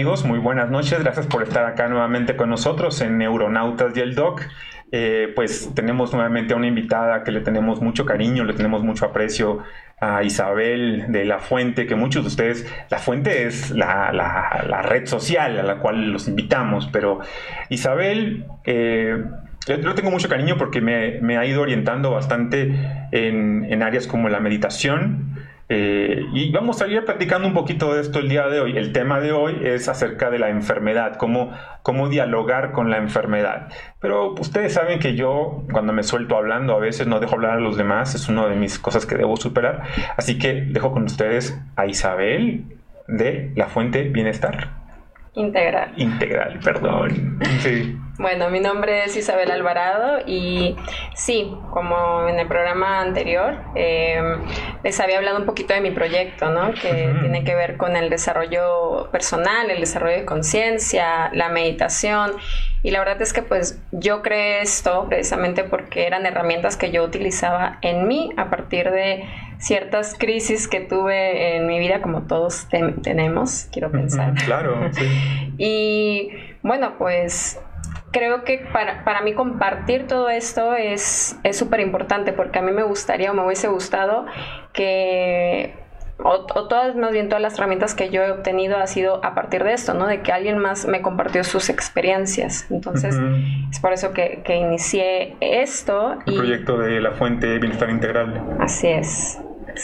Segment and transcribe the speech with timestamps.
[0.00, 0.98] Amigos, muy buenas noches.
[1.00, 4.40] Gracias por estar acá nuevamente con nosotros en Neuronautas y el Doc.
[4.92, 9.04] Eh, pues tenemos nuevamente a una invitada que le tenemos mucho cariño, le tenemos mucho
[9.04, 9.58] aprecio
[10.00, 15.58] a Isabel de La Fuente, que muchos de ustedes, La Fuente es la, red social
[15.58, 17.20] a la cual los invitamos, pero
[17.68, 18.46] Isabel...
[18.64, 19.22] Eh,
[19.66, 22.74] tengo mucho cariño porque me, ha ido orientando bastante
[23.12, 25.36] en áreas como la meditación,
[25.72, 28.76] eh, y vamos a ir platicando un poquito de esto el día de hoy.
[28.76, 31.52] El tema de hoy es acerca de la enfermedad, cómo,
[31.84, 33.68] cómo dialogar con la enfermedad.
[34.00, 37.60] Pero ustedes saben que yo, cuando me suelto hablando, a veces no dejo hablar a
[37.60, 39.84] los demás, es una de mis cosas que debo superar.
[40.16, 42.64] Así que dejo con ustedes a Isabel
[43.06, 44.79] de La Fuente Bienestar.
[45.40, 45.92] Integral.
[45.96, 47.38] Integral, perdón.
[47.60, 47.96] Sí.
[48.18, 50.76] Bueno, mi nombre es Isabel Alvarado y
[51.14, 54.42] sí, como en el programa anterior, em,
[54.84, 56.72] les había hablado un poquito de mi proyecto, ¿no?
[56.74, 62.32] Que tiene que ver con el desarrollo personal, el desarrollo de conciencia, la meditación.
[62.82, 67.02] Y la verdad es que pues yo creé esto precisamente porque eran herramientas que yo
[67.02, 69.24] utilizaba en mí a partir de
[69.60, 72.66] ciertas crisis que tuve en mi vida, como todos
[73.02, 74.34] tenemos, quiero pensar.
[74.44, 75.54] claro, sí.
[75.58, 76.30] y
[76.62, 77.60] bueno, pues
[78.10, 82.82] creo que para, para mí compartir todo esto es súper importante porque a mí me
[82.82, 84.26] gustaría o me hubiese gustado
[84.72, 85.74] que
[86.22, 89.64] o, todas, más bien todas las herramientas que yo he obtenido ha sido a partir
[89.64, 90.06] de esto, ¿no?
[90.06, 92.66] De que alguien más me compartió sus experiencias.
[92.70, 93.16] Entonces,
[93.70, 96.18] es por eso que, que inicié esto.
[96.26, 98.56] El proyecto de la fuente Bienestar Integral.
[98.58, 99.38] Así es.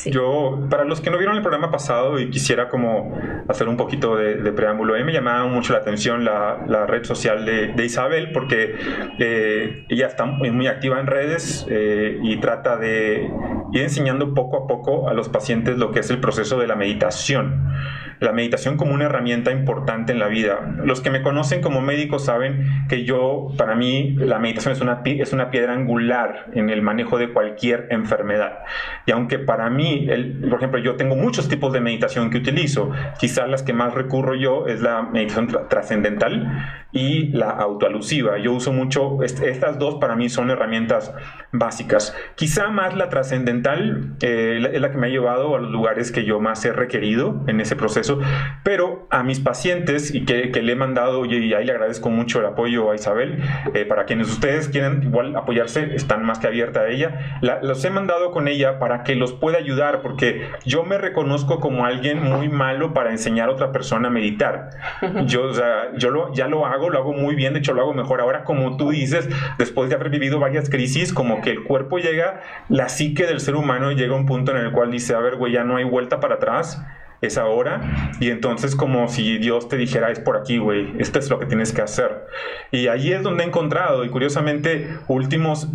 [0.06, 3.12] Yo, para los que no vieron el programa pasado y quisiera como
[3.48, 7.44] hacer un poquito de, preámbulo, a mí me llamaba mucho la atención la, red social
[7.44, 8.74] de, Isabel porque
[9.18, 13.30] eh, ella está muy, activa en redes eh, y trata de
[13.72, 16.74] ir enseñando poco a poco a los pacientes lo que es el proceso de la
[16.74, 17.72] meditación
[18.20, 20.74] la meditación como una herramienta importante en la vida.
[20.84, 25.02] Los que me conocen como médico saben que yo, para mí, la meditación es una,
[25.04, 28.60] es una piedra angular en el manejo de cualquier enfermedad.
[29.06, 32.90] Y aunque para mí, el, por ejemplo, yo tengo muchos tipos de meditación que utilizo,
[33.18, 38.38] quizás las que más recurro yo es la meditación trascendental y la autoalusiva.
[38.38, 41.12] Yo uso mucho, estas dos para mí son herramientas
[41.52, 42.16] básicas.
[42.34, 46.24] Quizá más la trascendental eh, es la que me ha llevado a los lugares que
[46.24, 48.20] yo más he requerido en ese proceso
[48.62, 52.46] pero a mis pacientes y que, le he mandado, y ahí le agradezco mucho el
[52.46, 53.42] apoyo a Isabel,
[53.74, 57.90] eh, para quienes ustedes quieran igual apoyarse, están más que abierta a ella, los he
[57.90, 62.48] mandado con ella para que los pueda ayudar, porque yo me reconozco como alguien muy
[62.48, 64.70] malo para enseñar a otra persona a meditar.
[65.26, 67.82] Yo, o sea, yo lo, ya lo hago, lo hago muy bien, de hecho lo
[67.82, 68.20] hago mejor.
[68.20, 69.28] Ahora, como tú dices,
[69.58, 73.56] después de haber vivido varias crisis, como que el cuerpo llega, la psique del ser
[73.56, 75.84] humano llega a un punto en el cual dice, a ver, güey, ya no hay
[75.84, 76.82] vuelta para atrás
[77.20, 78.12] es ahora.
[78.20, 81.46] Y entonces como si Dios te dijera, es por aquí, güey, esto es lo que
[81.46, 82.26] tienes que hacer.
[82.70, 85.68] Y ahí es donde he encontrado, y curiosamente, últimos,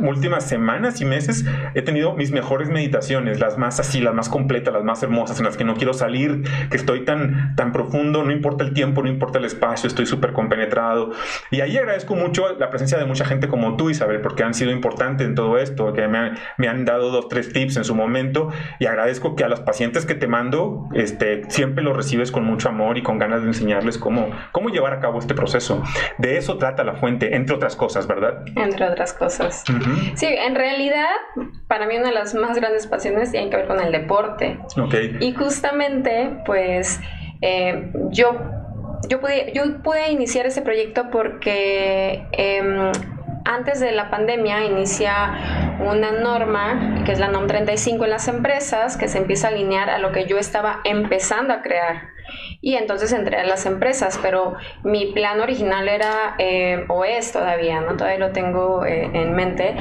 [0.00, 1.44] últimas semanas y meses
[1.74, 5.44] he tenido mis mejores meditaciones, las más así, las más completas, las más hermosas, en
[5.44, 9.08] las que no quiero salir, que estoy tan, tan profundo, no importa el tiempo, no
[9.08, 11.12] importa el espacio, estoy súper compenetrado.
[11.50, 14.70] Y ahí agradezco mucho la presencia de mucha gente como tú, Isabel, porque han sido
[14.70, 18.50] importantes en todo esto, que me, me han dado dos, tres tips en su momento,
[18.78, 22.68] y agradezco que a los pacientes que te mando, este, siempre lo recibes con mucho
[22.68, 25.82] amor y con ganas de enseñarles cómo, cómo llevar a cabo este proceso.
[26.18, 28.44] De eso trata la fuente, entre otras cosas, ¿verdad?
[28.56, 29.64] Entre otras cosas.
[30.14, 31.08] Sí, en realidad,
[31.66, 34.58] para mí una de las más grandes pasiones tiene que ver con el deporte.
[34.76, 35.16] Okay.
[35.20, 37.00] Y justamente, pues,
[37.40, 38.38] eh, yo,
[39.08, 42.26] yo, pude, yo pude iniciar ese proyecto porque...
[42.32, 42.92] Em,
[43.48, 48.96] antes de la pandemia inicia una norma, que es la NOM 35 en las empresas,
[48.96, 52.08] que se empieza a alinear a lo que yo estaba empezando a crear.
[52.60, 57.80] Y entonces entré a las empresas, pero mi plan original era, eh, o es todavía,
[57.80, 57.96] ¿no?
[57.96, 59.76] Todavía lo tengo eh, en mente,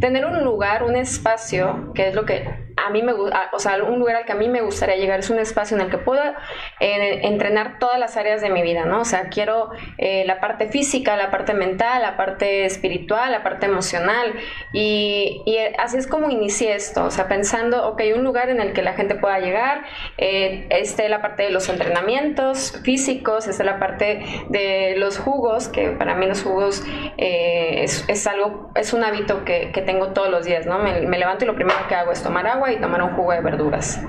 [0.00, 3.82] tener un lugar, un espacio, que es lo que a mí me gusta, o sea,
[3.82, 5.98] un lugar al que a mí me gustaría llegar es un espacio en el que
[5.98, 6.36] pueda
[6.80, 9.00] eh, entrenar todas las áreas de mi vida, ¿no?
[9.00, 13.66] O sea, quiero eh, la parte física, la parte mental, la parte espiritual, la parte
[13.66, 14.34] emocional.
[14.72, 15.42] Y,
[15.78, 18.94] así es como inicié esto, o sea, pensando, ok, un lugar en el que la
[18.94, 19.82] gente pueda llegar,
[20.18, 25.90] eh, esté la parte de los entrenamientos físicos, esté la parte de los jugos, que
[25.90, 26.84] para mí los jugos
[27.16, 30.78] es, algo, es un hábito que, tengo todos los días, ¿no?
[30.78, 33.32] Me, me levanto y lo primero que hago es tomar agua y tomar un jugo
[33.32, 34.00] de verduras.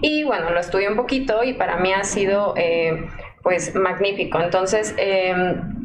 [0.00, 3.08] Y bueno, lo estudié un poquito y para mí ha sido eh,
[3.42, 4.40] pues magnífico.
[4.40, 5.81] Entonces, em,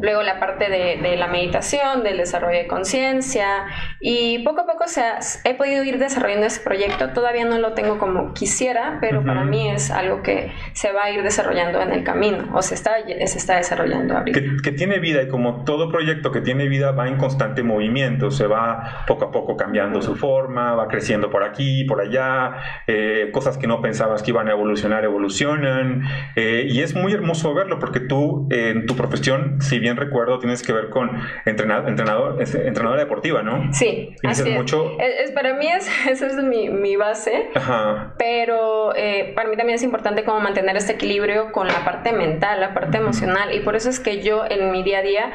[0.00, 3.66] luego la parte de, la meditación, del desarrollo de conciencia
[4.00, 5.02] y poco a poco se
[5.44, 7.10] he podido ir desarrollando ese proyecto.
[7.10, 11.10] Todavía no lo tengo como quisiera, pero para mí es algo que se va a
[11.10, 14.40] ir desarrollando en el camino o se está, se está desarrollando ahorita.
[14.62, 18.46] Que, tiene vida y como todo proyecto que tiene vida va en constante movimiento, se
[18.46, 22.54] va poco a poco cambiando su forma, va creciendo por aquí, por allá,
[22.86, 26.02] eh, cosas que no pensabas que iban a evolucionar, evolucionan
[26.36, 30.62] eh, y es muy hermoso verlo porque tú en tu profesión, si bien recuerdo, tienes
[30.62, 31.10] que ver con
[31.44, 33.72] entrenador, entrenador, entrenadora deportiva, ¿no?
[33.72, 34.96] Sí, así mucho.
[34.98, 35.30] Es.
[35.32, 38.14] para mí es, esa es mi, mi base, Ajá.
[38.18, 42.60] pero eh, para mí también es importante como mantener este equilibrio con la parte mental,
[42.60, 45.32] la parte emocional y por eso es que yo en mi día a día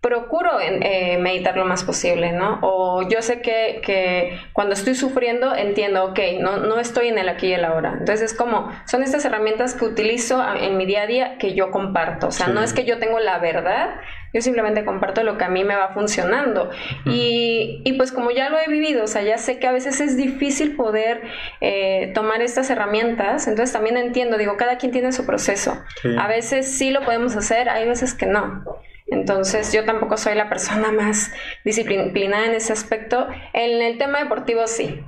[0.00, 2.60] procuro eh, meditar lo más posible, ¿no?
[2.62, 7.28] O yo sé que, que, cuando estoy sufriendo entiendo, ok, no, no estoy en el
[7.28, 7.94] aquí y el ahora.
[7.98, 11.72] Entonces es como, son estas herramientas que utilizo en mi día a día que yo
[11.72, 12.28] comparto.
[12.28, 13.96] O sea, no es que yo tengo la verdad,
[14.32, 16.70] yo simplemente comparto lo que a mí me va funcionando.
[17.04, 20.00] y, y, pues como ya lo he vivido, o sea, ya sé que a veces
[20.00, 21.22] es difícil poder
[21.60, 25.82] eh, tomar estas herramientas, entonces también entiendo, digo, cada quien tiene su proceso.
[26.18, 28.62] A veces sí lo podemos hacer, hay veces que no.
[29.10, 31.32] Entonces yo tampoco soy la persona más
[31.64, 33.26] disciplinada en ese aspecto.
[33.54, 35.00] En el tema deportivo sí,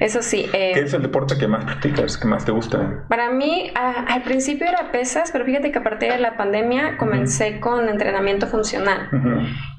[0.00, 0.48] eso sí.
[0.52, 3.04] Eh, ¿Qué es el deporte que más practicas, que más te gusta?
[3.08, 7.58] Para mí al principio era pesas, pero fíjate que a partir de la pandemia comencé
[7.58, 9.08] con entrenamiento funcional,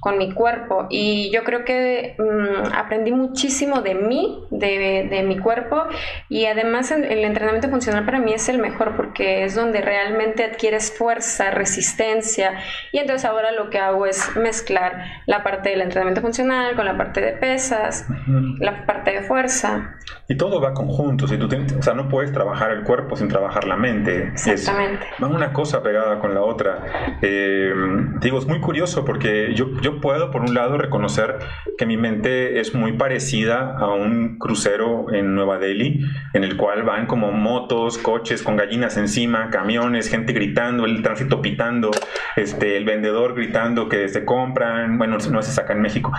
[0.01, 5.37] con mi cuerpo y yo creo que mm, aprendí muchísimo de mí, de, de, mi
[5.37, 5.83] cuerpo
[6.27, 10.91] y además el entrenamiento funcional para mí es el mejor porque es donde realmente adquieres
[10.91, 12.53] fuerza, resistencia
[12.91, 16.97] y entonces ahora lo que hago es mezclar la parte del entrenamiento funcional con la
[16.97, 18.07] parte de pesas,
[18.59, 19.95] la parte de fuerza.
[20.27, 21.47] Y todo va conjunto, si tú
[21.77, 24.29] o sea, no puedes trabajar el cuerpo sin trabajar la mente.
[24.33, 25.05] Exactamente.
[25.21, 27.17] va una cosa pegada con la otra.
[27.21, 27.73] Eh,
[28.21, 31.39] digo, es muy curioso porque yo, yo puedo, por un lado, reconocer
[31.77, 36.01] que mi mente es muy parecida a un crucero en Nueva Delhi,
[36.33, 41.41] en el cual van como motos, coches con gallinas encima, camiones, gente gritando, el tránsito
[41.41, 41.91] pitando,
[42.35, 46.11] este, el vendedor gritando que se compran, bueno, no se saca en México,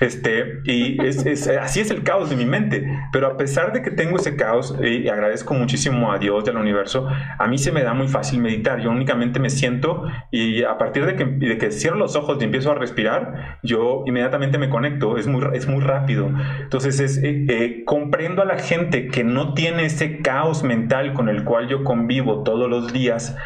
[0.00, 3.90] este, y es, así es el caos de mi mente, pero a pesar de que
[3.90, 7.08] tengo ese caos y agradezco muchísimo a Dios y al universo,
[7.38, 11.06] a mí se me da muy fácil meditar, yo únicamente me siento y a partir
[11.06, 15.16] de que, de que cierro los ojos y empiezo a respirar, yo inmediatamente me conecto,
[15.16, 16.30] es muy, es muy rápido,
[16.60, 21.28] entonces es, eh, eh, comprendo a la gente que no tiene ese caos mental con
[21.28, 23.36] el cual yo convivo todos los días,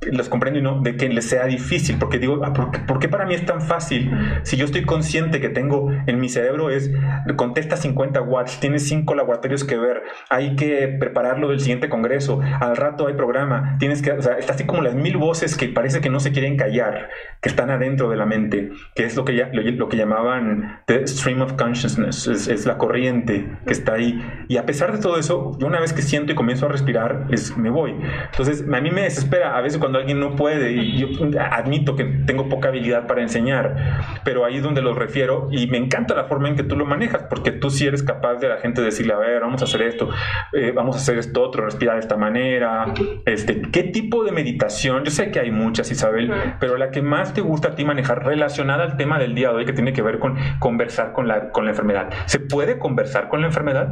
[0.00, 3.26] los comprendo y no de que les sea difícil, porque digo, ah, ¿por, qué, para
[3.26, 4.10] mí es tan fácil?
[4.44, 6.90] Si yo estoy consciente que tengo en mi cerebro es,
[7.36, 12.76] contesta 50 watts, tienes 5 laboratorios que ver, hay que prepararlo del siguiente congreso, al
[12.76, 16.00] rato hay programa, tienes que, o sea, está así como las mil voces que parece
[16.00, 17.10] que no se quieren callar,
[17.42, 21.06] que están adentro de la mente, que es lo que, ya, lo, que llamaban the
[21.06, 24.18] stream of consciousness, es, es, la corriente que está ahí.
[24.48, 27.26] Y a pesar de todo eso, yo una vez que siento y comienzo a respirar,
[27.30, 27.94] es, me voy.
[28.30, 31.08] Entonces, a mí me desespera a veces cuando cuando alguien no puede y yo
[31.50, 35.78] admito que tengo poca habilidad para enseñar, pero ahí es donde lo refiero y me
[35.78, 38.58] encanta la forma en que tú lo manejas, porque tú sí eres capaz de la
[38.58, 40.08] gente decirle, a ver, vamos a hacer esto,
[40.52, 42.94] eh, vamos a hacer esto otro, respirar de esta manera,
[43.26, 45.02] este, ¿qué tipo de meditación?
[45.02, 48.24] Yo sé que hay muchas, Isabel, pero la que más te gusta a ti manejar
[48.24, 51.50] relacionada al tema del día de hoy que tiene que ver con conversar con la,
[51.50, 52.10] con la enfermedad.
[52.26, 53.88] ¿Se puede conversar con la enfermedad?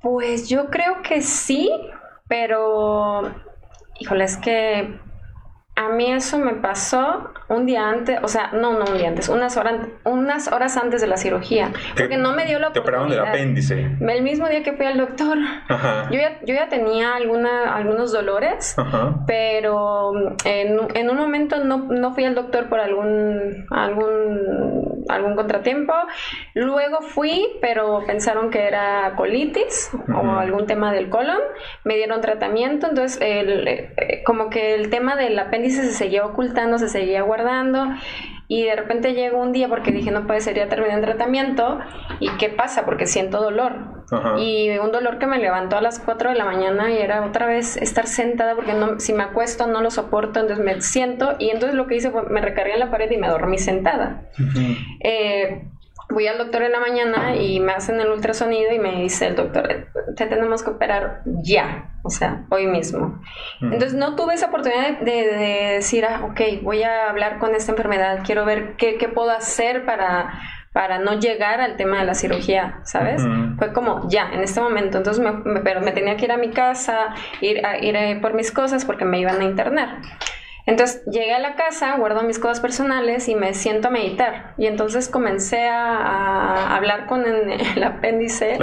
[0.00, 1.70] Pues yo creo que sí,
[2.32, 3.30] pero,
[4.00, 4.98] híjole, es que
[5.74, 9.30] a mí eso me pasó un día antes, o sea, no, no un día antes,
[9.30, 12.72] unas horas, unas horas antes de la cirugía, porque no me dio la oportunidad.
[12.72, 13.90] Te operaron del apéndice.
[14.00, 15.38] El mismo día que fui al doctor.
[16.10, 18.76] Yo, ya, yo ya tenía alguna, algunos dolores,
[19.26, 20.12] pero
[20.44, 25.94] en, en, un momento no, no, fui al doctor por algún, algún, algún contratiempo.
[26.54, 31.40] Luego fui, pero pensaron que era colitis o algún tema del colon.
[31.84, 36.78] Me dieron tratamiento, entonces el, eh, como que el tema del apéndice se seguía ocultando,
[36.78, 37.86] se seguía guardando.
[38.48, 41.78] Y de repente llegó un día porque dije no puede ser ya terminé el tratamiento.
[42.20, 44.04] Y qué pasa porque siento dolor.
[44.38, 47.46] Y un dolor que me levantó a las 4 de la mañana y era otra
[47.46, 51.36] vez estar sentada porque no, si me acuesto no lo soporto entonces me siento.
[51.38, 54.28] Y entonces lo que hice fue me recargué en la pared y me dormí sentada
[56.12, 59.36] voy al doctor en la mañana y me hacen el ultrasonido y me dice el
[59.36, 63.20] doctor, te tenemos que operar ya, o sea, hoy mismo.
[63.60, 68.20] Entonces no tuve esa oportunidad de, decir, ah, ok, voy a hablar con esta enfermedad,
[68.24, 70.32] quiero ver qué, qué puedo hacer para
[70.72, 73.22] para no llegar al tema de la cirugía, ¿sabes?
[73.58, 74.98] Fue como ya, en este momento.
[74.98, 78.50] Entonces, me, pero me tenía que ir a mi casa, ir, a, ir por mis
[78.50, 79.98] cosas porque me iban a internar.
[80.66, 84.54] Entonces llegué a la casa, guardo mis cosas personales y me siento a meditar.
[84.58, 88.58] Y entonces comencé a, hablar con el, apéndice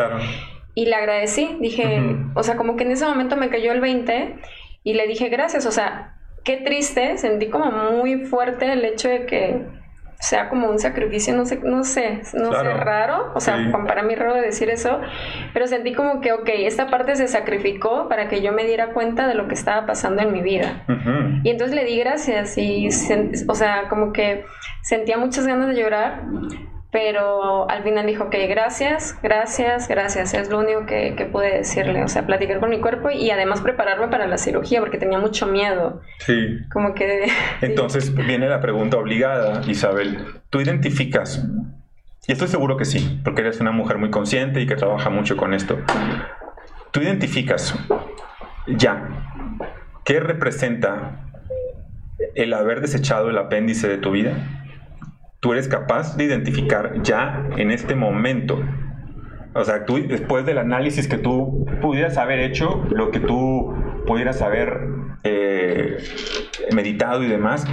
[0.76, 1.58] y le agradecí.
[1.60, 2.02] Dije,
[2.36, 4.36] o sea, como que en ese momento me cayó el 20
[4.84, 5.66] y le dije gracias.
[5.66, 9.66] O sea, qué triste, sentí como muy fuerte el hecho de que
[10.20, 14.16] sea como un sacrificio, no sé, no sé, no sé, raro, o sea, para mí
[14.16, 15.00] raro decir eso,
[15.54, 19.28] pero sentí como que, ok, esta parte se sacrificó para que yo me diera cuenta
[19.28, 20.84] de lo que estaba pasando en mi vida.
[21.44, 22.90] Y entonces le di gracias y,
[23.48, 24.44] o sea, como que
[24.82, 26.24] sentía muchas ganas de llorar,
[26.92, 32.04] pero al final dijo que gracias, gracias, gracias, es lo único que, que, pude decirle,
[32.04, 35.46] o sea, platicar con mi cuerpo y además prepararme para la cirugía porque tenía mucho
[35.46, 36.02] miedo.
[36.20, 36.60] Sí.
[36.72, 37.28] Como que...
[37.62, 41.46] Entonces viene la pregunta obligada, Isabel, ¿tú identificas?
[42.28, 45.38] Y estoy seguro que sí, porque eres una mujer muy consciente y que trabaja mucho
[45.38, 45.78] con esto.
[46.92, 47.76] ¿Tú identificas
[48.68, 49.08] ya
[50.06, 51.28] qué representa
[52.36, 54.59] el haber desechado el apéndice de tu vida?
[55.40, 58.60] Tú eres capaz de identificar ya en este momento.
[59.54, 63.74] O sea, tú después del análisis que tú pudieras haber hecho, lo que tú
[64.06, 64.88] pudieras haber
[65.24, 65.98] eh,
[66.74, 67.66] meditado y demás,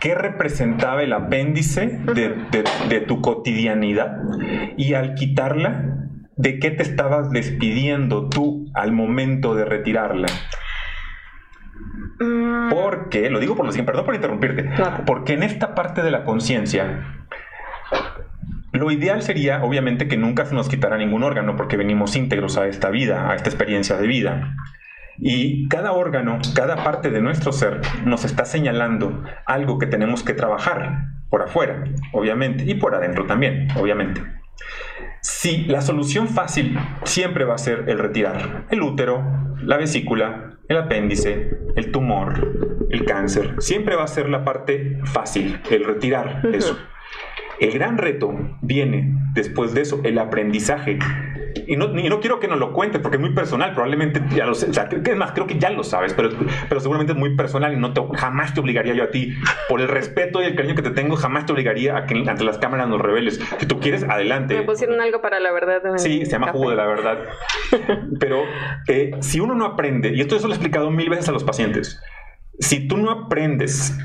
[0.00, 4.18] ¿qué representaba el apéndice de, tu cotidianidad?
[4.76, 10.26] Y al quitarla, ¿de qué te estabas despidiendo tú al momento de retirarla?
[12.20, 12.68] Mm.
[12.70, 14.70] Porque, lo digo por lo siguiente, perdón por interrumpirte,
[15.06, 17.24] porque en esta parte de la conciencia,
[18.72, 22.68] lo ideal sería, obviamente, que nunca se nos quitara ningún órgano, porque venimos íntegros a
[22.68, 24.54] esta vida, a esta experiencia de vida.
[25.18, 30.34] Y cada órgano, cada parte de nuestro ser nos está señalando algo que tenemos que
[30.34, 34.22] trabajar por afuera, obviamente, y por adentro también, obviamente.
[35.22, 39.22] Si la solución fácil siempre va a ser el retirar el útero,
[39.62, 45.60] la vesícula, el apéndice, el tumor, el cáncer, siempre va a ser la parte fácil,
[45.70, 46.78] el retirar eso.
[47.60, 50.98] El gran reto viene después de eso, el aprendizaje.
[51.70, 54.56] Y no, no quiero que nos lo cuentes porque es muy personal, probablemente ya lo
[54.56, 56.30] sé, o sea, es más, creo que ya lo sabes, pero,
[56.68, 59.36] pero seguramente es muy personal y no te, jamás te obligaría yo a ti,
[59.68, 62.42] por el respeto y el cariño que te tengo, jamás te obligaría a que ante
[62.42, 63.40] las cámaras nos reveles.
[63.58, 64.56] Si tú quieres, adelante.
[64.56, 65.80] Me pusieron algo para la verdad.
[65.94, 67.18] Sí, se llama jugo de la verdad.
[68.18, 68.42] Pero
[68.88, 71.44] eh, si uno no aprende, y esto eso lo he explicado mil veces a los
[71.44, 72.02] pacientes,
[72.58, 73.96] si tú no aprendes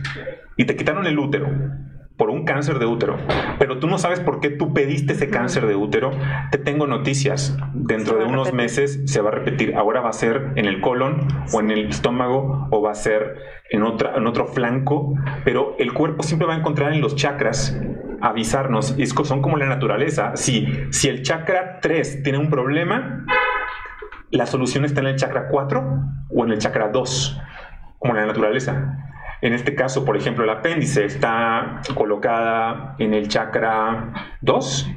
[0.55, 1.50] y te quitaron el útero,
[2.17, 3.17] por un cáncer de útero,
[3.60, 6.12] pero tú no sabes por qué tú pediste ese cáncer de útero,
[6.51, 7.57] te tengo noticias.
[7.74, 9.75] Dentro de unos meses se va a repetir.
[9.75, 13.38] Ahora va a ser en el colon o en el estómago o va a ser
[13.69, 17.77] en, otra, en otro flanco, pero el cuerpo siempre va a encontrar en los chakras
[18.22, 18.95] avisarnos.
[18.98, 20.36] Y son como la naturaleza.
[20.36, 23.25] Si, si el chakra 3 tiene un problema,
[24.31, 25.84] la solución está en el chakra 4
[26.29, 27.41] o en el chakra 2,
[28.00, 29.14] como la naturaleza.
[29.42, 34.96] En este caso, por ejemplo, el apéndice está colocada en el chakra 2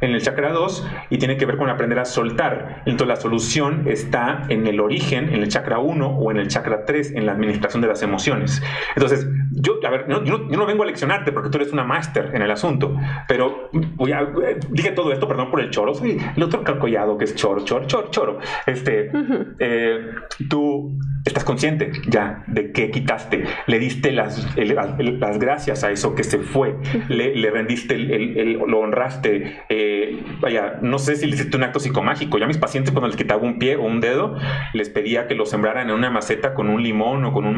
[0.00, 2.82] en el chakra 2 y tiene que ver con aprender a soltar.
[2.86, 6.84] Entonces la solución está en el origen, en el chakra 1 o en el chakra
[6.84, 8.62] 3, en la administración de las emociones.
[8.94, 9.26] Entonces,
[9.60, 12.50] yo, a ver, yo, no, vengo a leccionarte porque tú eres una máster en el
[12.50, 12.96] asunto,
[13.26, 14.26] pero voy a,
[14.70, 17.86] dije todo esto, perdón por el choro, soy el otro calcollado que es choro, choro,
[17.86, 18.38] choro, choro.
[18.66, 19.10] Este,
[19.58, 20.10] eh,
[20.48, 26.24] tú estás consciente ya de que quitaste, le diste las, las gracias a eso que
[26.24, 26.76] se fue,
[27.08, 32.38] le, rendiste, el, lo honraste eh, vaya, no sé si le hiciste un acto psicomágico.
[32.38, 34.36] Ya a mis pacientes cuando les quitaba un pie o un dedo,
[34.72, 37.56] les pedía que lo sembraran en una maceta con un limón o con un,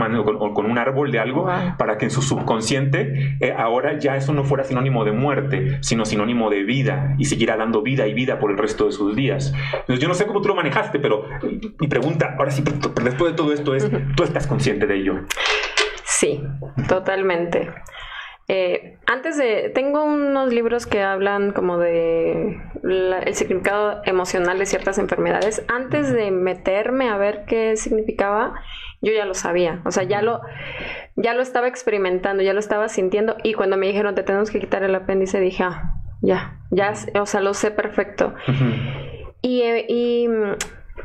[0.54, 4.44] con, un árbol de algo para que en su subconsciente eh, ahora ya eso no
[4.44, 8.50] fuera sinónimo de muerte, sino sinónimo de vida y siguiera dando vida y vida por
[8.50, 9.52] el resto de sus días.
[9.72, 11.24] Entonces yo no sé cómo tú lo manejaste, pero
[11.78, 12.62] mi pregunta, ahora sí,
[13.02, 15.14] después de todo esto es, ¿tú estás consciente de ello?
[16.04, 16.42] Sí,
[16.88, 17.70] totalmente.
[18.52, 24.98] Eh, antes de, tengo unos libros que hablan como de el significado emocional de ciertas
[24.98, 25.64] enfermedades.
[25.68, 28.54] Antes de meterme a ver qué significaba,
[29.00, 29.80] yo ya lo sabía.
[29.84, 30.40] O sea, ya lo,
[31.16, 33.36] ya lo estaba experimentando, ya lo estaba sintiendo.
[33.42, 37.26] Y cuando me dijeron te tenemos que quitar el apéndice, dije, ah, ya, ya, o
[37.26, 38.34] sea, lo sé perfecto.
[39.42, 40.28] y, y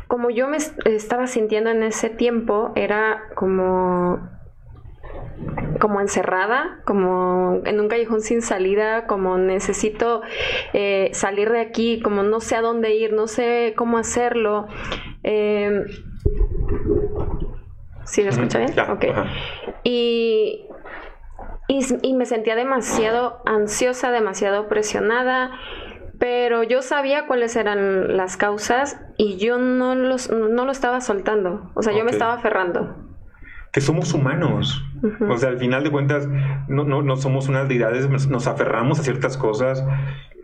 [0.08, 4.36] como yo me estaba sintiendo en ese tiempo, era como
[5.80, 10.22] como encerrada, como en un callejón sin salida, como necesito
[10.74, 14.68] eh, salir de aquí, como no sé a dónde ir, no sé cómo hacerlo.
[15.24, 15.84] Eh,
[18.06, 18.72] ¿Sí lo escucha bien?
[18.90, 19.06] ok.
[19.84, 20.66] Y,
[21.68, 25.52] y, me sentía demasiado ansiosa, demasiado presionada,
[26.20, 31.72] pero yo sabía cuáles eran las causas y yo no, los, no lo estaba soltando,
[31.76, 33.06] o sea, yo me estaba aferrando
[33.76, 34.86] que somos humanos.
[35.30, 36.30] O sea, al final de cuentas,
[36.70, 39.84] no, no, no, somos unas deidades, nos aferramos a ciertas cosas,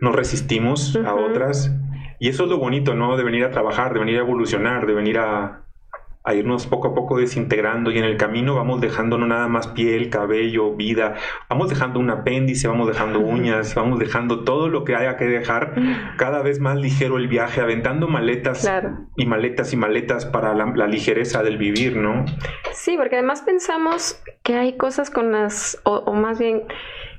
[0.02, 1.74] nos resistimos a otras.
[2.18, 3.16] Y eso es lo bonito, ¿no?
[3.16, 5.61] De venir a trabajar, de venir a evolucionar, de venir a,
[6.24, 9.66] a irnos poco a poco desintegrando y en el camino vamos dejando no nada más
[9.68, 11.16] piel, cabello, vida,
[11.48, 15.74] vamos dejando un apéndice, vamos dejando uñas, vamos dejando todo lo que haya que dejar,
[16.16, 18.70] cada vez más ligero el viaje, aventando maletas
[19.16, 22.24] y maletas y maletas para la, ligereza del vivir, ¿no?
[22.72, 26.64] Sí, porque además pensamos que hay cosas con las, o más bien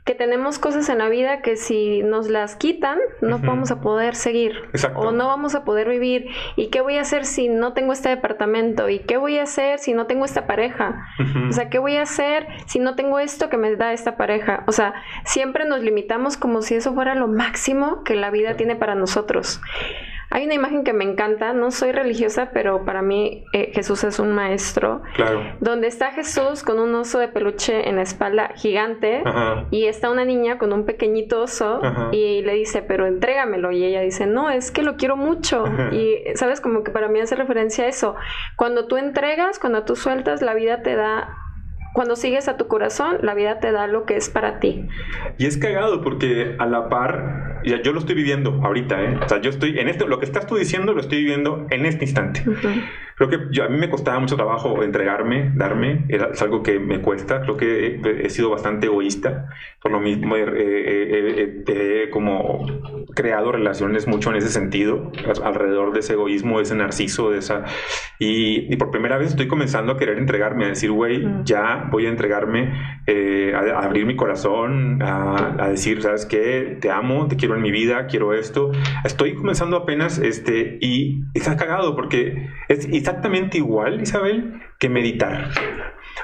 [0.05, 4.15] que tenemos cosas en la vida que si nos las quitan, no vamos a poder
[4.15, 4.53] seguir.
[4.95, 6.27] O no vamos a poder vivir.
[6.57, 8.89] ¿Y qué voy a hacer si no tengo este departamento?
[8.89, 11.07] ¿Y qué voy a hacer si no tengo esta pareja?
[11.49, 14.63] O sea, ¿qué voy a hacer si no tengo esto que me da esta pareja?
[14.67, 14.93] O sea,
[15.23, 19.61] siempre nos limitamos como si eso fuera lo máximo que la vida tiene para nosotros.
[20.33, 24.17] Hay una imagen que me encanta, no soy religiosa, pero para mí eh, Jesús es
[24.17, 25.03] un maestro.
[25.13, 25.43] Claro.
[25.59, 29.23] Donde está Jesús con un oso de peluche en la espalda gigante
[29.69, 33.71] y está una niña con un pequeñito oso y le dice, pero entrégamelo.
[33.71, 35.65] Y ella dice, no, es que lo quiero mucho.
[35.91, 38.15] Y sabes, como que para mí hace referencia a eso.
[38.55, 41.37] Cuando tú entregas, cuando tú sueltas, la vida te da
[41.93, 44.87] cuando sigues a tu corazón, la vida te da lo que es para ti.
[45.37, 49.19] Y es cagado porque a la par, yo lo estoy viviendo ahorita, ¿eh?
[49.23, 51.85] O sea, yo estoy en esto, lo que estás tú diciendo lo estoy viviendo en
[51.85, 52.43] este instante.
[53.15, 56.79] Creo que yo, a mí me costaba mucho trabajo entregarme, darme, era, es algo que
[56.79, 59.49] me cuesta, creo que he, sido bastante egoísta,
[59.81, 62.65] por lo mismo he, como
[63.15, 65.11] creado relaciones mucho en ese sentido,
[65.43, 67.65] alrededor de ese egoísmo, de ese narciso, de esa...
[68.17, 72.09] Y, por primera vez estoy comenzando a querer entregarme, a decir, güey, ya voy a
[72.09, 72.73] entregarme,
[73.05, 76.77] eh, a, abrir mi corazón, a, a, decir, ¿sabes qué?
[76.81, 78.71] Te amo, te quiero en mi vida, quiero esto.
[79.03, 85.49] Estoy comenzando apenas, este, y está cagado porque es exactamente igual, Isabel, que meditar.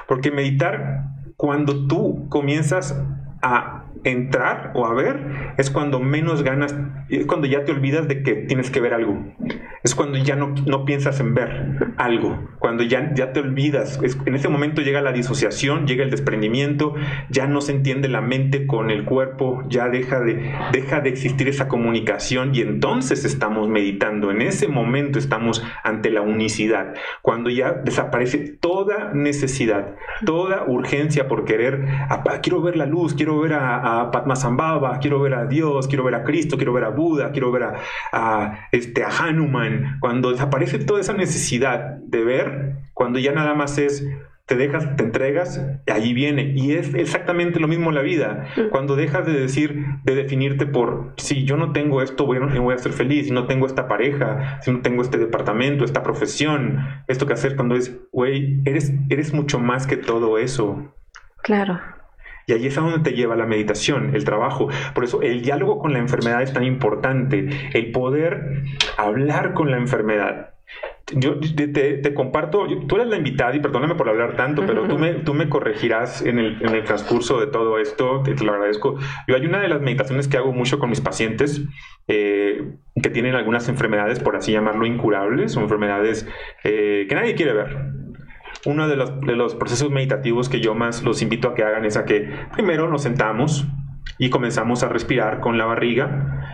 [0.06, 1.04] Porque meditar,
[1.36, 3.02] cuando tú comienzas
[3.42, 6.74] a entrar o a ver es cuando menos ganas,
[7.08, 9.18] es cuando ya te olvidas de que tienes que ver algo.
[9.82, 13.98] Es cuando ya no, no piensas en ver algo, cuando ya, ya te olvidas.
[14.26, 16.94] en ese momento llega la disociación, llega el desprendimiento,
[17.30, 21.48] ya no se entiende la mente con el cuerpo, ya deja de, deja de existir
[21.48, 24.30] esa comunicación y entonces estamos meditando.
[24.30, 31.44] En ese momento estamos ante la unicidad, cuando ya desaparece toda necesidad, toda urgencia por
[31.44, 31.86] querer,
[32.42, 36.14] quiero ver la luz, quiero ver a a Padmasambhava, quiero ver a Dios, quiero ver
[36.14, 37.64] a Cristo, quiero ver a Buda, quiero ver
[38.12, 39.98] a, este, a Hanuman.
[40.00, 44.06] Cuando desaparece toda esa necesidad de ver, cuando ya nada más es
[44.50, 46.54] te dejas, te entregas, ahí viene.
[46.56, 48.48] Y es exactamente lo mismo en la vida.
[48.72, 52.74] Cuando dejas de decir, de definirte por, si yo no tengo esto, voy a, voy
[52.74, 56.80] a ser feliz, si no tengo esta pareja, si no tengo este departamento, esta profesión,
[57.06, 60.96] esto que hacer, cuando es, güey, eres, eres mucho más que todo eso.
[61.42, 61.78] Claro.
[62.50, 64.68] Y ahí es a donde te lleva la meditación, el trabajo.
[64.92, 68.64] Por eso el diálogo con la enfermedad es tan importante, el poder
[68.96, 70.54] hablar con la enfermedad.
[71.12, 75.14] Yo te, comparto, tú eres la invitada y perdóname por hablar tanto, pero tú me,
[75.14, 78.96] tú me corregirás en el, en el transcurso de todo esto, te, lo agradezco.
[79.28, 81.62] Yo hay una de las meditaciones que hago mucho con mis pacientes
[82.08, 86.28] eh, que tienen algunas enfermedades, por así llamarlo, incurables, o enfermedades
[86.64, 87.99] eh, que nadie quiere ver
[88.66, 92.04] uno de los, procesos meditativos que yo más los invito a que hagan es a
[92.04, 93.66] que primero nos sentamos
[94.18, 96.46] y comenzamos a respirar con la barriga.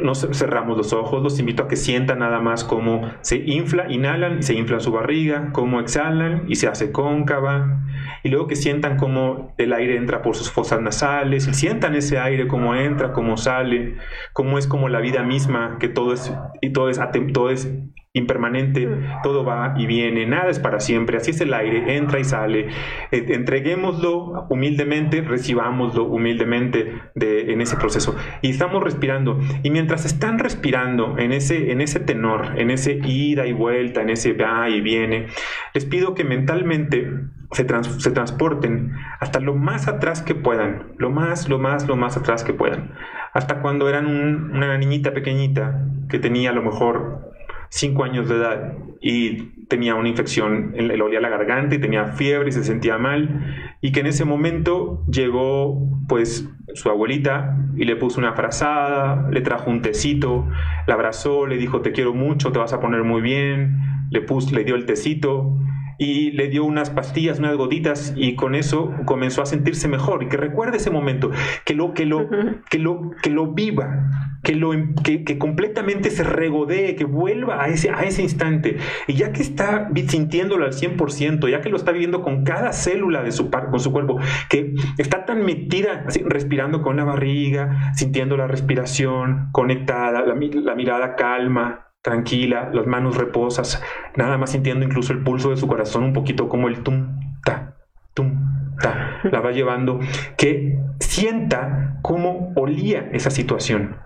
[0.00, 4.38] Nos cerramos los ojos, los invito a que sientan nada más cómo se infla, inhalan
[4.38, 7.82] y se infla su barriga, cómo exhalan y se hace cóncava,
[8.22, 12.20] y luego que sientan cómo el aire entra por sus fosas nasales, y sientan ese
[12.20, 13.96] aire cómo entra, cómo sale,
[14.32, 17.00] cómo es como la vida misma, que todo es, y todo es,
[17.32, 17.68] todo es
[18.12, 18.88] impermanente,
[19.22, 22.66] todo va y viene, nada es para siempre, así es el aire, entra y sale,
[23.12, 28.16] e, entreguémoslo humildemente, recibámoslo humildemente de, en ese proceso.
[28.42, 29.38] Y estamos respirando.
[29.62, 34.10] Y mientras están respirando en ese, en ese tenor, en ese ida y vuelta, en
[34.10, 35.26] ese va y viene,
[35.72, 37.08] les pido que mentalmente
[37.52, 37.64] se,
[37.98, 42.42] se transporten hasta lo más atrás que puedan, lo más, lo más, lo más atrás
[42.42, 42.92] que puedan,
[43.32, 44.06] hasta cuando eran
[44.52, 47.29] una niñita pequeñita que tenía a lo mejor
[47.70, 52.48] 5 años de edad y tenía una infección, le olía la garganta y tenía fiebre
[52.48, 53.76] y se sentía mal.
[53.80, 59.40] Y que en ese momento llegó pues su abuelita y le puso una frazada, le
[59.40, 60.46] trajo un tecito,
[60.86, 63.78] la abrazó, le dijo te quiero mucho, te vas a poner muy bien,
[64.10, 65.56] le, puso, le dio el tecito
[66.00, 70.28] y le dio unas pastillas, unas gotitas y con eso comenzó a sentirse mejor y
[70.28, 71.30] que recuerde ese momento,
[71.66, 72.26] que lo, que lo,
[72.70, 74.08] que lo, que lo viva,
[74.42, 74.70] que, lo,
[75.04, 78.78] que, que completamente se regodee, que vuelva a ese, a ese instante.
[79.08, 83.22] Y ya que está sintiéndolo al 100%, ya que lo está viviendo con cada célula
[83.22, 88.46] de su, con su cuerpo, que está tan metida, respirando con la barriga, sintiendo la
[88.46, 93.82] respiración conectada, la, la mirada calma, tranquila, las manos reposas,
[94.16, 97.76] nada más sintiendo incluso el pulso de su corazón un poquito como el tum, ta,
[98.14, 100.00] tum, ta, la va llevando,
[100.36, 103.96] que sienta cómo olía esa situación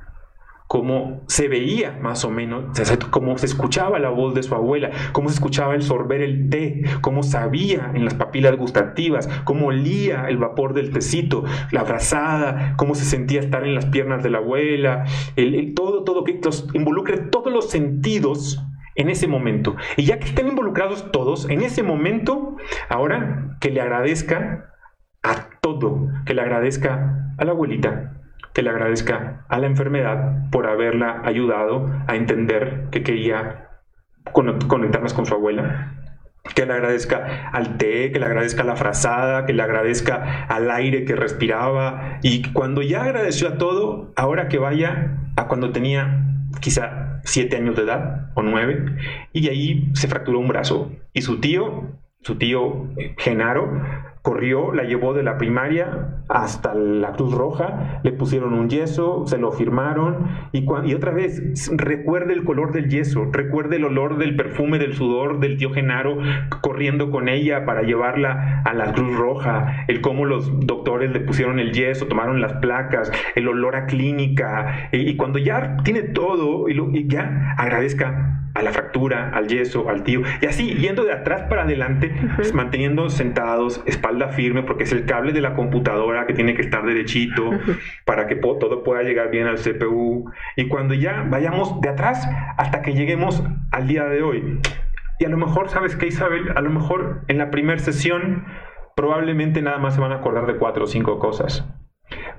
[0.66, 2.64] cómo se veía más o menos,
[3.11, 6.83] cómo se escuchaba la voz de su abuela, cómo se escuchaba el sorber el té,
[7.00, 12.94] cómo sabía en las papilas gustativas, cómo olía el vapor del tecito, la abrazada, cómo
[12.94, 15.05] se sentía estar en las piernas de la abuela,
[15.37, 18.61] el, todo, todo, que los involucre todos los sentidos
[18.94, 19.77] en ese momento.
[19.96, 22.57] Y ya que estén involucrados todos, en ese momento,
[22.88, 24.72] ahora que le agradezca
[25.22, 28.23] a todo, que le agradezca a la abuelita,
[28.54, 33.68] que le agradezca a la enfermedad por haberla ayudado a entender que quería
[34.32, 35.92] conectar más con su abuela,
[36.54, 41.04] que le agradezca al té, que le agradezca la frazada, que le agradezca al aire
[41.04, 42.18] que respiraba.
[42.22, 46.20] Y cuando ya agradeció a todo, ahora que vaya a cuando tenía
[46.60, 48.84] quizá siete años de edad o nueve
[49.32, 50.92] y ahí se fracturó un brazo.
[51.12, 52.88] Y su tío, su tío
[53.18, 53.82] Genaro,
[54.24, 59.37] corrió, la llevó de la primaria hasta la Cruz Roja, le pusieron un yeso, se
[59.37, 64.34] lo firmaron y, y, otra vez recuerde el color del yeso, recuerde el olor del
[64.34, 66.16] perfume del sudor del tío Genaro
[66.62, 71.58] corriendo con ella para llevarla a la Cruz Roja, el cómo los doctores le pusieron
[71.58, 76.72] el yeso, tomaron las placas, el olor a clínica y, cuando ya tiene todo y,
[76.72, 81.12] lo, y ya agradezca a la fractura, al yeso, al tío, y así, yendo de
[81.12, 83.82] atrás para adelante, pues, manteniendo sentados,
[84.14, 87.50] espalda firme, porque es el cable de la computadora que tiene que estar derechito
[88.05, 90.31] para que todo pueda llegar bien al CPU.
[90.57, 94.61] Y cuando ya vayamos de atrás hasta que lleguemos al día de hoy.
[95.18, 96.53] Y a lo mejor, ¿sabes qué, Isabel?
[96.57, 98.44] A lo mejor en la primera sesión
[98.96, 101.68] probablemente nada más se van a acordar de cuatro o cinco cosas.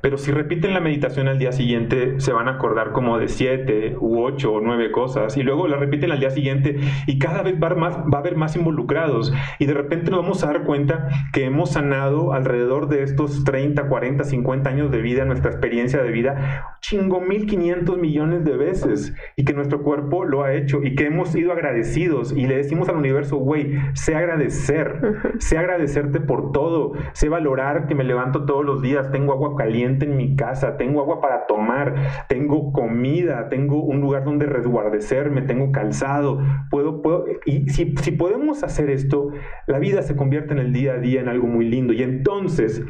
[0.01, 3.95] Pero si repiten la meditación al día siguiente, se van a acordar como de siete
[3.99, 5.37] u ocho o nueve cosas.
[5.37, 6.77] Y luego la repiten al día siguiente
[7.07, 9.33] y cada vez va a, más, va a haber más involucrados.
[9.59, 13.87] Y de repente nos vamos a dar cuenta que hemos sanado alrededor de estos 30,
[13.87, 19.13] 40, 50 años de vida, nuestra experiencia de vida, chingo 1500 millones de veces.
[19.35, 22.31] Y que nuestro cuerpo lo ha hecho y que hemos sido agradecidos.
[22.31, 27.95] Y le decimos al universo, güey, sé agradecer, sé agradecerte por todo, sé valorar que
[27.95, 31.95] me levanto todos los días, tengo agua caliente en mi casa, tengo agua para tomar,
[32.27, 38.63] tengo comida, tengo un lugar donde resguardecerme, tengo calzado, puedo, puedo, y si, si podemos
[38.63, 39.31] hacer esto,
[39.67, 41.93] la vida se convierte en el día a día en algo muy lindo.
[41.93, 42.83] Y entonces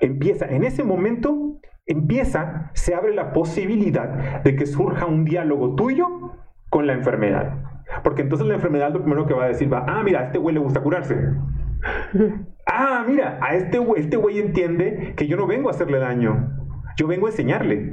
[0.00, 6.06] empieza, en ese momento, empieza, se abre la posibilidad de que surja un diálogo tuyo
[6.68, 7.54] con la enfermedad.
[8.04, 10.38] Porque entonces la enfermedad lo primero que va a decir va, ah, mira, a este
[10.38, 11.16] güey le gusta curarse.
[12.70, 16.50] Ah, mira, a este güey, este güey entiende que yo no vengo a hacerle daño,
[16.98, 17.90] yo vengo a enseñarle.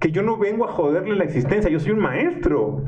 [0.00, 2.82] Que yo no vengo a joderle la existencia, yo soy un maestro.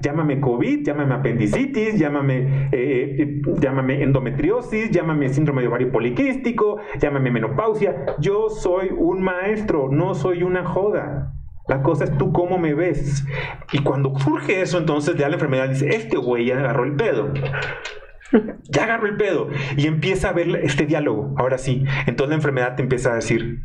[0.00, 7.30] Llámame COVID, llámame apendicitis, llámame, eh, eh, llámame endometriosis, llámame síndrome de ovario poliquístico, llámame
[7.30, 8.04] menopausia.
[8.18, 11.34] Yo soy un maestro, no soy una joda.
[11.68, 13.24] La cosa es tú cómo me ves.
[13.72, 17.32] Y cuando surge eso, entonces ya la enfermedad dice, este güey ya agarró el pedo.
[18.68, 19.48] Ya agarro el pedo.
[19.76, 21.34] Y empieza a ver este diálogo.
[21.36, 21.84] Ahora sí.
[22.06, 23.60] Entonces la enfermedad te empieza a decir,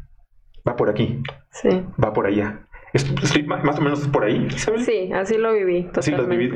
[0.67, 1.21] va por aquí.
[1.51, 1.84] Sí.
[2.04, 2.62] Va por allá.
[2.93, 5.89] Estoy más o menos por ahí, Sí, así lo viví.
[5.95, 6.49] Así lo viví.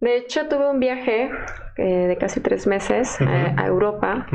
[0.00, 1.30] De hecho, tuve un viaje
[1.76, 4.26] eh, de casi tres meses eh, a Europa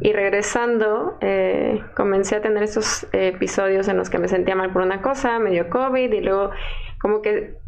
[0.00, 4.82] y regresando eh, comencé a tener esos episodios en los que me sentía mal por
[4.82, 6.50] una cosa, me dio COVID y luego
[7.00, 7.58] como que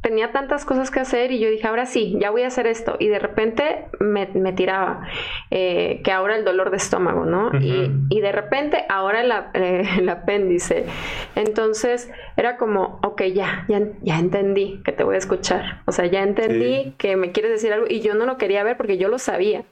[0.00, 2.96] tenía tantas cosas que hacer y yo dije, ahora sí, ya voy a hacer esto.
[2.98, 5.08] Y de repente me, tiraba,
[5.50, 7.50] eh, que ahora el dolor de estómago, ¿no?
[7.60, 10.86] y, de repente ahora eh, el apéndice.
[11.34, 15.82] Entonces era como, ok, ya, ya, ya entendí que te voy a escuchar.
[15.86, 18.76] O sea, ya entendí que me quieres decir algo y yo no lo quería ver
[18.76, 19.64] porque yo lo sabía.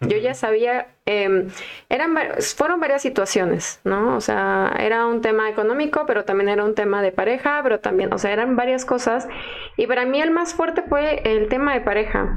[0.00, 1.46] Yo ya sabía eh,
[1.88, 2.16] eran,
[2.56, 4.16] fueron varias situaciones, ¿no?
[4.16, 8.12] O sea, era un tema económico, pero también era un tema de pareja, pero también,
[8.12, 9.28] o sea, eran varias cosas.
[9.76, 12.36] Y para mí el más fuerte fue el tema de pareja,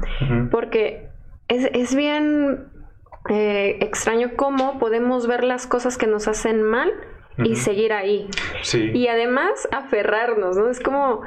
[0.52, 1.08] porque
[1.48, 2.68] es, es bien
[3.28, 6.92] eh, extraño cómo podemos ver las cosas que nos hacen mal
[7.38, 8.28] y seguir ahí.
[8.62, 8.90] Sí.
[8.94, 10.70] Y además aferrarnos, ¿no?
[10.70, 11.22] Es como...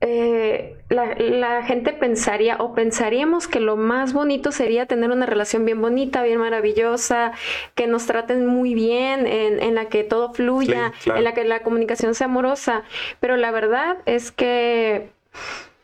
[0.00, 5.80] Eh, la, gente pensaría o pensaríamos que lo más bonito sería tener una relación bien
[5.80, 7.32] bonita, bien maravillosa,
[7.74, 12.14] que nos traten muy bien, en, la que todo fluya, en la que la comunicación
[12.14, 12.82] sea amorosa.
[13.20, 15.10] Pero la verdad es que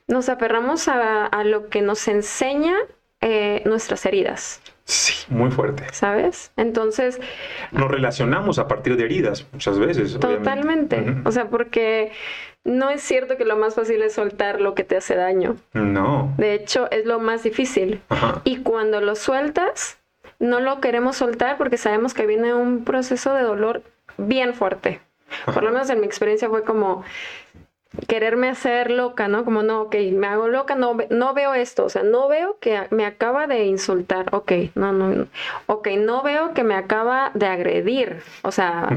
[0.07, 2.75] nos aferramos a, lo que nos enseña
[3.21, 4.61] eh, nuestras heridas.
[4.89, 5.85] Sí, muy fuerte.
[5.93, 6.51] ¿Sabes?
[6.57, 7.21] Entonces...
[7.73, 10.19] Nos relacionamos a partir de heridas muchas veces.
[10.19, 11.17] Totalmente.
[11.27, 12.11] O sea, porque
[12.69, 15.57] no es cierto que lo más fácil es soltar lo que te hace daño.
[15.73, 16.33] No.
[16.37, 18.03] De hecho, es lo más difícil.
[18.45, 19.99] Y cuando lo sueltas,
[20.39, 23.83] no lo queremos soltar porque sabemos que viene un proceso de dolor
[24.19, 25.01] bien fuerte.
[25.47, 27.05] Por lo menos en mi experiencia fue como,
[28.07, 29.45] quererme hacer loca, ¿no?
[29.45, 32.87] Como no, ok, me hago loca, no, no veo esto, o sea, no veo que
[32.91, 35.27] me acaba de insultar, ok, no, no,
[35.67, 38.89] ok, no veo que me acaba de agredir, o sea,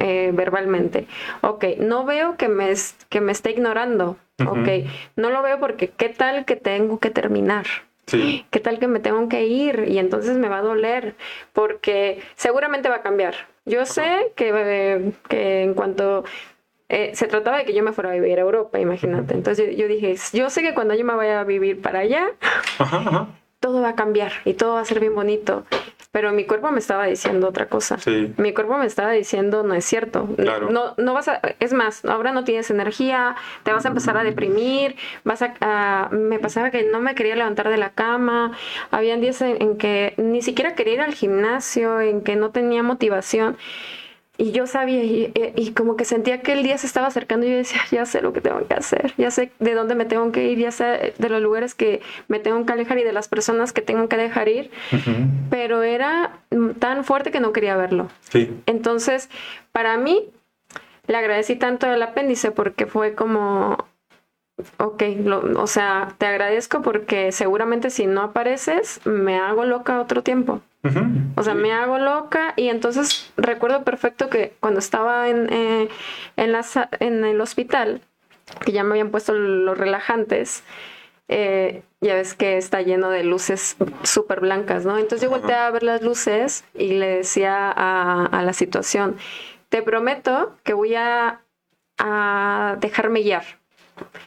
[0.00, 1.06] eh, verbalmente,
[1.42, 2.72] ok, no veo que me,
[3.08, 4.68] que me esté ignorando, ok,
[5.16, 7.66] no lo veo porque qué tal que tengo que terminar.
[8.06, 8.46] Sí.
[8.50, 9.84] ¿Qué tal que me tengo que ir?
[9.86, 11.14] Y entonces me va a doler,
[11.52, 13.34] porque seguramente va a cambiar.
[13.66, 16.24] Yo sé que, que en cuanto
[16.88, 19.34] eh, se trataba de que yo me fuera a vivir a Europa, imagínate.
[19.34, 22.28] Entonces yo, dije, yo sé que cuando yo me vaya a vivir para allá,
[23.60, 25.64] todo va a cambiar y todo va a ser bien bonito.
[26.10, 27.98] Pero mi cuerpo me estaba diciendo otra cosa.
[28.38, 30.26] Mi cuerpo me estaba diciendo, no es cierto.
[30.70, 34.24] No, no vas a, es más, ahora no tienes energía, te vas a empezar a
[34.24, 38.52] deprimir, vas a, me pasaba que no me quería levantar de la cama,
[38.90, 43.58] habían días en que ni siquiera quería ir al gimnasio, en que no tenía motivación.
[44.40, 47.56] Y yo sabía, y, como que sentía que el día se estaba acercando y yo
[47.56, 50.48] decía, ya sé lo que tengo que hacer, ya sé de dónde me tengo que
[50.48, 53.72] ir, ya sé de los lugares que me tengo que alejar y de las personas
[53.72, 54.70] que tengo que dejar ir,
[55.50, 56.38] pero era
[56.78, 58.10] tan fuerte que no quería verlo.
[58.30, 58.56] Sí.
[58.66, 59.28] Entonces,
[59.72, 60.30] para mí,
[61.08, 63.88] le agradecí tanto el apéndice porque fue como,
[64.76, 65.02] ok,
[65.56, 70.60] o sea, te agradezco porque seguramente si no apareces, me hago loca otro tiempo.
[71.36, 75.88] O sea, me hago loca y entonces recuerdo perfecto que cuando estaba en, eh,
[76.36, 76.54] en,
[77.00, 78.00] en el hospital,
[78.64, 80.64] que ya me habían puesto los relajantes,
[81.28, 84.98] eh, ya ves que está lleno de luces súper blancas, ¿no?
[84.98, 89.16] Entonces yo volteé a ver las luces y le decía a, la situación,
[89.68, 91.42] te prometo que voy a,
[91.98, 93.44] a dejarme guiar.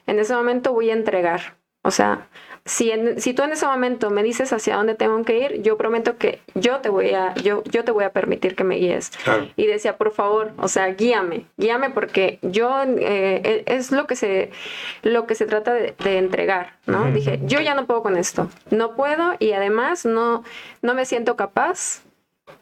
[0.06, 1.56] En ese momento voy a entregar.
[1.84, 2.28] O sea,
[2.66, 6.18] si, si tú en ese momento me dices hacia dónde tengo que ir, yo prometo
[6.18, 9.12] que yo te voy a, yo, yo te voy a permitir que me guíes.
[9.56, 14.16] Y decía, por favor, o sea, guíame, guíame porque yo eh, e, es lo que
[14.16, 14.52] se,
[15.02, 17.12] lo que se trata de, entregar, ¿no?
[17.12, 20.44] Dije, yo ya no puedo con esto, no puedo y además no,
[20.82, 22.04] no me siento capaz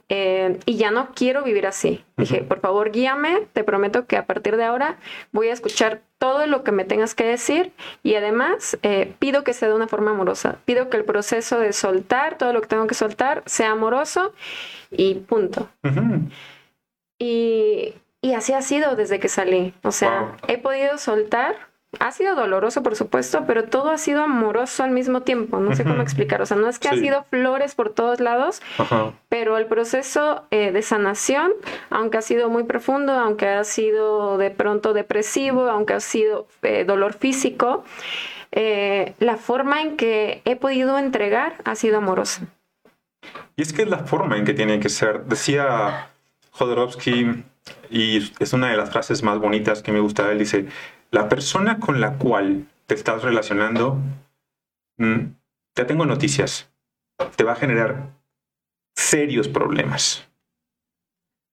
[0.07, 2.03] eh, y ya no quiero vivir así.
[2.17, 4.97] Dije, por favor, guíame, te prometo que a partir de ahora
[5.31, 7.71] voy a escuchar todo lo que me tengas que decir
[8.03, 10.59] y además eh, pido que sea de una forma amorosa.
[10.65, 14.33] Pido que el proceso de soltar todo lo que tengo que soltar sea amoroso
[14.91, 15.69] y punto.
[17.17, 19.73] y, y, así ha sido desde que salí.
[19.81, 24.83] O sea, he podido soltar ha sido doloroso, por supuesto, pero todo ha sido amoroso
[24.83, 25.59] al mismo tiempo.
[25.59, 26.41] No sé cómo explicar.
[26.41, 28.61] O sea, no es que ha sido flores por todos lados,
[29.27, 31.51] pero el proceso eh, de sanación,
[31.89, 36.85] aunque ha sido muy profundo, aunque ha sido de pronto depresivo, aunque ha sido eh,
[36.85, 37.83] dolor físico,
[38.51, 42.43] eh, la forma en que he podido entregar ha sido amorosa.
[43.55, 45.25] Y es que es la forma en que tiene que ser.
[45.25, 46.11] Decía
[46.51, 47.43] Jodorowsky,
[47.89, 50.67] y es una de las frases más bonitas que me gusta, él dice,
[51.11, 53.97] la persona con la cual te estás relacionando,
[54.97, 55.19] mm,
[55.73, 56.71] te tengo noticias,
[57.35, 58.09] te va a generar
[58.95, 60.27] serios problemas,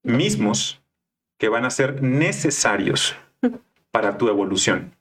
[0.02, 0.82] mismos
[1.38, 3.16] que van a ser necesarios
[3.90, 4.92] para tu evolución.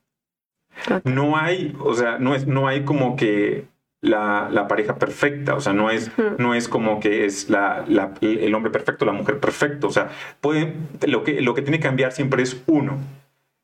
[1.04, 3.66] No hay, o sea, no, es, no hay como que
[4.02, 7.84] la, pareja perfecta, o sea, no es, no es como que es la,
[8.20, 10.74] el hombre perfecto, la mujer perfecta, o sea, puede,
[11.06, 12.98] lo, que, lo que tiene que cambiar siempre es uno.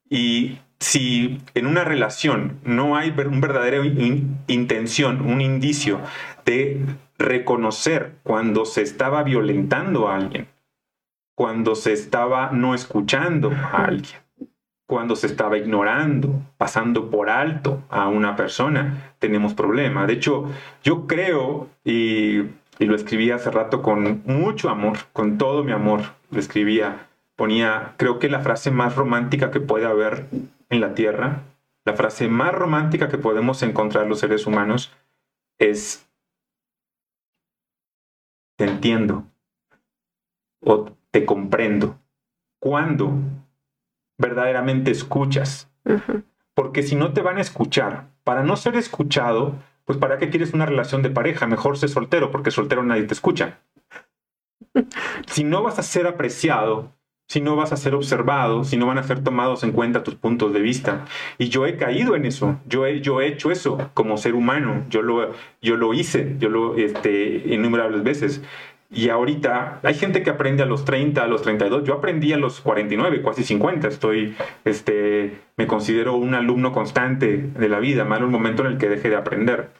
[0.08, 6.00] Y si en una relación no hay un verdadero intención, un indicio
[6.44, 6.84] de
[7.18, 10.48] reconocer cuando se estaba violentando a alguien,
[11.36, 14.20] cuando se estaba no escuchando a alguien,
[14.86, 20.06] cuando se estaba ignorando, pasando por alto a una persona, tenemos problema.
[20.06, 20.50] De hecho,
[20.82, 22.40] yo creo, y,
[22.78, 27.94] y lo escribí hace rato con mucho amor, con todo mi amor, lo escribía, ponía,
[27.96, 30.26] creo que la frase más romántica que puede haber
[30.72, 31.44] en la Tierra,
[31.84, 34.92] la frase más romántica que podemos encontrar los seres humanos
[35.58, 36.08] es,
[38.56, 39.24] te entiendo
[40.64, 41.98] o te comprendo.
[42.58, 43.12] Cuando
[44.18, 45.68] verdaderamente escuchas.
[46.54, 50.54] porque si no te van a escuchar, para no ser escuchado, pues ¿para qué quieres
[50.54, 51.46] una relación de pareja?
[51.46, 53.60] Mejor ser soltero, porque soltero nadie te escucha.
[55.26, 56.92] si no vas a ser apreciado,
[57.28, 60.14] si no vas a ser observado, si no van a ser tomados en cuenta tus
[60.14, 61.06] puntos de vista.
[61.38, 64.84] Y yo he caído en eso, yo he, yo he hecho eso como ser humano,
[64.90, 65.32] yo lo,
[65.62, 68.42] yo lo hice, yo lo, este, innumerables veces.
[68.94, 71.84] Y ahorita hay gente que aprende a los 30, a los 32.
[71.84, 73.88] Yo aprendí a los 49, casi 50.
[73.88, 78.78] Estoy, este, me considero un alumno constante de la vida, malo un momento en el
[78.78, 79.70] que deje de aprender.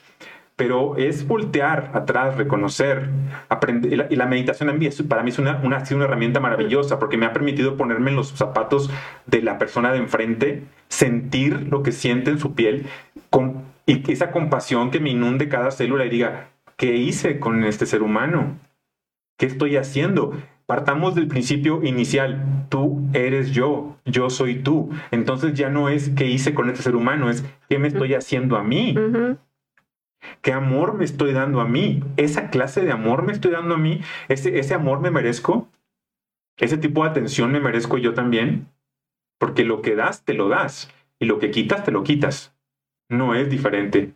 [0.57, 3.09] Pero es voltear atrás, reconocer,
[3.49, 4.09] aprender.
[4.11, 6.99] Y la, meditación a mí para mí es una, una, ha sido una herramienta maravillosa
[6.99, 8.91] porque me ha permitido ponerme en los zapatos
[9.27, 12.87] de la persona de enfrente, sentir lo que siente en su piel
[13.31, 17.87] con, y esa compasión que me inunde cada célula y diga, ¿qué hice con este
[17.87, 18.59] ser humano?
[19.39, 20.35] ¿Qué estoy haciendo?
[20.67, 22.67] Partamos del principio inicial.
[22.69, 24.91] Tú eres yo, yo soy tú.
[25.11, 28.57] Entonces ya no es qué hice con este ser humano, es qué me estoy haciendo
[28.57, 28.95] a mí.
[30.41, 32.03] ¿Qué amor me estoy dando a mí?
[32.17, 34.01] ¿Esa clase de amor me estoy dando a mí?
[34.29, 35.69] ¿Ese, ese amor me merezco?
[36.59, 38.69] ¿Ese tipo de atención me merezco yo también?
[39.39, 40.91] Porque lo que das, te lo das.
[41.19, 42.55] Y lo que quitas, te lo quitas.
[43.09, 44.15] No es diferente.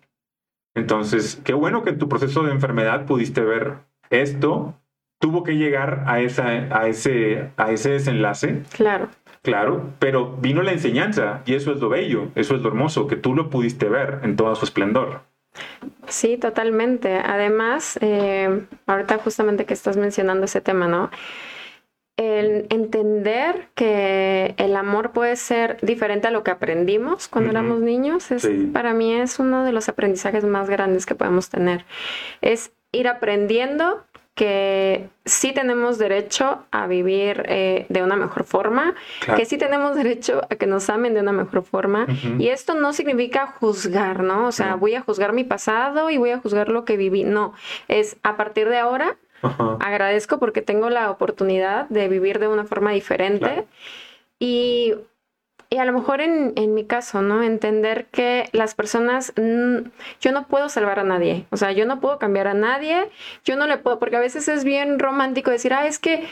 [0.75, 3.79] Entonces, qué bueno que en tu proceso de enfermedad pudiste ver
[4.11, 4.75] esto
[5.19, 8.63] tuvo que llegar a, esa, a, ese, a ese desenlace.
[8.73, 9.09] Claro.
[9.43, 13.17] Claro, pero vino la enseñanza y eso es lo bello, eso es lo hermoso, que
[13.17, 15.23] tú lo pudiste ver en todo su esplendor.
[16.09, 17.17] Sí, totalmente.
[17.17, 21.11] Además, eh, ahorita justamente que estás mencionando ese tema, ¿no?
[22.17, 28.31] El entender que el amor puede ser diferente a lo que aprendimos cuando éramos niños,
[28.31, 31.85] es, para mí es uno de los aprendizajes más grandes que podemos tener.
[32.41, 38.95] Es ir aprendiendo que sí tenemos derecho a vivir eh, de una mejor forma,
[39.35, 42.07] que sí tenemos derecho a que nos amen de una mejor forma.
[42.39, 44.47] Y esto no significa juzgar, ¿no?
[44.47, 47.25] O sea, voy a juzgar mi pasado y voy a juzgar lo que viví.
[47.25, 47.55] No,
[47.89, 49.17] es a partir de ahora,
[49.81, 53.67] agradezco porque tengo la oportunidad de vivir de una forma diferente.
[54.39, 54.97] Y
[55.69, 57.43] y a lo mejor en, en, mi caso, ¿no?
[57.43, 62.19] Entender que las personas, yo no puedo salvar a nadie, o sea, yo no puedo
[62.19, 63.09] cambiar a nadie,
[63.45, 66.25] yo no le puedo, porque a veces es bien romántico decir, ah, es que,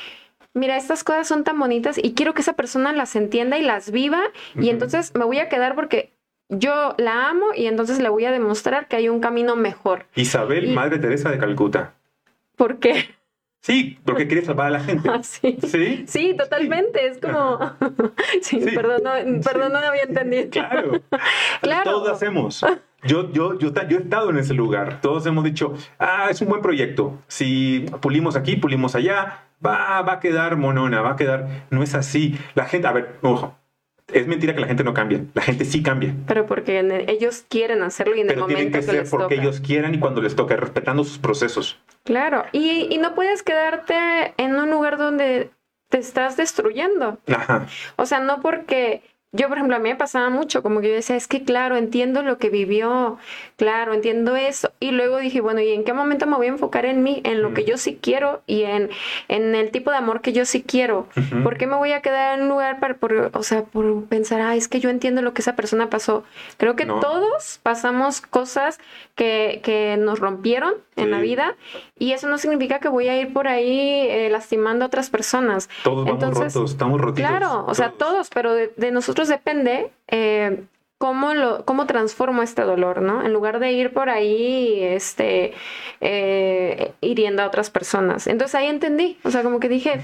[0.53, 3.91] mira, estas cosas son tan bonitas y quiero que esa persona las entienda y las
[3.91, 4.23] viva
[4.55, 6.13] y entonces me voy a quedar porque
[6.49, 10.07] yo la amo y entonces le voy a demostrar que hay un camino mejor.
[10.15, 11.95] Isabel, Madre Teresa de Calcuta.
[12.57, 13.15] ¿Por qué?
[13.65, 15.09] Sí, porque quiere salvar a la gente.
[15.15, 15.57] Ah, sí.
[16.07, 16.37] sí.
[16.37, 17.07] totalmente.
[17.07, 17.59] Es como.
[18.43, 20.51] sí, Perdón, no, perdón, no había entendido.
[20.51, 21.01] Claro.
[21.63, 21.91] claro.
[21.91, 22.63] Todos hacemos.
[23.05, 25.01] Yo, yo, yo, yo he estado en ese lugar.
[25.01, 27.19] Todos hemos dicho, ah, es un buen proyecto.
[27.27, 31.67] Si pulimos aquí, pulimos allá, va, va a quedar monona, va a quedar.
[31.71, 32.39] No es así.
[32.55, 33.57] La gente, a ver, ojo,
[34.13, 35.25] es mentira que la gente no cambie.
[35.35, 36.15] La gente sí cambia.
[36.27, 39.95] Pero porque ellos quieren hacerlo y en el momento tienen que, ser porque ellos quieran
[39.95, 41.81] y cuando les toque, respetando sus procesos.
[42.05, 42.45] Claro.
[42.53, 45.51] Y, y no puedes quedarte en un lugar donde
[45.89, 47.19] te estás destruyendo.
[47.29, 47.67] Ajá.
[47.97, 49.03] O sea, no porque
[49.35, 51.77] yo, por ejemplo, a mí me pasaba mucho, como que yo decía, es que claro,
[51.77, 53.19] entiendo lo que vivió,
[53.57, 54.71] claro, entiendo eso.
[54.79, 57.43] Y luego dije, bueno, ¿y en qué momento me voy a enfocar en mí, en
[57.43, 58.91] lo que yo sí quiero y en,
[59.27, 61.09] en el tipo de amor que yo sí quiero?
[61.43, 64.41] ¿Por qué me voy a quedar en un lugar para, por, o sea, por pensar,
[64.41, 66.23] ah, es que yo entiendo lo que esa persona pasó?
[66.57, 68.79] Creo que todos pasamos cosas
[69.17, 71.57] que, que nos rompieron en la vida
[71.99, 75.69] y eso no significa que voy a ir por ahí eh, lastimando a otras personas.
[75.83, 77.29] Todos vamos rotos, estamos rotitos.
[77.31, 80.65] Claro, o sea, todos, pero de, nosotros depende eh,
[80.99, 83.25] cómo, lo, cómo transformo este dolor, ¿no?
[83.25, 85.53] En lugar de ir por ahí este,
[86.01, 88.27] eh, hiriendo a otras personas.
[88.27, 90.01] Entonces ahí entendí, o sea, como que dije,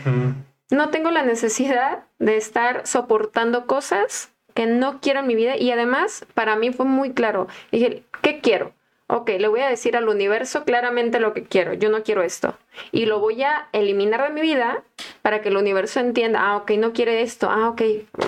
[0.70, 5.70] no tengo la necesidad de estar soportando cosas que no quiero en mi vida y
[5.70, 7.48] además para mí fue muy claro.
[7.70, 8.72] Dije, ¿qué quiero?
[9.10, 12.56] ok, le voy a decir al universo claramente lo que quiero, yo no quiero esto.
[12.92, 14.82] Y lo voy a eliminar de mi vida
[15.22, 17.82] para que el universo entienda, ah, ok, no quiere esto, ah, ok,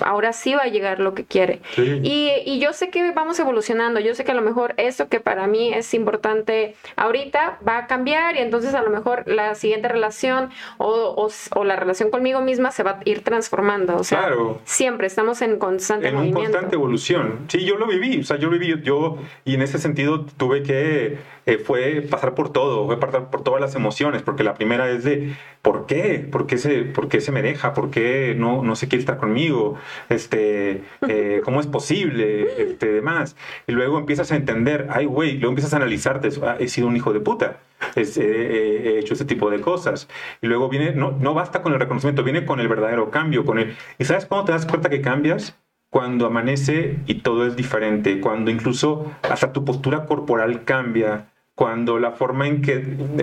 [0.05, 1.61] ahora sí va a llegar lo que quiere.
[1.77, 5.19] Y, y, yo sé que vamos evolucionando, yo sé que a lo mejor eso que
[5.19, 9.87] para mí es importante ahorita va a cambiar y entonces a lo mejor la siguiente
[9.87, 13.95] relación o, o, la relación conmigo misma se va a ir transformando.
[13.97, 14.29] O sea,
[14.65, 16.39] siempre estamos en constante en movimiento.
[16.39, 17.45] En constante evolución.
[17.47, 20.63] Sí, yo lo viví, o sea, yo lo viví, yo, y en ese sentido tuve
[20.63, 24.89] que, eh, fue pasar por todo, fue pasar por todas las emociones, porque la primera
[24.89, 26.25] es de, ¿por qué?
[26.31, 27.73] ¿Por qué se, por qué se me deja?
[27.73, 29.77] ¿Por qué no, no se quiere estar conmigo?
[30.09, 32.61] Este, eh, ¿Cómo es posible?
[32.61, 33.35] Este, demás.
[33.67, 36.95] Y luego empiezas a entender, ay, güey, luego empiezas a analizarte, ah, he sido un
[36.95, 37.59] hijo de puta,
[37.95, 40.07] he hecho ese tipo de cosas.
[40.41, 43.59] Y luego viene, no, no basta con el reconocimiento, viene con el verdadero cambio, con
[43.59, 43.75] el...
[43.99, 45.57] ¿Y sabes cuándo te das cuenta que cambias?
[45.93, 52.11] cuando amanece y todo es diferente, cuando incluso hasta tu postura corporal cambia, cuando la
[52.11, 52.79] forma en que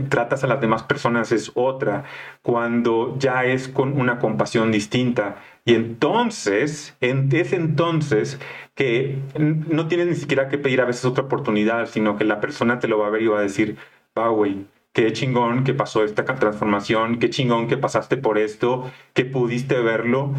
[0.08, 2.04] tratas a las demás personas es otra,
[2.42, 5.36] cuando ya es con una compasión distinta.
[5.64, 8.40] Y entonces, es entonces
[8.74, 12.78] que no tienes ni siquiera que pedir a veces otra oportunidad, sino que la persona
[12.78, 13.76] te lo va a ver y va a decir,
[14.16, 19.24] va, güey, qué chingón que pasó esta transformación, qué chingón que pasaste por esto, que
[19.24, 20.34] pudiste verlo.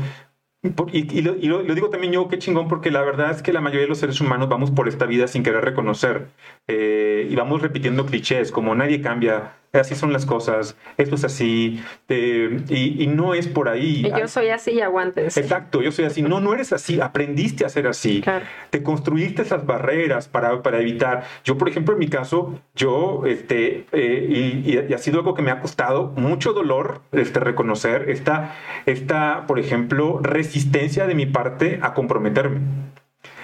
[0.64, 3.90] Y, lo, digo también yo, qué chingón, porque la verdad es que la mayoría de
[3.90, 6.28] los seres humanos vamos por esta vida sin querer reconocer.
[6.68, 11.82] Eh, y vamos repitiendo clichés, como nadie cambia, así son las cosas, esto es así,
[12.10, 14.04] y, no es por ahí.
[14.06, 15.38] Y yo soy así y aguantes.
[15.38, 16.22] Exacto, yo soy así.
[16.22, 18.24] No, no eres así, aprendiste a ser así.
[18.70, 21.24] Te construiste esas barreras para, para evitar.
[21.44, 25.52] Yo, por ejemplo, en mi caso, yo, este, eh, y, ha sido algo que me
[25.52, 28.56] ha costado mucho dolor este, reconocer esta,
[28.86, 32.60] esta, por ejemplo, resistencia de mi parte a comprometerme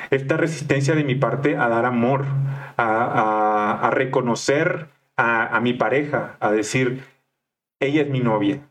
[0.09, 2.23] esta resistencia de mi parte a dar amor,
[2.77, 4.87] a, a reconocer
[5.17, 7.03] a, mi pareja, a decir,
[7.79, 8.69] ella es mi novia,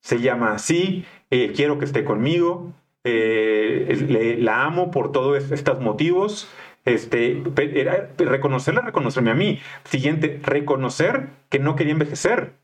[0.00, 2.72] se llama así, eh, quiero que esté conmigo,
[3.04, 6.48] eh, la amo por todos estos motivos.
[6.84, 9.60] Este, era reconocerla, reconocerme a mí.
[9.84, 12.54] Siguiente, reconocer que no quería envejecer.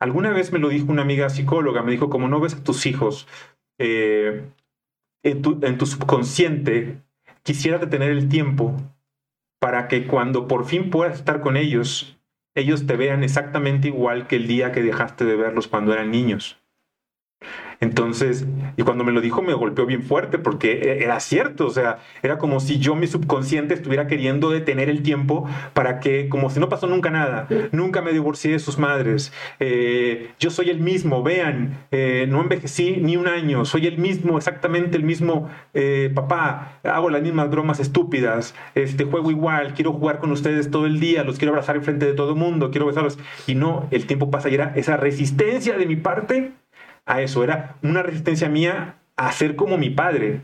[0.00, 2.86] Alguna vez me lo dijo una amiga psicóloga, me dijo, como no ves a tus
[2.86, 3.26] hijos
[3.78, 4.44] eh,
[5.24, 7.02] en, tu, en tu subconsciente,
[7.42, 8.76] quisiera detener el tiempo
[9.60, 12.17] para que cuando por fin puedas estar con ellos,
[12.58, 16.58] ellos te vean exactamente igual que el día que dejaste de verlos cuando eran niños.
[17.80, 18.44] Entonces,
[18.76, 21.98] y cuando me lo dijo me golpeó bien fuerte porque e-, era cierto, o sea,
[22.22, 26.58] era como si yo mi subconsciente estuviera queriendo detener el tiempo para que, como si
[26.58, 31.22] no pasó nunca nada, nunca me divorcié de sus madres, eh, yo soy el mismo,
[31.22, 36.80] vean, eh, no envejecí ni un año, soy el mismo, exactamente el mismo eh, papá,
[36.82, 41.22] hago las mismas bromas estúpidas, este, juego igual, quiero jugar con ustedes todo el día,
[41.22, 44.30] los quiero abrazar en frente de todo el mundo, quiero besarlos, y no, el tiempo
[44.32, 46.52] pasa y era esa resistencia de mi parte
[47.08, 50.42] a eso, era una resistencia mía a ser como mi padre,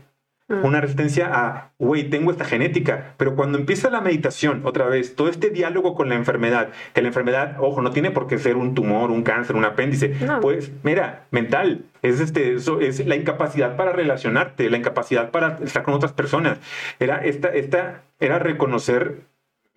[0.49, 0.65] mm.
[0.65, 5.29] una resistencia a, güey, tengo esta genética, pero cuando empieza la meditación, otra vez, todo
[5.29, 8.73] este diálogo con la enfermedad, que la enfermedad, ojo, no tiene por qué ser un
[8.73, 13.93] tumor, un cáncer, un apéndice, pues, mira, mental, es, este, eso, es la incapacidad para
[13.93, 16.57] relacionarte, la incapacidad para estar con otras personas,
[16.99, 19.21] era, esta, esta, era reconocer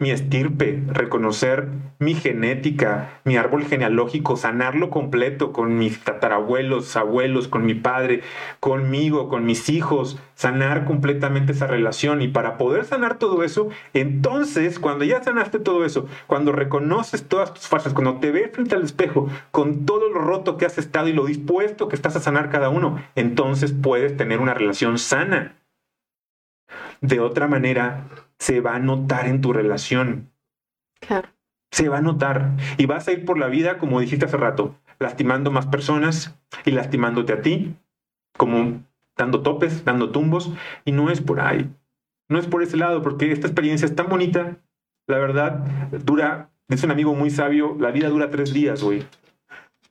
[0.01, 7.66] mi estirpe, reconocer mi genética, mi árbol genealógico, sanarlo completo con mis tatarabuelos, abuelos, con
[7.66, 8.22] mi padre,
[8.61, 12.22] conmigo, con mis hijos, sanar completamente esa relación.
[12.22, 17.53] Y para poder sanar todo eso, entonces, cuando ya sanaste todo eso, cuando reconoces todas
[17.53, 21.09] tus fallas, cuando te ves frente al espejo con todo lo roto que has estado
[21.09, 25.57] y lo dispuesto que estás a sanar cada uno, entonces puedes tener una relación sana.
[27.01, 30.30] De otra manera, se va a notar en tu relación.
[31.01, 31.28] Claro.
[31.70, 32.53] Se va a notar.
[32.76, 36.70] Y vas a ir por la vida, como dijiste hace rato, lastimando más personas y
[36.70, 37.76] lastimándote a ti,
[38.36, 38.82] como
[39.16, 40.51] dando topes, dando tumbos.
[40.84, 41.70] Y no es por ahí.
[42.28, 44.59] No es por ese lado, porque esta experiencia es tan bonita.
[45.07, 45.64] La verdad,
[46.05, 49.07] dura, es un amigo muy sabio, la vida dura tres días, güey.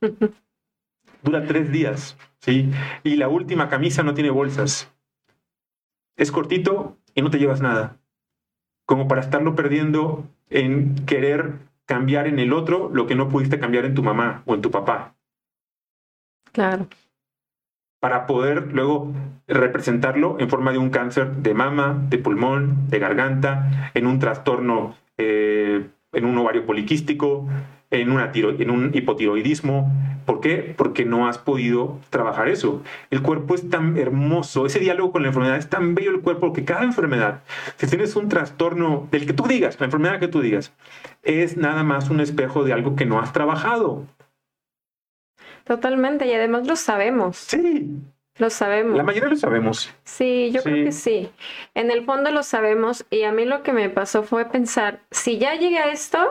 [1.22, 2.70] dura tres días, ¿sí?
[3.02, 4.92] Y la última camisa no tiene bolsas.
[6.18, 7.96] Es cortito y no te llevas nada
[8.88, 13.84] como para estarlo perdiendo en querer cambiar en el otro lo que no pudiste cambiar
[13.84, 15.14] en tu mamá o en tu papá.
[16.52, 16.88] Claro.
[18.00, 19.12] Para poder luego
[19.46, 24.96] representarlo en forma de un cáncer de mama, de pulmón, de garganta, en un trastorno,
[25.18, 27.46] eh, en un ovario poliquístico,
[27.90, 29.90] en, una tiro, en un hipotiroidismo.
[30.26, 30.74] ¿Por qué?
[30.76, 32.82] Porque no has podido trabajar eso.
[33.10, 36.52] El cuerpo es tan hermoso, ese diálogo con la enfermedad es tan bello el cuerpo
[36.52, 37.42] que cada enfermedad,
[37.76, 40.74] si tienes un trastorno del que tú digas, la enfermedad que tú digas,
[41.22, 44.04] es nada más un espejo de algo que no has trabajado.
[45.64, 47.36] Totalmente, y además lo sabemos.
[47.36, 48.00] Sí.
[48.38, 48.96] Lo sabemos.
[48.96, 49.92] La mayoría lo sabemos.
[50.04, 51.28] Sí, yo creo que sí.
[51.74, 55.38] En el fondo lo sabemos y a mí lo que me pasó fue pensar, si
[55.38, 56.30] ya llegué a esto,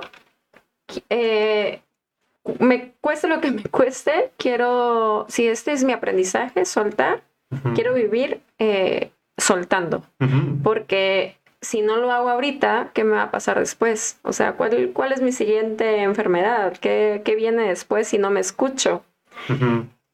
[1.10, 1.82] eh,
[2.60, 7.24] me cueste lo que me cueste, quiero, si este es mi aprendizaje, soltar,
[7.76, 10.04] quiero vivir eh, soltando,
[10.64, 14.20] porque si no lo hago ahorita, ¿qué me va a pasar después?
[14.24, 16.78] O sea, ¿cuál, cuál es mi siguiente enfermedad?
[16.80, 19.04] ¿Qué, qué viene después si no me escucho?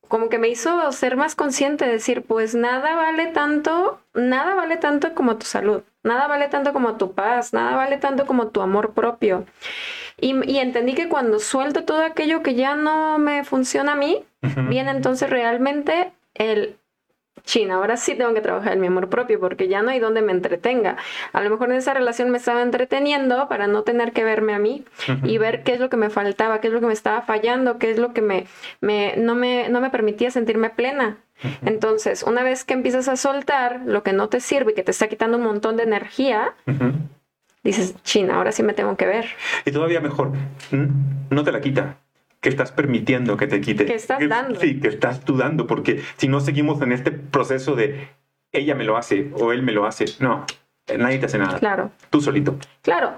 [0.07, 5.15] Como que me hizo ser más consciente, decir, pues nada vale tanto, nada vale tanto
[5.15, 8.93] como tu salud, nada vale tanto como tu paz, nada vale tanto como tu amor
[8.93, 9.45] propio.
[10.20, 14.24] Y, entendí que cuando suelto todo aquello que ya no me funciona a mí,
[14.70, 16.78] viene entonces realmente el
[17.43, 20.22] China, ahora sí tengo que trabajar en mi amor propio porque ya no hay donde
[20.22, 20.97] me entretenga.
[21.34, 24.59] A lo mejor en esa relación me estaba entreteniendo para no tener que verme a
[24.59, 24.86] mí
[25.24, 27.80] y ver qué es lo que me faltaba, qué es lo que me estaba fallando,
[27.80, 28.45] qué es lo que me,
[28.80, 31.18] me, no, me, no me permitía sentirme plena.
[31.66, 34.91] Entonces, una vez que empiezas a soltar lo que no te sirve y que te
[34.91, 36.53] está quitando un montón de energía,
[37.64, 39.26] dices, China, ahora sí me tengo que ver.
[39.66, 40.32] Y todavía mejor,
[41.30, 41.97] no te la quita
[42.43, 43.86] que estás permitiendo que te quite.
[43.86, 44.59] Que estás dando.
[44.59, 48.09] Sí, que estás dudando, porque si no seguimos en este proceso de
[48.51, 50.45] ella me lo hace o él me lo hace, no,
[50.97, 51.57] nadie te hace nada.
[51.59, 51.91] Claro.
[52.09, 52.57] Tú solito.
[52.82, 53.16] Claro.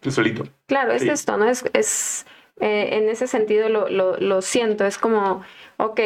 [0.00, 0.44] Tú solito.
[0.66, 1.46] Claro, es esto, ¿no?
[1.46, 2.26] Es, es
[2.60, 5.42] eh, en ese sentido lo, lo, lo siento, es como
[5.76, 6.00] ok,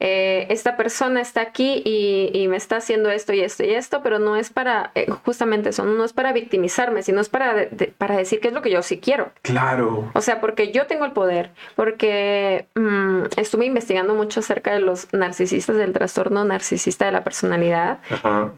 [0.00, 4.18] eh, esta persona está aquí y, me está haciendo esto y esto y esto, pero
[4.18, 8.40] no es para, eh, justamente eso, no es para victimizarme, sino es para, para decir
[8.40, 9.30] qué es lo que yo sí quiero.
[9.42, 10.10] Claro.
[10.14, 15.12] O sea, porque yo tengo el poder, porque mm, estuve investigando mucho acerca de los
[15.12, 18.00] narcisistas, del trastorno narcisista de la personalidad,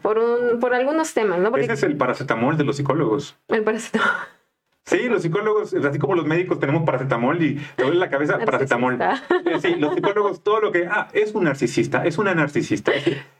[0.01, 1.55] Por, un, por algunos temas, ¿no?
[1.57, 3.37] Ese es el paracetamol de los psicólogos.
[3.47, 4.09] El paracetamol.
[4.85, 8.99] Sí, los psicólogos, así como los médicos tenemos paracetamol y te duele la cabeza, paracetamol.
[9.01, 12.91] Eh, sí, los psicólogos, todo lo que, ah, es un narcisista, es una narcisista.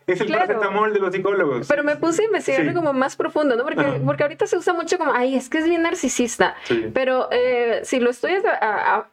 [0.07, 1.67] Es el paracetamol de los psicólogos.
[1.67, 3.63] Pero me puse a investigar como más profundo, ¿no?
[3.63, 6.55] Porque, porque ahorita se usa mucho como, ay, es que es bien narcisista.
[6.93, 9.12] Pero eh, si lo estoy a, a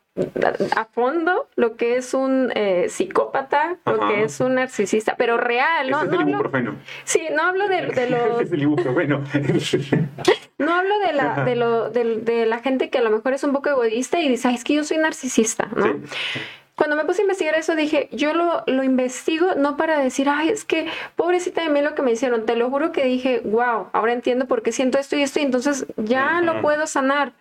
[0.92, 6.02] fondo lo que es un eh, psicópata, lo que es un narcisista, pero real, ¿no?
[6.02, 6.76] es el ibuprofeno.
[7.04, 8.40] Sí, no hablo de, de los...
[8.40, 9.22] es el ibuprofeno.
[10.58, 13.52] no hablo de la, de, lo, de, la gente que a lo mejor es un
[13.52, 16.00] poco egoísta y dice, Ay, es que yo soy narcisista, ¿no?
[16.74, 20.48] Cuando me puse a investigar eso dije, yo lo, lo investigo no para decir, ay,
[20.48, 23.88] es que pobrecita de mí lo que me hicieron, te lo juro que dije, wow,
[23.92, 27.34] ahora entiendo por qué siento esto y esto y entonces ya lo puedo sanar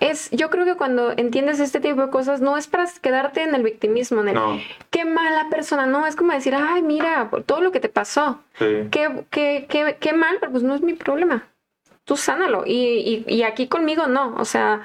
[0.00, 3.54] es, yo creo que cuando entiendes este tipo de cosas, no es para quedarte en
[3.54, 4.38] el victimismo, en el
[4.90, 9.24] qué mala persona, no, es como decir, ay, mira, todo lo que te pasó, qué,
[9.30, 11.46] qué, qué, qué, mal, pero pues no es mi problema.
[12.04, 12.64] Tú sánalo.
[12.66, 14.34] Y, y, y aquí conmigo no.
[14.36, 14.82] O sea,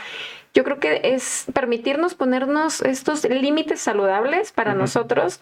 [0.53, 5.41] yo creo que es permitirnos ponernos estos límites saludables para nosotros,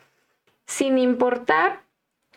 [0.65, 1.82] sin importar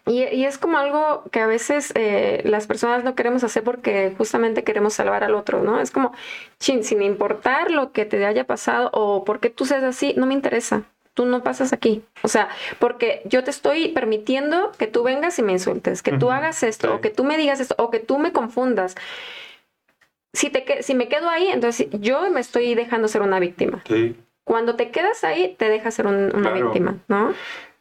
[0.08, 4.62] y, es como algo que a veces eh, las personas no queremos hacer porque justamente
[4.62, 5.80] queremos salvar al otro, ¿no?
[5.80, 6.12] Es como,
[6.60, 10.34] chin, sin importar lo que te haya pasado o porque tú seas así, no me
[10.34, 10.84] interesa.
[11.14, 12.04] Tú no pasas aquí.
[12.22, 12.48] O sea,
[12.78, 16.94] porque yo te estoy permitiendo que tú vengas y me insultes, que tú hagas esto,
[16.94, 18.94] o que tú me digas esto, o que tú me confundas.
[20.34, 23.82] Si, te, si me quedo ahí, entonces yo me estoy dejando ser una víctima.
[24.44, 27.32] Cuando te quedas ahí, te dejas ser una víctima, ¿no?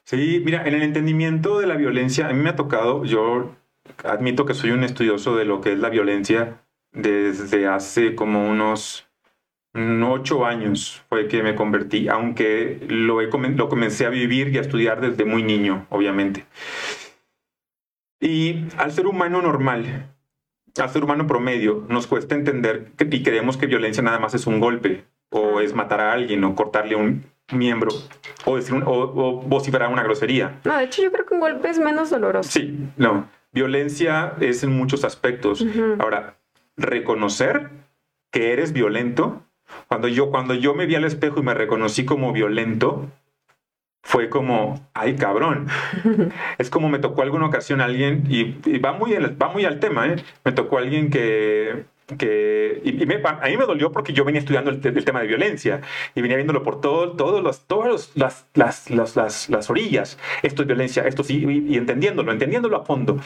[0.05, 3.55] Sí, mira, en el entendimiento de la violencia, a mí me ha tocado, yo
[4.03, 9.07] admito que soy un estudioso de lo que es la violencia desde hace como unos
[10.07, 15.01] ocho años fue que me convertí, aunque lo, lo comencé a vivir y a estudiar
[15.01, 16.45] desde muy niño, obviamente.
[18.21, 20.13] Y al ser humano normal,
[20.77, 24.47] al ser humano promedio, nos cuesta entender que, y creemos que violencia nada más es
[24.47, 27.91] un golpe, o es matar a alguien, o cortarle un, miembro
[28.45, 30.59] o, decir o, vociferar una grosería.
[30.63, 32.49] No, de hecho yo creo que un golpe es menos doloroso.
[32.49, 33.27] Sí, no.
[33.51, 35.65] Violencia es en muchos aspectos.
[35.99, 36.35] Ahora,
[36.75, 37.69] reconocer
[38.31, 39.43] que eres violento,
[39.87, 43.09] cuando yo, cuando yo me vi al espejo y me reconocí como violento,
[44.03, 45.67] fue como, ay cabrón.
[46.57, 50.17] es como me tocó alguna ocasión alguien, y, va, muy, va muy al tema, ¿eh?
[50.43, 51.85] me tocó alguien que
[52.17, 55.81] que y, a mí me dolió porque yo venía estudiando el, tema de violencia
[56.13, 60.17] y venía viéndolo por todo, todos los, todas las, las, las, las, orillas.
[60.43, 63.19] Esto es violencia, esto sí, y, entendiéndolo, entendiéndolo a fondo.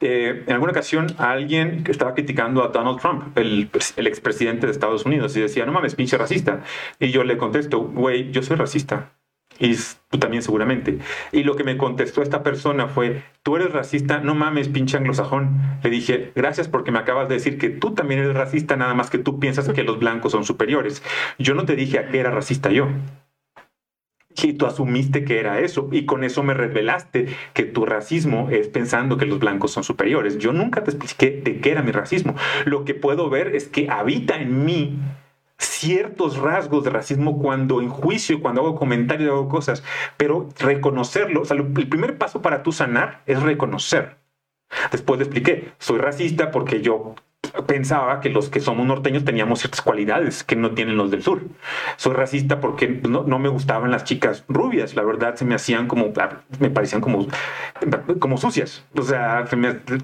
[0.00, 5.04] Eh, en alguna ocasión alguien estaba criticando a Donald Trump, el, el expresidente de Estados
[5.04, 6.62] Unidos, y decía, no mames, pinche racista.
[6.98, 9.12] Y yo le contesto, güey, yo soy racista
[9.60, 9.76] y
[10.08, 10.98] tú también seguramente.
[11.30, 15.60] Y lo que me contestó esta persona fue, tú eres racista, no mames, pinche anglosajón.
[15.84, 19.10] Le dije, gracias porque me acabas de decir que tú también eres racista, nada más
[19.10, 21.02] que tú piensas que los blancos son superiores.
[21.38, 22.88] Yo no te dije a qué era racista yo.
[24.42, 28.68] Y tú asumiste que era eso, y con eso me revelaste que tu racismo es
[28.68, 30.38] pensando que los blancos son superiores.
[30.38, 32.34] Yo nunca te expliqué de qué era mi racismo.
[32.64, 34.98] Lo que puedo ver es que habita en mí
[35.60, 39.82] ciertos rasgos de racismo cuando en juicio, cuando hago comentarios, hago cosas,
[40.16, 44.16] pero reconocerlo, o sea, el primer paso para tú sanar es reconocer.
[44.90, 47.14] Después le expliqué, soy racista porque yo
[47.66, 51.42] pensaba que los que somos norteños teníamos ciertas cualidades que no tienen los del sur.
[51.96, 56.12] Soy racista porque no, me gustaban las chicas rubias, la verdad se me hacían como,
[56.58, 57.26] me parecían como,
[58.18, 59.44] como sucias, o sea,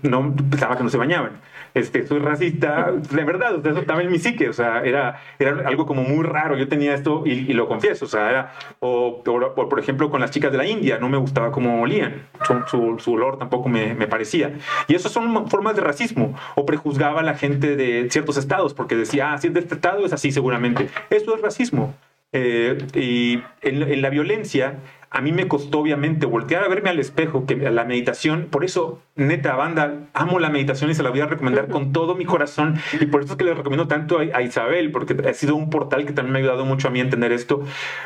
[0.03, 1.41] no pensaba que no se bañaban.
[1.77, 5.85] Este, soy racista, de verdad, eso estaba en mi psique, o sea, era, era algo
[5.85, 10.22] como muy raro, yo tenía esto y, lo confieso, o sea, o, por ejemplo con
[10.22, 12.29] las chicas de la India, no me gustaba cómo olían,
[12.66, 14.55] su, su, olor tampoco me, me, parecía.
[14.89, 18.97] Y eso son formas de racismo, o prejuzgaba a la gente de ciertos estados, porque
[18.97, 20.89] decía, ah, si es de este estado es así seguramente.
[21.11, 21.95] Eso es racismo.
[22.33, 24.79] Eh, y en, la violencia,
[25.17, 29.01] a mí me costó obviamente voltear a verme al espejo, que la meditación, por eso,
[29.14, 32.79] neta, banda, amo la meditación y se la voy a recomendar con todo mi corazón.
[33.01, 36.05] Y por eso es que le recomiendo tanto a, Isabel, porque ha sido un portal
[36.05, 37.64] que también me ha ayudado mucho a mí a entender esto.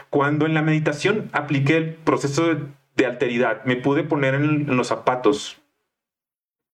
[0.09, 5.61] Cuando en la meditación apliqué el proceso de, alteridad, me pude poner en, los zapatos,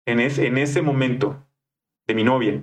[0.04, 1.46] en, en ese momento,
[2.08, 2.60] de mi novia,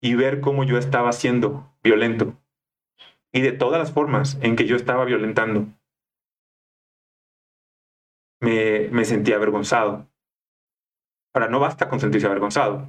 [0.00, 2.36] y ver cómo yo estaba siendo violento
[3.32, 5.66] y de todas las formas en que yo estaba violentando.
[8.40, 10.06] Me, me sentía avergonzado.
[11.34, 12.88] Ahora, no basta con sentirse avergonzado.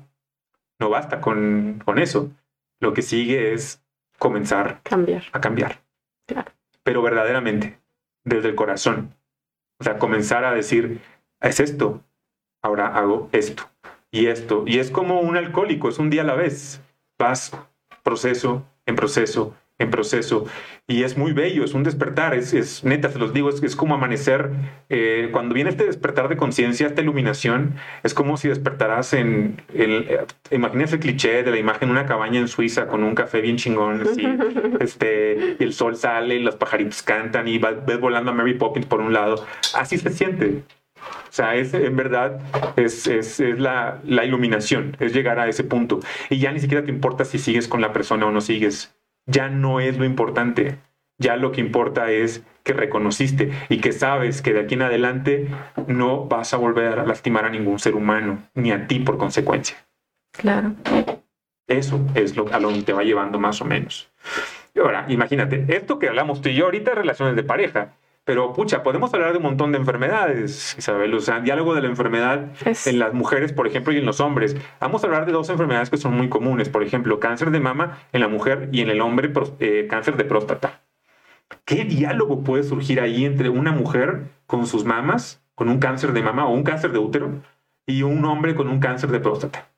[0.79, 2.31] No basta con, con eso.
[2.79, 3.83] Lo que sigue es
[4.19, 5.23] comenzar cambiar.
[5.31, 5.83] a cambiar.
[6.27, 6.51] Claro.
[6.83, 7.79] Pero verdaderamente,
[8.23, 9.15] desde el corazón.
[9.79, 11.01] O sea, comenzar a decir,
[11.41, 12.03] es esto,
[12.61, 13.63] ahora hago esto
[14.11, 14.63] y esto.
[14.65, 16.81] Y es como un alcohólico, es un día a la vez.
[17.19, 17.51] Vas
[18.03, 20.45] proceso en proceso en proceso.
[20.87, 23.75] Y es muy bello, es un despertar, es, es neta, se los digo, es, es
[23.75, 24.51] como amanecer.
[24.89, 30.07] Eh, cuando viene este despertar de conciencia, esta iluminación, es como si despertaras en, el,
[30.09, 33.57] eh, imagínense el cliché de la imagen una cabaña en Suiza con un café bien
[33.57, 34.27] chingón, así,
[34.79, 39.01] este, y el sol sale, los pajaritos cantan y ves volando a Mary Poppins por
[39.01, 39.45] un lado.
[39.73, 40.63] Así se siente.
[40.97, 42.39] O sea, es, en verdad
[42.75, 45.99] es, es, es la, la, iluminación, es llegar a ese punto.
[46.29, 48.96] Y ya ni siquiera te importa si sigues con la persona o no sigues
[49.27, 50.77] ya no es lo importante.
[51.19, 55.47] Ya lo que importa es que reconociste y que sabes que de aquí en adelante
[55.87, 59.77] no vas a volver a lastimar a ningún ser humano, ni a ti por consecuencia.
[60.31, 60.73] Claro.
[61.67, 64.11] Eso es lo, a lo que te va llevando más o menos.
[64.75, 67.93] Y ahora, imagínate, esto que hablamos tú y yo ahorita, relaciones de pareja,
[68.27, 71.13] pero pucha, podemos hablar de un montón de enfermedades, Isabel.
[71.13, 72.51] O sea, diálogo de la enfermedad
[72.85, 74.57] en las mujeres, por ejemplo, y en los hombres.
[74.81, 76.67] Vamos a hablar de dos enfermedades que son muy comunes.
[76.67, 80.25] Por ejemplo, cáncer de mama en la mujer y en el hombre, eh, cáncer de
[80.25, 80.81] próstata.
[81.63, 86.21] ¿Qué diálogo puede surgir ahí entre una mujer con sus mamas, con un cáncer de
[86.21, 87.31] mama o un cáncer de útero,
[87.85, 89.69] y un hombre con un cáncer de próstata?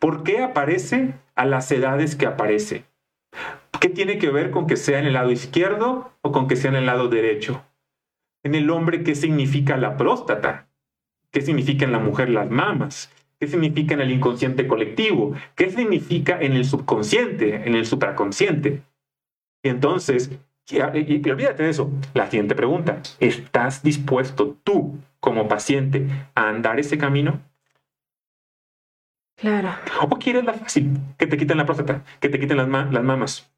[0.00, 2.84] ¿Por qué aparece a las edades que aparece?
[3.80, 6.70] ¿Qué tiene que ver con que sea en el lado izquierdo o con que sea
[6.72, 7.62] en el lado derecho?
[8.46, 10.68] En el hombre qué significa la próstata,
[11.30, 16.40] qué significa en la mujer las mamas, qué significa en el inconsciente colectivo, qué significa
[16.40, 18.82] en el subconsciente, en el supraconsciente.
[19.62, 20.30] Y entonces,
[20.70, 21.90] y, olvídate de eso.
[22.14, 27.40] La siguiente pregunta, ¿estás dispuesto tú como paciente a andar ese camino?
[29.36, 29.70] Claro.
[30.00, 30.98] ¿O quieres la fácil?
[31.18, 33.50] Que te quiten la próstata, que te quiten las, las mamas.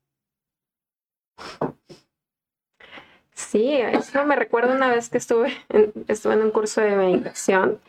[3.38, 7.80] Sí, eso me recuerdo una vez que estuve en, estuve en un curso de meditación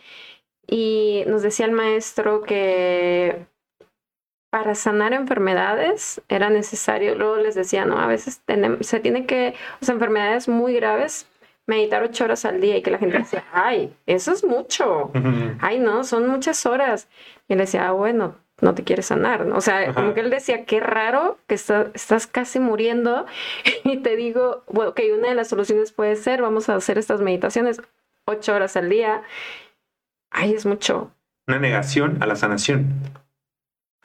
[0.67, 3.47] y nos decía el maestro que
[4.51, 8.43] para sanar enfermedades era necesario, luego les decía, no, a veces
[8.81, 11.27] se tiene que, o sea, enfermedades muy graves,
[11.65, 15.11] meditar ocho horas al día y que la gente decía, ay, eso es mucho,
[15.61, 17.07] ay, no, son muchas horas.
[17.47, 19.55] Y le decía, ah, bueno, no te quieres sanar, ¿no?
[19.55, 23.25] O sea, como que él decía, qué raro que estás casi muriendo
[23.83, 27.21] y te digo, bueno, que una de las soluciones puede ser, vamos a hacer estas
[27.21, 27.81] meditaciones
[28.25, 29.23] ocho horas al día.
[30.31, 31.11] Ay, es mucho.
[31.47, 32.87] Una negación a la sanación.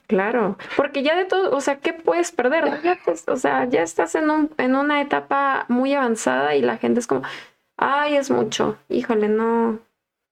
[0.07, 2.83] Claro, porque ya de todo, o sea, ¿qué puedes perder?
[2.83, 7.01] Ya o sea, ya estás en, un, en una etapa muy avanzada y la gente
[7.01, 7.23] es como,
[7.79, 9.79] ay, es mucho, híjole, no,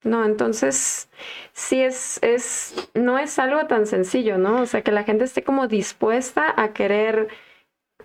[0.04, 1.08] no, entonces
[1.52, 4.62] sí es, es, no es algo tan sencillo, ¿no?
[4.62, 7.28] O sea, que la gente esté como dispuesta a querer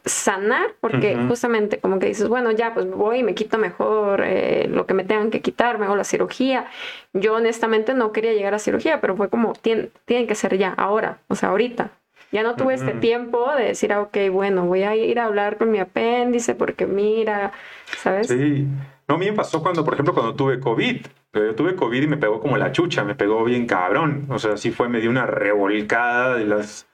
[0.05, 4.67] sanar, porque justamente como que dices, bueno, ya, pues voy y me quito mejor eh,
[4.69, 6.67] lo que me tengan que quitar, me hago la cirugía.
[7.13, 11.19] Yo honestamente no quería llegar a cirugía, pero fue como, tiene, que ser ya, ahora,
[11.27, 11.91] o sea, ahorita.
[12.31, 15.57] Ya no tuve este tiempo de decir, ah, ok, bueno, voy a ir a hablar
[15.57, 17.53] con mi apéndice porque mira,
[17.97, 18.27] ¿sabes?
[18.27, 18.67] Sí.
[19.07, 21.05] No, a mí me pasó cuando, por ejemplo, cuando tuve COVID.
[21.45, 24.25] Yo tuve COVID y me pegó como la chucha, me pegó bien cabrón.
[24.29, 26.87] O sea, sí fue, me dio una revolcada de las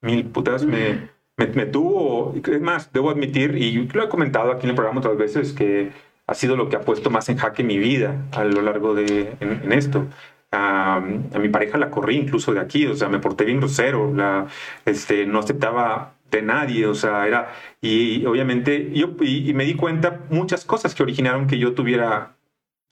[0.00, 0.64] mil putas.
[0.64, 5.00] Me, me, tuvo, es más, debo admitir, y lo he comentado aquí en el programa
[5.00, 5.90] otras veces, que
[6.26, 9.36] ha sido lo que ha puesto más en jaque mi vida a lo largo de
[9.40, 10.06] en, esto.
[10.52, 14.46] a mi pareja la corrí incluso de aquí, o sea, me porté bien grosero, la,
[14.84, 20.20] este, no aceptaba de nadie, o sea, era, y, obviamente, yo, y, me di cuenta
[20.30, 22.36] muchas cosas que originaron que yo tuviera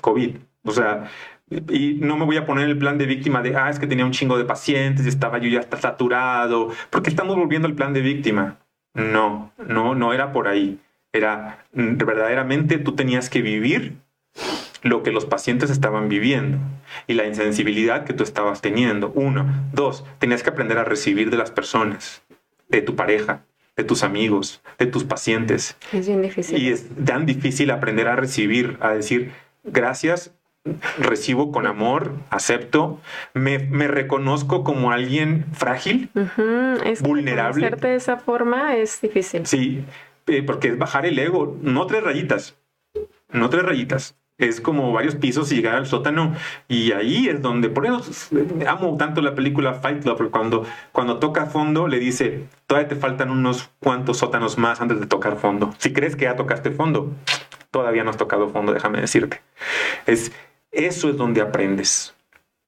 [0.01, 1.11] COVID, o sea,
[1.51, 4.05] y no me voy a poner el plan de víctima de, ah, es que tenía
[4.05, 8.03] un chingo de pacientes y estaba yo ya saturado, porque estamos volviendo al plan de
[8.03, 8.59] víctima.
[8.95, 10.79] No, no, no era por ahí.
[11.13, 13.97] Era mm, verdaderamente tú tenías que vivir
[14.83, 16.59] lo que los pacientes estaban viviendo
[17.07, 19.11] y la insensibilidad que tú estabas teniendo.
[19.15, 19.47] Uno.
[19.73, 22.23] Dos, tenías que aprender a recibir de las personas,
[22.69, 23.45] de tu pareja,
[23.77, 25.77] de tus amigos, de tus pacientes.
[25.93, 26.59] Es bien difícil.
[26.59, 29.33] Y es tan difícil aprender a recibir, a decir,
[29.65, 30.35] gracias,
[30.99, 33.01] recibo con amor, acepto,
[33.35, 36.11] me, me reconozco como alguien frágil,
[36.85, 37.71] es vulnerable.
[37.71, 39.47] De esa forma es difícil.
[39.47, 39.85] Sí,
[40.27, 42.57] eh, porque es bajar el ego, no tres rayitas,
[43.31, 46.35] no tres rayitas es como varios pisos y llegar al sótano
[46.69, 48.01] y ahí es donde por eso
[48.67, 52.95] amo tanto la película Fight Club porque cuando cuando toca fondo le dice todavía te
[52.95, 57.13] faltan unos cuantos sótanos más antes de tocar fondo si crees que ya tocaste fondo
[57.73, 59.43] todavía no has tocado fondo déjame decirte
[60.07, 60.31] es
[60.71, 62.15] eso es donde aprendes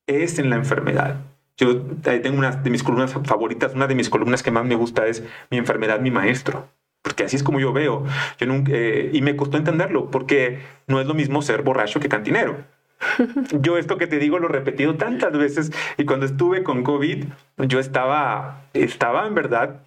[0.07, 1.17] es en la enfermedad
[1.57, 5.07] yo tengo una de mis columnas favoritas una de mis columnas que más me gusta
[5.07, 6.69] es mi enfermedad mi maestro
[7.03, 8.05] porque así es como yo veo.
[8.39, 12.09] Yo nunca, eh, y me costó entenderlo, porque no es lo mismo ser borracho que
[12.09, 12.59] cantinero.
[13.61, 17.25] Yo esto que te digo lo he repetido tantas veces y cuando estuve con COVID,
[17.61, 19.81] yo estaba, estaba en verdad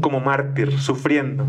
[0.00, 1.44] como mártir, sufriendo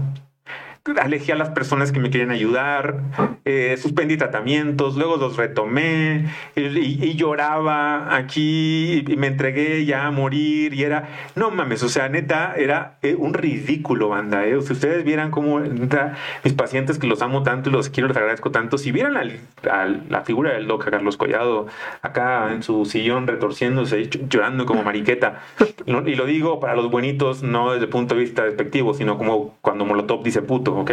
[1.00, 3.02] alejé a las personas que me querían ayudar,
[3.46, 6.26] eh, suspendí tratamientos, luego los retomé
[6.56, 12.10] y, lloraba aquí y me entregué ya a morir y era, no mames, o sea,
[12.10, 14.46] neta, era eh, un ridículo, banda.
[14.46, 14.62] Eh.
[14.62, 18.52] Si ustedes vieran cómo mis pacientes que los amo tanto y los quiero, les agradezco
[18.52, 21.68] tanto, si vieran a la figura del loca Carlos Collado
[22.02, 25.42] acá en su sillón retorciéndose, llorando como mariqueta,
[25.86, 29.56] y lo digo para los buenitos, no desde el punto de vista despectivo, sino como
[29.62, 30.92] cuando Molotov dice puto ¿ok?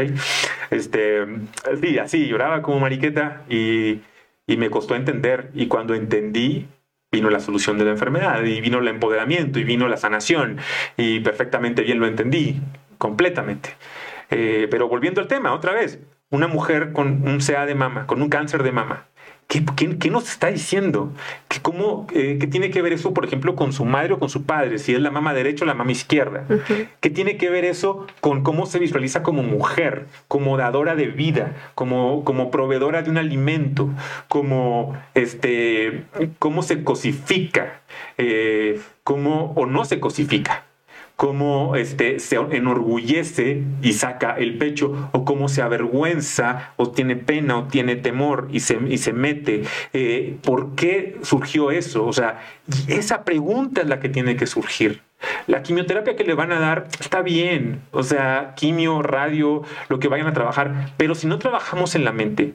[0.70, 1.24] Este,
[1.80, 4.01] sí, así, lloraba como mariqueta y,
[4.47, 5.51] y me costó entender.
[5.55, 6.68] Y cuando entendí,
[7.14, 10.59] vino la solución de la enfermedad y vino el empoderamiento y vino la sanación
[10.97, 12.61] y perfectamente bien lo entendí,
[12.99, 13.76] completamente.
[14.30, 18.20] Eh, pero volviendo al tema, otra vez, una mujer con un CA de mama, con
[18.20, 19.07] un cáncer de mama,
[19.47, 21.12] ¿Qué, nos está diciendo?
[21.49, 24.28] ¿Qué, cómo, eh, ¿Qué tiene que ver eso, por ejemplo, con su madre o con
[24.28, 24.78] su padre?
[24.78, 26.45] Si es la mamá derecha o la mamá izquierda.
[27.01, 31.53] ¿Qué tiene que ver eso con cómo se visualiza como mujer, como dadora de vida,
[31.74, 33.90] como, como proveedora de un alimento,
[34.28, 36.05] como este,
[36.38, 37.80] cómo se cosifica,
[38.18, 40.64] eh, cómo o no se cosifica?
[41.17, 47.59] Cómo este, se enorgullece y saca el pecho, o cómo se avergüenza, o tiene pena,
[47.59, 49.62] o tiene temor y se, y se mete.
[49.93, 52.07] Eh, ¿Por qué surgió eso?
[52.07, 52.41] O sea,
[52.89, 55.03] esa pregunta es la que tiene que surgir.
[55.47, 60.09] La quimioterapia que le van a dar está bien, o sea, quimio, radio, lo que
[60.09, 62.55] vayan a trabajar, pero si no trabajamos en la mente,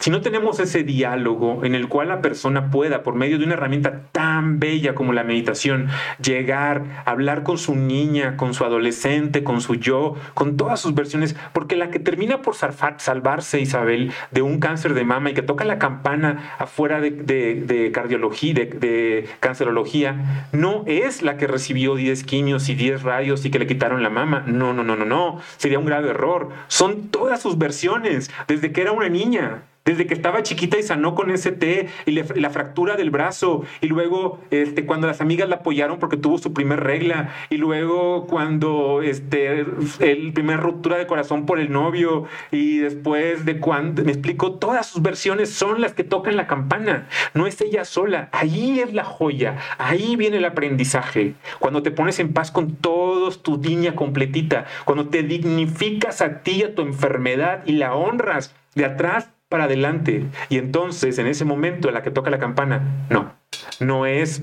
[0.00, 3.52] si no tenemos ese diálogo en el cual la persona pueda, por medio de una
[3.52, 5.88] herramienta tan bella como la meditación,
[6.24, 10.94] llegar a hablar con su niña, con su adolescente, con su yo, con todas sus
[10.94, 15.42] versiones, porque la que termina por salvarse, Isabel, de un cáncer de mama y que
[15.42, 22.24] toca la campana afuera de, cardiología, de, de, cancerología, no es la que recibió 10
[22.24, 24.44] quimios y 10 radios y que le quitaron la mama.
[24.46, 25.40] No, no, no, no, no.
[25.58, 26.48] Sería un grave error.
[26.68, 31.14] Son todas sus versiones, desde que era una niña desde que estaba chiquita y sanó
[31.14, 33.64] con ST y la fractura del brazo.
[33.80, 37.34] Y luego este, cuando las amigas la apoyaron porque tuvo su primer regla.
[37.50, 39.64] Y luego cuando este,
[40.00, 42.26] el primer ruptura de corazón por el novio.
[42.50, 47.08] Y después de cuando, me explico, todas sus versiones son las que tocan la campana,
[47.34, 52.18] no es ella sola, ahí es la joya, ahí viene el aprendizaje, cuando te pones
[52.18, 57.62] en paz con todos tu niña completita, cuando te dignificas a ti, a tu enfermedad
[57.66, 60.24] y la honras de atrás para adelante.
[60.48, 63.34] Y entonces, en ese momento en la que toca la campana, no,
[63.80, 64.40] no es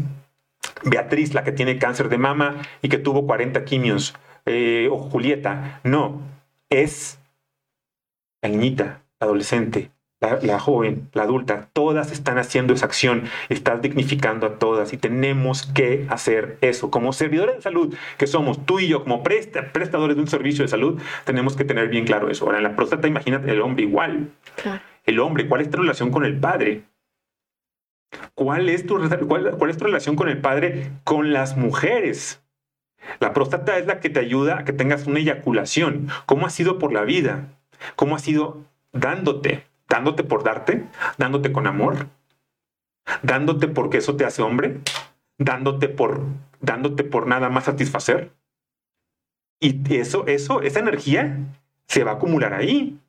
[0.83, 4.13] Beatriz la que tiene cáncer de mama y que tuvo 40 quimios,
[4.45, 6.21] eh, o Julieta, no,
[6.69, 7.19] es
[8.41, 14.47] la niñita, la adolescente, la, joven, la adulta, todas están haciendo esa acción, estás dignificando
[14.47, 16.89] a todas y tenemos que hacer eso.
[16.89, 20.69] Como servidores de salud que somos tú y yo, como prestadores de un servicio de
[20.69, 22.45] salud, tenemos que tener bien claro eso.
[22.45, 24.31] Ahora, en la próstata, imagínate el hombre igual.
[25.05, 26.83] El hombre, ¿cuál es tu relación con el padre?
[28.33, 28.97] ¿Cuál es, tu,
[29.27, 32.41] cuál es tu relación con el padre con las mujeres?
[33.19, 36.09] La próstata es la que te ayuda a que tengas una eyaculación.
[36.25, 37.49] ¿Cómo ha sido por la vida?
[37.95, 39.66] ¿Cómo ha sido dándote?
[39.89, 40.85] Dándote por darte,
[41.17, 42.07] dándote con amor,
[43.21, 44.81] dándote porque eso te hace hombre,
[45.37, 46.21] dándote por,
[46.59, 48.33] dándote por nada más satisfacer.
[49.59, 51.37] Y eso, eso, esa energía
[51.87, 52.99] se va a acumular ahí.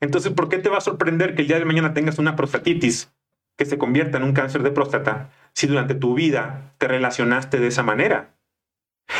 [0.00, 3.14] Entonces, ¿por qué te va a sorprender que el día de mañana tengas una prostatitis
[3.56, 7.68] que se convierta en un cáncer de próstata si durante tu vida te relacionaste de
[7.68, 8.33] esa manera.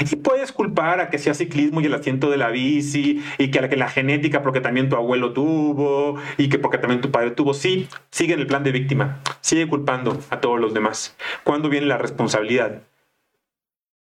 [0.00, 3.60] Y puedes culpar a que sea ciclismo y el asiento de la bici, y que
[3.60, 7.30] la, que la genética porque también tu abuelo tuvo, y que porque también tu padre
[7.30, 7.54] tuvo.
[7.54, 11.16] Sí, sigue en el plan de víctima, sigue culpando a todos los demás.
[11.44, 12.82] ¿Cuándo viene la responsabilidad?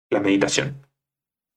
[0.10, 0.76] La meditación,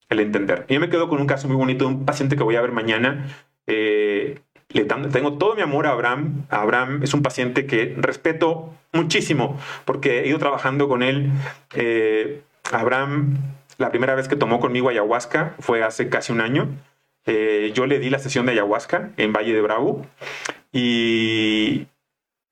[0.08, 0.66] el entender.
[0.68, 2.72] Yo me quedo con un caso muy bonito de un paciente que voy a ver
[2.72, 3.28] mañana.
[3.66, 6.46] Eh, le tengo todo mi amor a Abraham.
[6.50, 11.30] Abraham es un paciente que respeto muchísimo porque he ido trabajando con él.
[11.74, 13.38] Eh, Abraham
[13.78, 16.68] la primera vez que tomó conmigo ayahuasca fue hace casi un año.
[17.26, 20.06] Eh, yo le di la sesión de ayahuasca en Valle de Bravo
[20.72, 21.88] y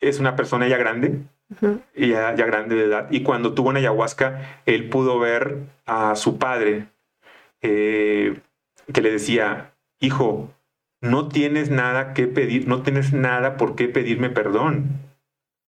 [0.00, 1.20] es una persona ya grande,
[1.96, 3.06] ya, grande de edad.
[3.10, 6.86] Y cuando tuvo una ayahuasca, él pudo ver a su padre
[7.62, 8.40] eh,
[8.92, 10.52] que le decía, hijo,
[11.00, 15.00] no tienes nada que pedir, no tienes nada por qué pedirme perdón.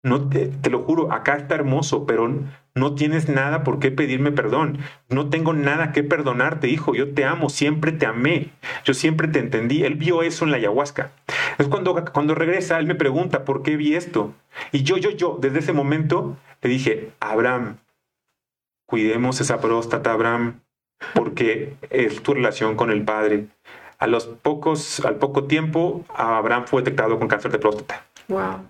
[0.02, 2.28] No te, te lo juro, acá está hermoso, pero
[2.74, 4.78] no tienes nada por qué pedirme perdón.
[5.08, 6.94] No tengo nada que perdonarte, hijo.
[6.94, 8.50] Yo te amo, siempre te amé.
[8.84, 9.84] Yo siempre te entendí.
[9.84, 11.12] Él vio eso en la ayahuasca.
[11.58, 14.34] Es cuando, cuando regresa, él me pregunta, ¿por qué vi esto?
[14.72, 17.76] Y yo, yo, yo, desde ese momento le dije, Abraham,
[18.86, 20.60] cuidemos esa próstata, Abraham,
[21.14, 23.48] porque es tu relación con el Padre.
[23.98, 28.06] A los pocos, al poco tiempo, Abraham fue detectado con cáncer de próstata.
[28.28, 28.66] Wow.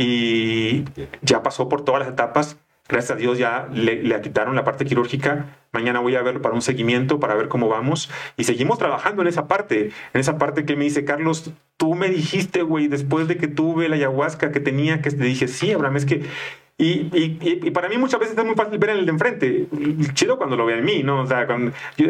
[0.00, 0.84] Y
[1.22, 2.56] ya pasó por todas las etapas
[2.88, 5.44] Gracias a Dios ya le, quitaron la parte quirúrgica.
[5.72, 8.10] Mañana voy a verlo para un seguimiento, para ver cómo vamos.
[8.38, 12.08] Y seguimos trabajando en esa parte, en esa parte que me dice, Carlos, tú me
[12.08, 15.96] dijiste, güey, después de que tuve la ayahuasca que tenía, que te dije, sí, Abraham,
[15.96, 16.22] es que...
[16.80, 19.66] Y, y, para mí muchas veces es muy fácil ver en el de enfrente.
[20.14, 21.22] Chido cuando lo ve en mí, ¿no?
[21.22, 22.06] O sea, cuando yo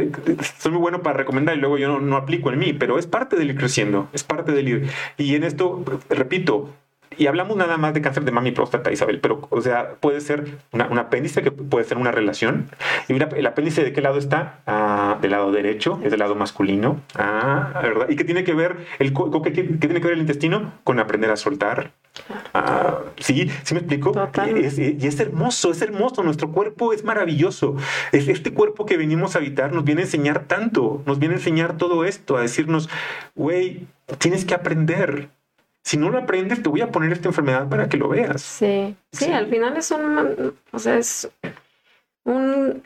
[0.58, 3.06] soy muy bueno para recomendar y luego yo no, no aplico en mí, pero es
[3.06, 4.90] parte del ir creciendo, es parte del ir.
[5.16, 6.74] Y en esto, repito,
[7.16, 10.58] y hablamos nada más de cáncer de mami próstata, Isabel, pero, o sea, puede ser
[10.72, 12.68] una, un apéndice que puede ser una relación.
[13.08, 14.60] Y mira, el apéndice de qué lado está?
[14.66, 17.00] Ah, del lado derecho, es del lado masculino.
[17.14, 18.08] Ah, ¿verdad?
[18.08, 20.72] ¿Y qué tiene que ver el, qué, qué, tiene que ver el intestino?
[20.84, 21.92] Con aprender a soltar.
[22.52, 24.12] Ah, sí, sí me explico.
[24.46, 26.22] Y es, y es, hermoso, es hermoso.
[26.22, 27.76] Nuestro cuerpo es maravilloso.
[28.12, 31.38] Es este cuerpo que venimos a habitar nos viene a enseñar tanto, nos viene a
[31.38, 32.88] enseñar todo esto, a decirnos,
[33.34, 33.86] güey,
[34.18, 35.30] tienes que aprender
[35.84, 38.42] si no lo aprendes, te voy a poner esta enfermedad para que lo veas.
[38.42, 41.30] Sí, sí, al final es un, o sea, es
[42.24, 42.82] un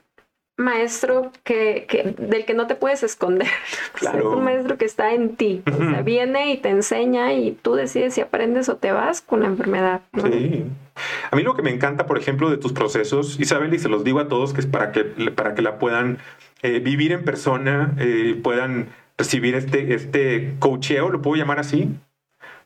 [0.56, 3.48] maestro que, del que no te puedes esconder.
[3.94, 4.32] Claro.
[4.32, 5.62] es un maestro que está en ti.
[5.66, 9.40] o sea, viene y te enseña y tú decides si aprendes o te vas con
[9.40, 10.00] la enfermedad.
[10.24, 10.64] Sí.
[11.30, 14.02] A mí lo que me encanta, por ejemplo, de tus procesos, Isabel, y se los
[14.02, 16.18] digo a todos, que es para que, para que la puedan
[16.62, 21.90] eh, vivir en persona, eh, puedan recibir este, este coacheo, lo puedo llamar así,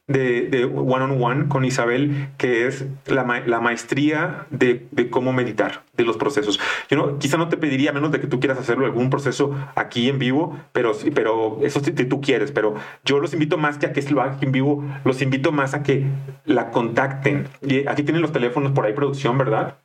[0.09, 6.17] de, one on one con Isabel, que es la, maestría de, cómo meditar, de los
[6.17, 6.61] procesos.
[6.89, 10.09] Yo no, quizá no te pediría, menos de que tú quieras hacerlo algún proceso aquí
[10.09, 13.93] en vivo, pero, pero eso si tú quieres, pero yo los invito más que a
[13.93, 16.07] que lo hagan en vivo, los invito más a que
[16.45, 17.49] la contacten.
[17.63, 19.79] Y aquí tienen los teléfonos por ahí, producción, ¿verdad?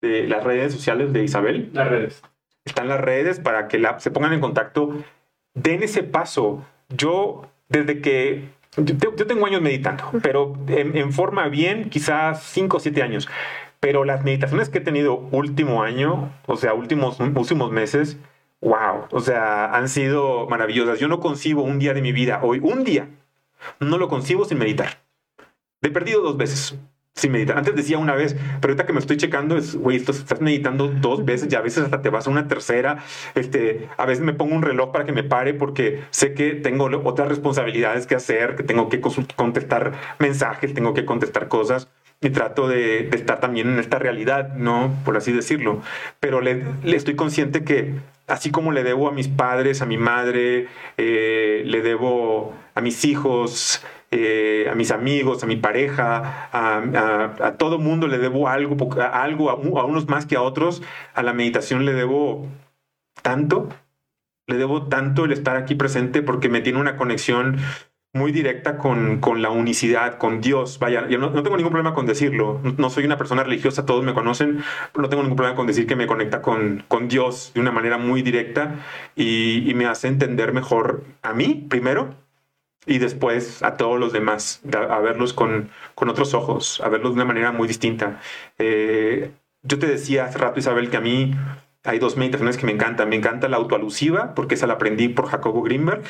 [0.00, 1.70] De las redes sociales de Isabel.
[1.72, 2.22] Las redes.
[2.64, 5.04] Están las redes para que la, se pongan en contacto.
[5.52, 6.64] Den ese paso.
[6.88, 13.02] Yo, desde que yo, tengo años meditando, pero en, forma bien, quizás 5 o 7
[13.02, 13.28] años.
[13.80, 18.16] Pero las meditaciones que he tenido último año, o sea, últimos, últimos meses,
[18.60, 20.98] wow, o sea, han sido maravillosas.
[20.98, 23.08] Yo no concibo un día de mi vida, hoy, un día,
[23.80, 25.00] no lo concibo sin meditar.
[25.82, 26.78] He perdido dos veces
[27.14, 27.56] sin meditar.
[27.56, 31.24] Antes decía una vez, pero ahorita que me estoy checando es, güey, estás meditando dos
[31.24, 32.98] veces y a veces hasta te vas a una tercera.
[33.34, 36.90] Este, a veces me pongo un reloj para que me pare porque sé que tengo
[37.04, 41.88] otras responsabilidades que hacer, que tengo que contestar mensajes, tengo que contestar cosas
[42.20, 44.92] y trato de, estar también en esta realidad, ¿no?
[45.04, 45.82] Por así decirlo.
[46.20, 47.94] Pero le, estoy consciente que
[48.26, 53.04] así como le debo a mis padres, a mi madre, eh, le debo a mis
[53.04, 53.84] hijos,
[54.16, 59.50] eh, a mis amigos, a mi pareja, a, todo mundo le debo algo, a, algo
[59.50, 60.82] a, unos más que a otros.
[61.14, 62.46] A la meditación le debo
[63.22, 63.68] tanto,
[64.46, 67.58] le debo tanto el estar aquí presente porque me tiene una conexión
[68.12, 70.78] muy directa con, con la unicidad, con Dios.
[70.78, 72.60] Vaya, yo no, tengo ningún problema con decirlo.
[72.78, 74.62] No, soy una persona religiosa, todos me conocen,
[74.92, 77.72] pero no tengo ningún problema con decir que me conecta con, con Dios de una
[77.72, 78.76] manera muy directa
[79.16, 82.23] y me hace entender mejor a mí primero
[82.86, 87.16] y después a todos los demás, a verlos con, con otros ojos, a verlos de
[87.16, 88.20] una manera muy distinta.
[88.58, 89.30] Eh,
[89.62, 91.32] yo te decía hace rato, Isabel, que a mí
[91.84, 93.08] hay dos meditaciones que me encantan.
[93.08, 96.02] Me encanta la autoalusiva, porque esa la aprendí por Jacobo Greenberg,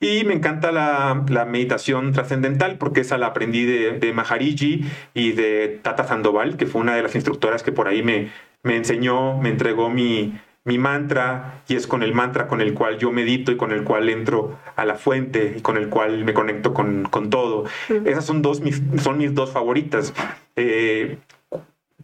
[0.00, 4.84] Y me encanta la, la meditación trascendental porque esa la aprendí de, de Mahariji
[5.14, 8.30] y de Tata Sandoval, que fue una de las instructoras que por ahí me,
[8.62, 12.98] me enseñó, me entregó mi, mi mantra y es con el mantra con el cual
[12.98, 16.32] yo medito y con el cual entro a la fuente y con el cual me
[16.32, 17.64] conecto con, con todo.
[18.04, 20.14] Esas son, dos, mis, son mis dos favoritas.
[20.56, 21.18] Eh,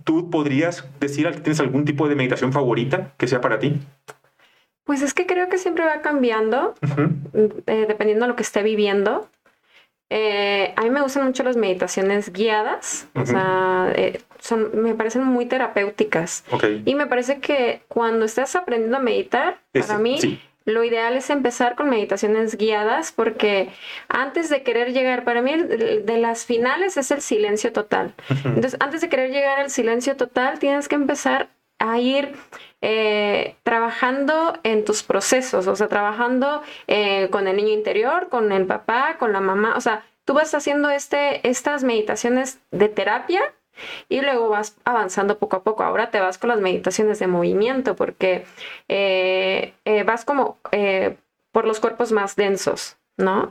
[0.05, 3.81] ¿Tú podrías decir que tienes algún tipo de meditación favorita que sea para ti?
[4.85, 6.75] Pues es que creo que siempre va cambiando,
[7.67, 9.29] eh, dependiendo de lo que esté viviendo.
[10.11, 15.25] Eh, a mí me gustan mucho las meditaciones guiadas, o sea, eh, son, me parecen
[15.25, 16.45] muy terapéuticas.
[16.85, 21.75] Y me parece que cuando estás aprendiendo a meditar, para mí, lo ideal es empezar
[21.75, 23.71] con meditaciones guiadas porque
[24.09, 28.15] antes de querer llegar, para mí de las finales es el silencio total.
[28.45, 32.35] Entonces, antes de querer llegar al silencio total, tienes que empezar a ir
[32.83, 38.67] eh, trabajando en tus procesos, o sea, trabajando eh, con el niño interior, con el
[38.67, 43.41] papá, con la mamá, o sea, tú vas haciendo este, estas meditaciones de terapia
[44.09, 45.83] y luego vas avanzando poco a poco.
[45.83, 48.45] Ahora te vas con las meditaciones de movimiento porque
[48.89, 49.75] eh,
[50.07, 50.59] vas como
[51.53, 53.51] por los cuerpos más densos, ¿no?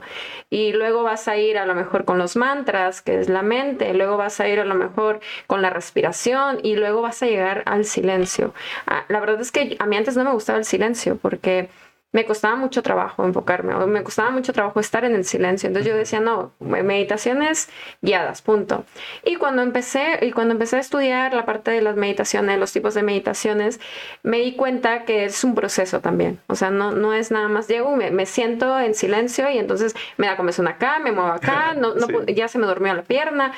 [0.50, 3.94] Y luego vas a ir a lo mejor con los mantras, que es la mente,
[3.94, 7.64] luego vas a ir a lo mejor con la respiración y luego vas a llegar
[7.66, 8.54] al silencio.
[8.88, 11.70] Ah, la verdad es que a mí antes no me gustaba el silencio porque
[12.12, 15.68] me costaba mucho trabajo enfocarme, o me costaba mucho trabajo estar en el silencio.
[15.68, 17.70] Entonces yo decía, no, meditaciones
[18.02, 18.86] guiadas, punto.
[19.24, 22.96] Y cuando empecé, y cuando empecé a estudiar la parte de las meditaciones, los tipos
[22.96, 23.80] de meditaciones,
[24.24, 26.40] me di cuenta que es un proceso también.
[26.48, 29.96] O sea, no, no es nada más, llego, me, me siento en silencio y entonces
[30.18, 33.54] me da comezón acá, me muevo acá, no, no, ya se me durmió la pierna.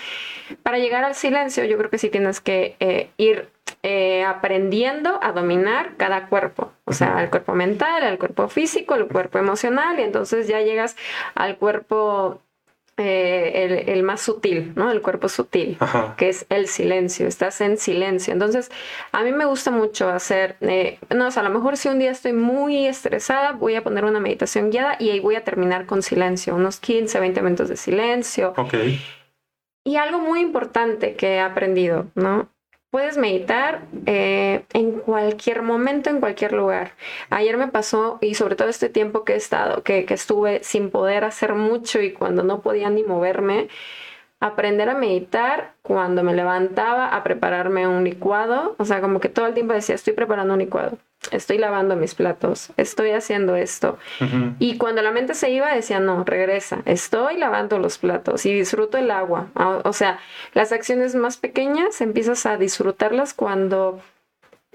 [0.63, 3.47] Para llegar al silencio, yo creo que sí tienes que eh, ir
[3.83, 9.07] eh, aprendiendo a dominar cada cuerpo, o sea, el cuerpo mental, el cuerpo físico, el
[9.07, 10.95] cuerpo emocional, y entonces ya llegas
[11.33, 12.41] al cuerpo
[13.03, 14.91] eh, el, más sutil, ¿no?
[14.91, 15.79] El cuerpo sutil,
[16.17, 18.33] que es el silencio, estás en silencio.
[18.33, 18.69] Entonces,
[19.11, 21.97] a mí me gusta mucho hacer, eh, no, o sea, a lo mejor si un
[21.97, 25.87] día estoy muy estresada, voy a poner una meditación guiada y ahí voy a terminar
[25.87, 28.53] con silencio, unos 15, 20 minutos de silencio.
[28.57, 28.75] Ok.
[29.83, 32.50] Y algo muy importante que he aprendido, ¿no?
[32.91, 36.91] Puedes meditar eh, en cualquier momento, en cualquier lugar.
[37.29, 40.91] Ayer me pasó, y sobre todo este tiempo que he estado, que, que estuve sin
[40.91, 43.69] poder hacer mucho y cuando no podía ni moverme,
[44.41, 48.75] aprender a meditar cuando me levantaba a prepararme un licuado.
[48.77, 50.97] O sea, como que todo el tiempo decía, estoy preparando un licuado
[51.29, 53.99] estoy lavando mis platos, estoy haciendo esto.
[54.59, 58.97] Y cuando la mente se iba, decía, no, regresa, estoy lavando los platos y disfruto
[58.97, 59.47] el agua.
[59.83, 60.19] O sea,
[60.53, 64.01] las acciones más pequeñas empiezas a disfrutarlas cuando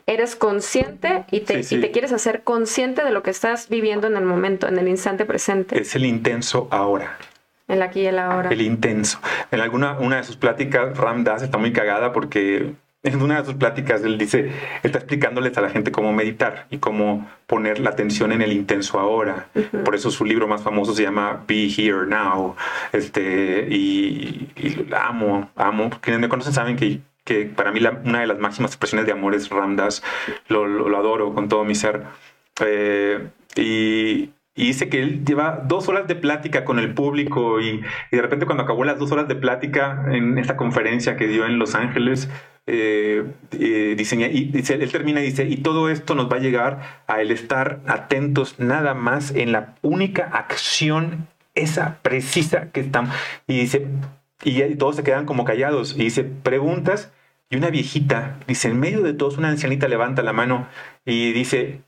[0.06, 4.16] eres consciente y te, y te quieres hacer consciente de lo que estás viviendo en
[4.16, 5.80] el momento, en el instante presente.
[5.80, 7.18] Es el intenso ahora.
[7.66, 8.50] El aquí y el ahora.
[8.50, 9.18] El intenso.
[9.50, 12.74] En alguna una de sus pláticas, Ram Dass está muy cagada porque
[13.06, 14.50] en una de sus pláticas él dice,
[14.82, 18.98] está explicándoles a la gente cómo meditar y cómo poner la atención en el intenso
[18.98, 19.48] ahora.
[19.84, 22.56] Por eso su libro más famoso se llama Be Here Now.
[22.92, 24.48] Este, y,
[24.96, 25.90] amo, amo.
[26.00, 29.34] Quienes me conocen saben que, que para mí una de las máximas expresiones de amor
[29.34, 30.02] es Ramdas.
[30.48, 32.02] Lo, lo, adoro con todo mi ser.
[32.60, 37.84] Eh, y, y dice que él lleva dos horas de plática con el público y,
[38.10, 41.46] y, de repente cuando acabó las dos horas de plática en esta conferencia que dio
[41.46, 42.28] en Los Ángeles,
[42.66, 46.40] eh, eh, diseña, y dice, él termina y dice, y todo esto nos va a
[46.40, 53.14] llegar a el estar atentos nada más en la única acción, esa precisa que estamos.
[53.46, 53.86] Y dice,
[54.42, 57.12] y, todos se quedan como callados, y dice, preguntas,
[57.50, 60.66] y una viejita, dice, en medio de todos, una ancianita levanta la mano
[61.04, 61.82] y dice,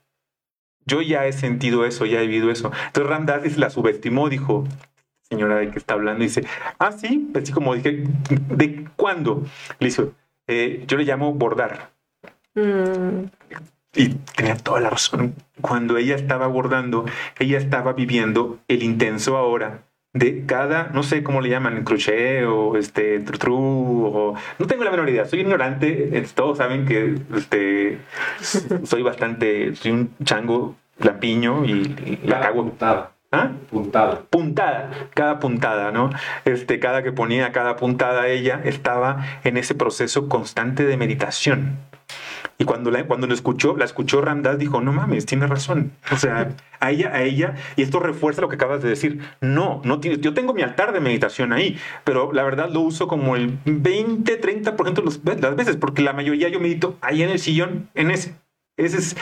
[0.87, 2.71] yo ya he sentido eso, ya he vivido eso.
[2.87, 4.65] Entonces Ramdas la subestimó, dijo,
[5.29, 6.45] señora de qué está hablando, dice,
[6.79, 8.05] ah, sí, así como dije,
[8.49, 9.43] ¿de cuándo?
[9.81, 10.11] Le dice,
[10.49, 11.91] eh, yo le llamo bordar.
[12.55, 13.27] Mm.
[13.95, 15.35] Y tenía toda la razón.
[15.61, 17.05] Cuando ella estaba bordando,
[17.39, 19.83] ella estaba viviendo el intenso ahora
[20.13, 23.57] de cada, no sé cómo le llaman, crochet o este tru,
[24.07, 27.99] o no tengo la menor idea, soy ignorante, todos saben que este
[28.85, 32.65] soy bastante, soy un chango lampiño y, la cago.
[32.65, 33.13] Puntada.
[33.31, 33.53] ¿Ah?
[33.71, 34.23] Puntada.
[34.31, 36.11] Puntada, cada puntada, ¿no?
[36.47, 41.77] Este, cada que ponía cada puntada ella estaba en ese proceso constante de meditación.
[42.57, 45.93] Y cuando la, cuando la escuchó, la escuchó Ramdas, dijo, no mames, tiene razón.
[46.11, 49.21] O sea, a ella, a ella, y esto refuerza lo que acabas de decir.
[49.41, 53.07] No, no tiene, yo tengo mi altar de meditación ahí, pero la verdad lo uso
[53.07, 57.39] como el 20, 30% de las veces, porque la mayoría yo medito ahí en el
[57.39, 58.35] sillón, en ese.
[58.77, 59.17] Ese es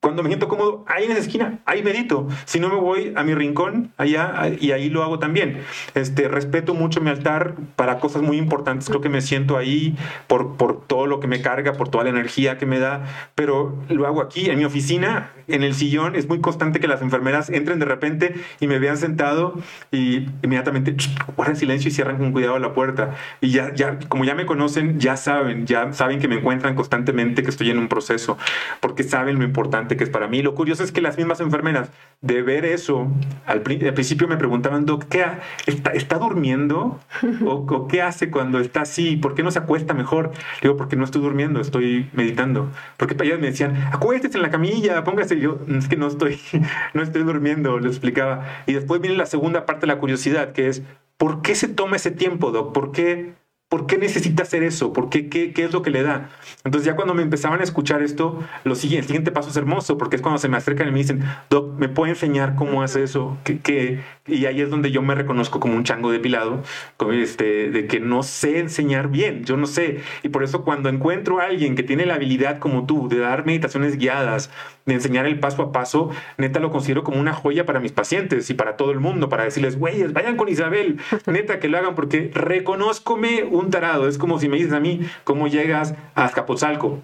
[0.00, 2.28] cuando me siento cómodo, ahí en esa esquina, ahí medito.
[2.44, 5.62] Si no me voy a mi rincón, allá, y ahí lo hago también.
[5.94, 8.88] Este, respeto mucho mi altar para cosas muy importantes.
[8.88, 9.96] Creo que me siento ahí
[10.28, 13.76] por, por todo lo que me carga, por toda la energía que me da, pero
[13.88, 16.14] lo hago aquí, en mi oficina, en el sillón.
[16.14, 19.54] Es muy constante que las enfermeras entren de repente y me vean sentado
[19.90, 20.94] y inmediatamente
[21.36, 23.14] guardan silencio y cierran con cuidado la puerta.
[23.40, 27.42] Y ya, ya, como ya me conocen, ya saben, ya saben que me encuentran constantemente,
[27.42, 28.38] que estoy en un proceso,
[28.80, 30.42] porque saben lo importante que es para mí.
[30.42, 31.90] Lo curioso es que las mismas enfermeras,
[32.20, 33.08] de ver eso,
[33.46, 35.24] al, principio me preguntaban, Doc, ¿qué
[35.66, 36.98] está, ¿está, durmiendo?
[37.46, 39.16] ¿O, qué hace cuando está así?
[39.16, 40.32] ¿Por qué no se acuesta mejor?
[40.60, 42.70] digo, porque no estoy durmiendo, estoy meditando.
[42.96, 45.37] Porque ellas me decían, acuéstese en la camilla, póngase.
[45.38, 46.38] Yo, es que no estoy,
[46.94, 48.46] no estoy durmiendo, les explicaba.
[48.66, 50.82] Y después viene la segunda parte la curiosidad, que es,
[51.16, 52.72] ¿por qué se toma ese tiempo, Doc?
[52.72, 53.34] ¿Por qué?
[53.68, 54.94] ¿Por qué necesita hacer eso?
[54.94, 56.30] ¿Por qué, qué, qué, es lo que le da?
[56.64, 59.98] Entonces ya cuando me empezaban a escuchar esto, lo siguiente, el siguiente paso es hermoso,
[59.98, 63.02] porque es cuando se me acercan y me dicen, Doc, ¿me puede enseñar cómo hace
[63.02, 63.36] eso?
[63.44, 66.62] ¿Qué, Y ahí es donde yo me reconozco como un chango depilado,
[66.96, 70.00] como este, de que no sé enseñar bien, yo no sé.
[70.22, 73.44] Y por eso cuando encuentro a alguien que tiene la habilidad como tú de dar
[73.44, 74.50] meditaciones guiadas,
[74.86, 78.48] de enseñar el paso a paso, neta lo considero como una joya para mis pacientes
[78.48, 81.94] y para todo el mundo, para decirles, güeyes, vayan con Isabel, neta que lo hagan
[81.94, 84.08] porque reconozcome un tarado.
[84.08, 87.02] Es como si me dices a mí, ¿cómo llegas a Azcapotzalco?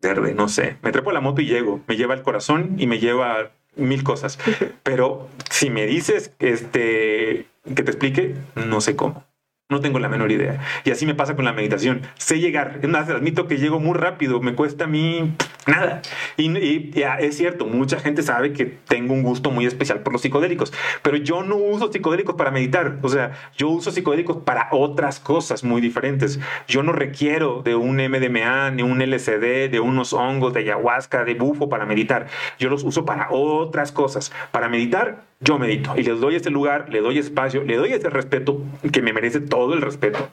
[0.00, 0.76] Verde, no sé.
[0.82, 1.80] Me trepo a la moto y llego.
[1.86, 4.38] Me lleva el corazón y me lleva mil cosas.
[4.82, 9.24] Pero si me dices este, que te explique, no sé cómo.
[9.70, 10.60] No tengo la menor idea.
[10.84, 12.00] Y así me pasa con la meditación.
[12.16, 12.80] Sé llegar.
[12.82, 14.40] Es admito que llego muy rápido.
[14.40, 15.34] Me cuesta a mí
[15.66, 16.00] nada.
[16.38, 16.90] Y,
[17.20, 20.72] es cierto, mucha gente sabe que tengo un gusto muy especial por los psicodélicos.
[21.02, 22.98] Pero yo no uso psicodélicos para meditar.
[23.02, 26.40] O sea, yo uso psicodélicos para otras cosas muy diferentes.
[26.66, 31.34] Yo no requiero de un MDMA, ni un LCD, de unos hongos, de ayahuasca, de
[31.34, 32.28] bufo para meditar.
[32.58, 34.32] Yo los uso para otras cosas.
[34.50, 35.94] Para meditar, yo medito.
[35.96, 38.62] Y les doy ese lugar, le doy espacio, le doy ese respeto
[38.92, 40.28] que me merece todo el respeto.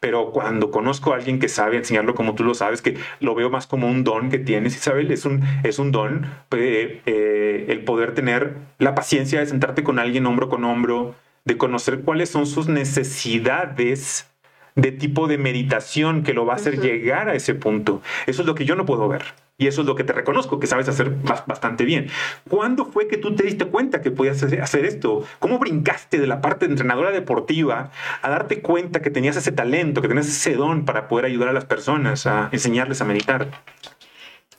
[0.00, 3.50] Pero cuando conozco a alguien que sabe enseñarlo como tú lo sabes, que lo veo
[3.50, 7.84] más como un don que tienes, Isabel, es un, es un don eh, eh, el
[7.84, 11.14] poder tener la paciencia de sentarte con alguien hombro con hombro,
[11.44, 14.31] de conocer cuáles son sus necesidades
[14.74, 18.02] de tipo de meditación que lo va a hacer llegar a ese punto.
[18.26, 19.22] Eso es lo que yo no puedo ver.
[19.58, 21.10] Y eso es lo que te reconozco, que sabes hacer
[21.46, 22.08] bastante bien.
[22.48, 25.24] ¿Cuándo fue que tú te diste cuenta que podías hacer esto?
[25.38, 27.90] ¿Cómo brincaste de la parte de entrenadora deportiva
[28.22, 31.52] a darte cuenta que tenías ese talento, que tenías ese don para poder ayudar a
[31.52, 33.48] las personas, a enseñarles a meditar?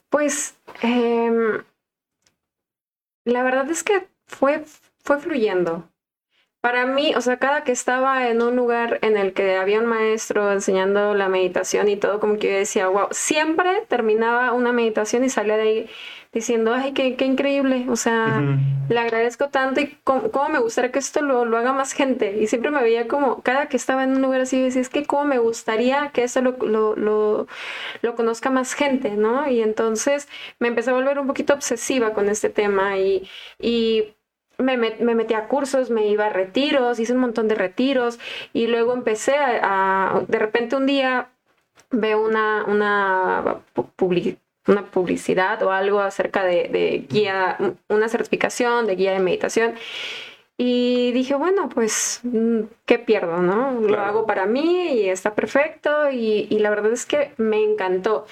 [0.09, 1.63] Pues em,
[3.25, 4.63] la verdad es que fue,
[5.03, 5.89] fue fluyendo.
[6.63, 9.85] Para mí, o sea, cada que estaba en un lugar en el que había un
[9.85, 15.25] maestro enseñando la meditación y todo, como que yo decía, wow, siempre terminaba una meditación
[15.25, 15.89] y salía de ahí
[16.31, 18.41] diciendo, ay, qué, qué increíble, o sea,
[18.87, 22.37] le agradezco tanto y cómo, me gustaría que esto lo, lo, haga más gente.
[22.39, 25.03] Y siempre me veía como, cada que estaba en un lugar así, decía, es que
[25.05, 27.47] cómo me gustaría que esto lo, lo, lo,
[28.01, 29.49] lo conozca más gente, ¿no?
[29.49, 34.13] Y entonces me empecé a volver un poquito obsesiva con este tema y, y
[34.63, 38.19] me, me, metí a cursos, me iba a retiros, hice un montón de retiros
[38.53, 41.29] y luego empecé a, de repente un día
[41.91, 43.61] veo una, una,
[44.67, 47.57] una publicidad o algo acerca de, de, guía,
[47.89, 49.75] una certificación de guía de meditación.
[50.57, 53.81] Y dije, bueno, pues, mm, ¿qué pierdo, no?
[53.81, 58.25] Lo hago para mí y está perfecto y, y la verdad es que me encantó.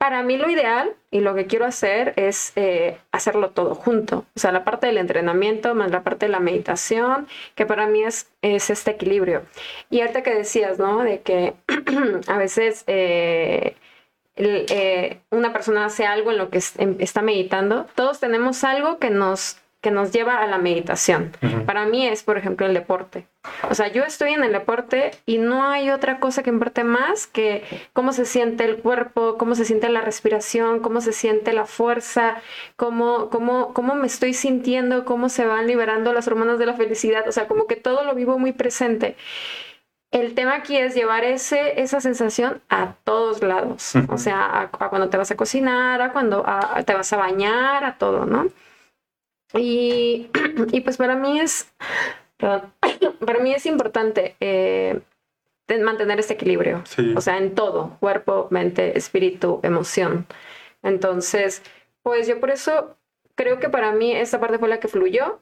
[0.00, 4.24] Para mí lo ideal y lo que quiero hacer es eh, hacerlo todo junto.
[4.34, 8.02] O sea, la parte del entrenamiento más la parte de la meditación, que para mí
[8.02, 9.42] es, es este equilibrio.
[9.90, 11.02] Y ahorita que decías, ¿no?
[11.02, 11.52] De que
[12.28, 13.76] a veces eh,
[14.36, 19.10] eh, una persona hace algo en lo que em, está meditando, todos tenemos algo que
[19.10, 21.32] nos que nos lleva a la meditación.
[21.64, 23.26] Para mí es, por ejemplo, el deporte.
[23.70, 27.26] O sea, yo estoy en el deporte y no hay otra cosa que importe más
[27.26, 27.64] que
[27.94, 32.42] cómo se siente el cuerpo, cómo se siente la respiración, cómo se siente la fuerza,
[32.76, 37.26] cómo, cómo, cómo me estoy sintiendo, cómo se van liberando las hormonas de la felicidad.
[37.26, 39.16] O sea, como que todo lo vivo muy presente.
[40.10, 43.94] El tema aquí es llevar ese, esa sensación a todos lados.
[44.08, 46.44] O sea, a, cuando te vas a cocinar, a cuando
[46.84, 48.48] te vas a bañar, a todo, ¿no?
[49.54, 50.30] Y,
[50.72, 51.72] y pues para mí es,
[52.38, 55.00] para mí es importante eh,
[55.78, 56.82] mantener este equilibrio.
[57.16, 60.26] O sea, en todo, cuerpo, mente, espíritu, emoción.
[60.82, 61.62] Entonces,
[62.02, 62.96] pues yo por eso
[63.34, 65.40] creo que para mí esta parte fue la que fluyó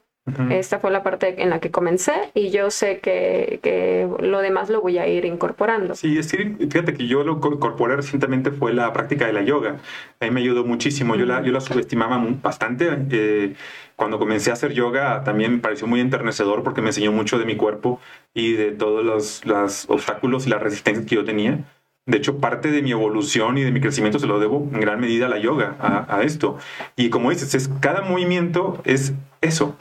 [0.49, 4.69] Esta fue la parte en la que comencé y yo sé que, que, lo demás
[4.69, 5.95] lo voy a ir incorporando.
[5.95, 9.77] Sí, es decir, fíjate que yo lo incorporé recientemente fue la práctica de la yoga.
[10.19, 11.15] A mí me ayudó muchísimo.
[11.15, 12.89] Yo la, yo la subestimaba bastante.
[13.09, 13.55] Eh,
[13.95, 17.45] cuando comencé a hacer yoga también me pareció muy enternecedor porque me enseñó mucho de
[17.45, 17.99] mi cuerpo
[18.33, 21.59] y de todos los, los obstáculos y las resistencias que yo tenía.
[22.05, 24.99] De hecho, parte de mi evolución y de mi crecimiento se lo debo en gran
[24.99, 26.57] medida a la yoga, a, esto.
[26.95, 29.75] Y como dices, es, cada movimiento es eso.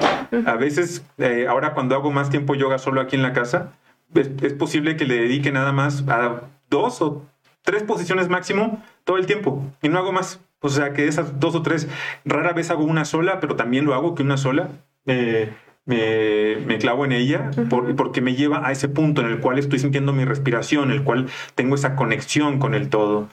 [0.47, 3.73] A veces, eh, ahora cuando hago más tiempo yoga solo aquí en la casa,
[4.15, 7.25] es, posible que le dedique nada más a dos o
[7.63, 10.41] tres posiciones máximo todo el tiempo y no hago más.
[10.61, 11.89] O sea que esas dos o tres,
[12.25, 14.69] rara vez hago una sola, pero también lo hago que una sola.
[15.07, 15.53] Eh,
[15.87, 17.51] me, clavo en ella
[17.97, 21.03] porque me lleva a ese punto en el cual estoy sintiendo mi respiración, en el
[21.03, 23.29] cual tengo esa conexión con el todo.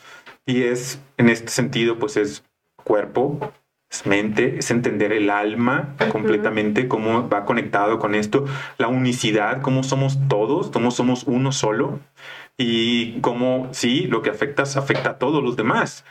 [0.45, 2.45] Y es, en este sentido, pues es
[2.83, 3.51] cuerpo,
[3.89, 8.45] es mente, es entender el alma completamente, cómo va conectado con esto,
[8.77, 11.99] la unicidad, cómo somos todos, cómo somos uno solo
[12.57, 16.03] y cómo, sí, lo que afecta afecta a todos los demás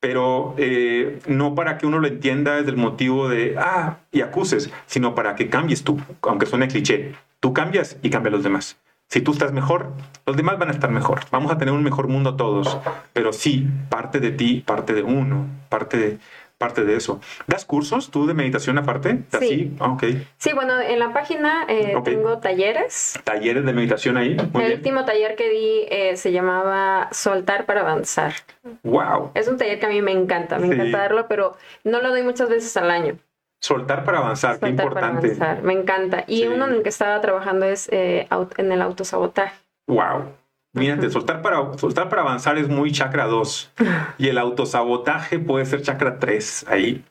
[0.00, 4.70] pero eh, no para que uno lo entienda desde el motivo de, ah, y acuses,
[4.86, 7.14] sino para que cambies tú, aunque suene cliché.
[7.40, 8.76] Tú cambias y cambia los demás.
[9.08, 9.92] Si tú estás mejor,
[10.26, 11.20] los demás van a estar mejor.
[11.32, 12.78] Vamos a tener un mejor mundo todos,
[13.12, 16.18] pero sí, parte de ti, parte de uno, parte de,
[16.58, 17.20] parte de eso.
[17.46, 19.22] ¿Das cursos tú de meditación aparte?
[19.38, 19.76] Sí.
[19.80, 19.96] Ah,
[20.38, 23.18] sí, bueno, en la página eh, tengo talleres.
[23.24, 24.36] Talleres de meditación ahí.
[24.54, 28.32] el último taller que di eh, se llamaba Soltar para avanzar.
[28.82, 29.32] Wow.
[29.34, 32.22] Es un taller que a mí me encanta, me encanta darlo, pero no lo doy
[32.22, 33.18] muchas veces al año.
[33.60, 35.28] Soltar para avanzar, qué importante.
[35.30, 36.24] Para avanzar, me encanta.
[36.26, 39.54] Y uno en el que estaba trabajando es eh, en el autosabotaje.
[39.86, 40.32] Wow.
[40.76, 43.72] Mírate, soltar para, soltar para avanzar es muy chakra 2
[44.18, 46.66] y el autosabotaje puede ser chakra 3.
[46.68, 47.04] Ahí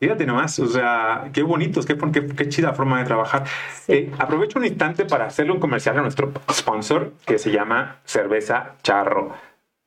[0.00, 1.96] Fíjate nomás, o sea, qué bonitos, qué,
[2.36, 3.44] qué, chida forma de trabajar.
[3.86, 8.76] Eh, aprovecho un instante para hacerle un comercial a nuestro sponsor que se llama Cerveza
[8.82, 9.34] Charro.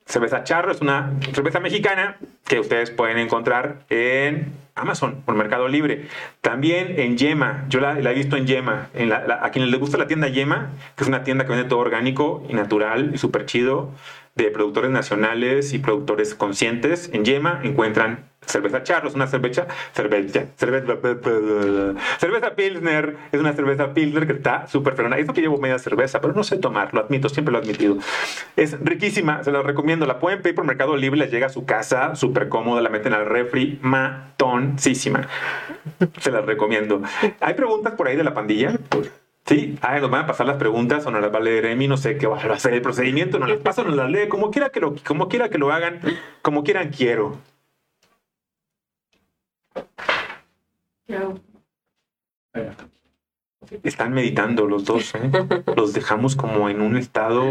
[0.05, 6.07] Cerveza Charro es una cerveza mexicana que ustedes pueden encontrar en Amazon por Mercado Libre.
[6.41, 8.89] También en Yema, yo la, he visto en Yema.
[8.93, 11.79] En a quienes les gusta la tienda Yema, que es una tienda que vende todo
[11.79, 13.91] orgánico y natural y súper chido,
[14.35, 17.09] de productores nacionales y productores conscientes.
[17.13, 20.97] En Yema encuentran cerveza charro, es una cerveza, cerveza, cerveza,
[22.17, 25.17] cerveza pilsner, es una cerveza pilsner que está súper fregona.
[25.17, 27.97] Esto que llevo media cerveza, pero no sé tomar, lo admito, siempre lo he admitido.
[28.55, 30.05] Es riquísima, se la recomiendo.
[30.05, 33.13] La pueden pedir por Mercado Libre, les llega a su casa, súper cómoda, la meten
[33.13, 35.27] al refri, matoncísima.
[36.19, 37.01] Se las recomiendo.
[37.39, 38.73] ¿Hay preguntas por ahí de la pandilla?
[39.45, 41.87] Sí, ah, nos van a pasar las preguntas o nos las va a leer Emi,
[41.87, 44.29] no sé qué va a hacer el procedimiento, nos las pasa o nos las lee,
[44.29, 45.99] como quiera que lo, como quiera que lo hagan,
[46.41, 47.39] como quieran quiero.
[53.83, 55.31] Están meditando los dos, ¿eh?
[55.75, 57.43] los dejamos como en un estado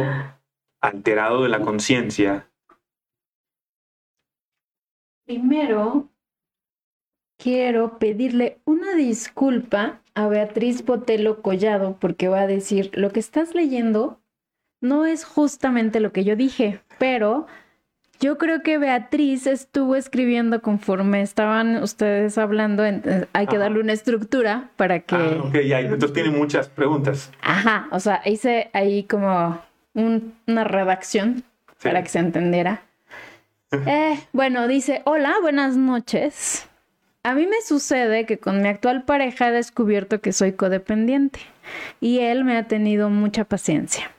[0.80, 2.50] alterado de la conciencia.
[5.26, 6.08] Primero,
[7.36, 13.54] quiero pedirle una disculpa a Beatriz Botelo Collado porque va a decir, lo que estás
[13.54, 14.20] leyendo
[14.80, 17.46] no es justamente lo que yo dije, pero
[18.20, 22.84] yo creo que Beatriz estuvo escribiendo conforme estaban ustedes hablando.
[22.84, 25.14] Eh, hay que darle una estructura para que.
[25.14, 27.32] Ah, ok, ya, entonces tiene muchas preguntas.
[27.40, 29.58] Ajá, o sea, hice ahí como
[29.94, 31.44] una redacción
[31.82, 32.82] para que se entendiera.
[33.72, 36.69] Eh, bueno, dice: Hola, buenas noches.
[37.22, 41.40] A mí me sucede que con mi actual pareja he descubierto que soy codependiente
[42.00, 44.10] y él me ha tenido mucha paciencia.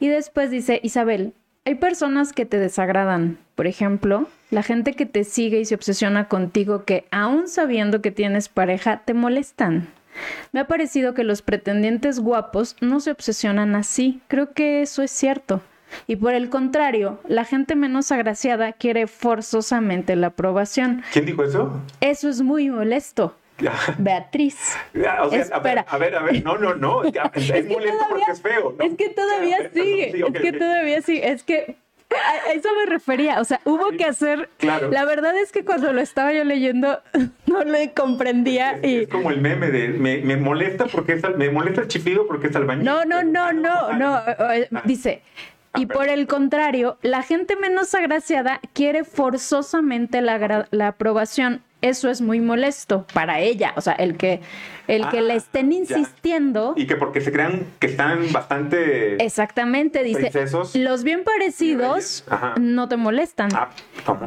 [0.00, 1.32] Y después dice, Isabel,
[1.64, 3.38] hay personas que te desagradan.
[3.54, 8.10] Por ejemplo, la gente que te sigue y se obsesiona contigo que, aún sabiendo que
[8.10, 9.88] tienes pareja, te molestan.
[10.50, 14.20] Me ha parecido que los pretendientes guapos no se obsesionan así.
[14.26, 15.62] Creo que eso es cierto.
[16.06, 21.02] Y por el contrario, la gente menos agraciada quiere forzosamente la aprobación.
[21.12, 21.80] ¿Quién dijo eso?
[22.00, 23.34] Eso es muy molesto.
[23.98, 24.56] Beatriz.
[24.94, 27.02] O sea, a, ver, a ver, a ver, no, no, no.
[27.34, 28.76] Es, molesto porque es feo.
[28.80, 30.24] Es que todavía sigue.
[30.26, 31.30] es que todavía sigue.
[31.30, 31.76] Es que
[32.10, 34.48] a eso me refería, o sea, hubo que hacer.
[34.56, 34.90] Claro.
[34.90, 37.00] La verdad es que cuando lo estaba yo leyendo
[37.46, 41.50] no lo comprendía y es como el meme de me, me molesta porque es me
[41.50, 42.84] molesta el chifido porque es albañil.
[42.84, 44.20] No, no, no, no, no.
[44.84, 45.22] Dice,
[45.78, 51.62] y por el contrario, la gente menos agraciada quiere forzosamente la, la, aprobación.
[51.80, 54.40] eso es muy molesto para ella, o sea, el que,
[54.88, 55.76] el que le Ah, estén ya.
[55.78, 56.72] insistiendo.
[56.76, 59.22] Y que porque se crean que están bastante...
[59.24, 60.74] Exactamente, dice, Princesos.
[60.74, 62.24] los bien parecidos
[62.60, 63.50] no te molestan.
[63.54, 63.68] Ah.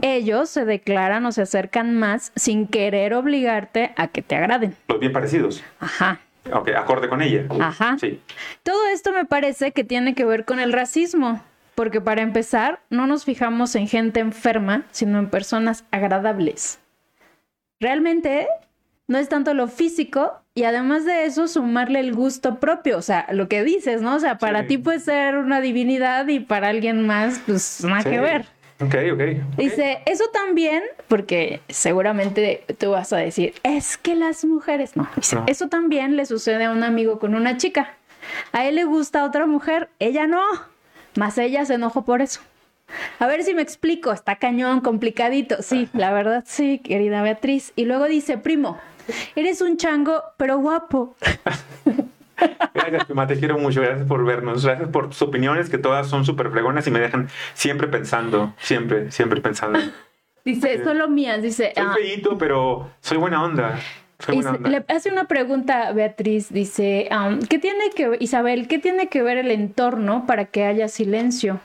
[0.01, 4.75] Ellos se declaran o se acercan más sin querer obligarte a que te agraden.
[4.87, 5.61] Los bien parecidos.
[5.79, 6.21] Ajá,
[6.53, 7.45] Ok, acorde con ella.
[7.59, 7.97] ajá.
[7.99, 8.19] Sí.
[8.63, 11.43] Todo esto me parece que tiene que ver con el racismo,
[11.75, 16.79] porque para empezar, no nos fijamos en gente enferma, sino en personas agradables.
[17.79, 18.47] Realmente
[19.07, 23.27] no es tanto lo físico y además de eso sumarle el gusto propio, o sea,
[23.31, 24.15] lo que dices, ¿no?
[24.15, 24.67] O sea, para Sí.
[24.67, 28.09] ti puede ser una divinidad y para alguien más, pues nada Sí.
[28.09, 28.45] que ver.
[28.83, 29.21] Ok, ok.
[29.57, 35.35] Dice, eso también, porque seguramente tú vas a decir, es que las mujeres, no, dice,
[35.35, 35.45] No.
[35.47, 37.93] eso también le sucede a un amigo con una chica.
[38.51, 40.41] A él le gusta otra mujer, ella no,
[41.15, 42.41] más ella se enojó por eso.
[43.19, 45.61] A ver si me explico, está cañón, complicadito.
[45.61, 47.71] Sí, la verdad sí, querida Beatriz.
[47.75, 48.79] Y luego dice, primo,
[49.35, 51.15] eres un chango, pero guapo.
[52.73, 53.81] Gracias, Pima, te quiero mucho.
[53.81, 54.65] Gracias por vernos.
[54.65, 58.53] Gracias por tus opiniones, que todas son súper fregonas y me dejan siempre pensando.
[58.57, 59.79] Siempre, siempre pensando.
[60.43, 61.71] Dice, solo mías, dice.
[61.75, 63.79] Soy "Ah, feíto, pero soy buena onda.
[64.19, 64.69] Soy Y buena se- onda.
[64.69, 69.07] le hace una pregunta a Beatriz, dice, am, ¿qué tiene que ver, Isabel, qué tiene
[69.07, 71.59] que ver el entorno para que haya silencio?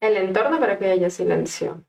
[0.00, 1.82] El entorno para que haya silencio.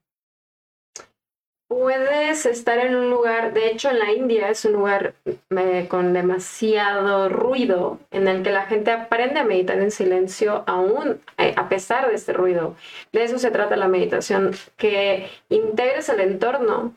[1.72, 6.12] Puedes estar en un lugar, de hecho en la India es un lugar eh, con
[6.12, 11.70] demasiado ruido en el que la gente aprende a meditar en silencio aún eh, a
[11.70, 12.76] pesar de este ruido.
[13.14, 16.94] De eso se trata la meditación, que integres el entorno,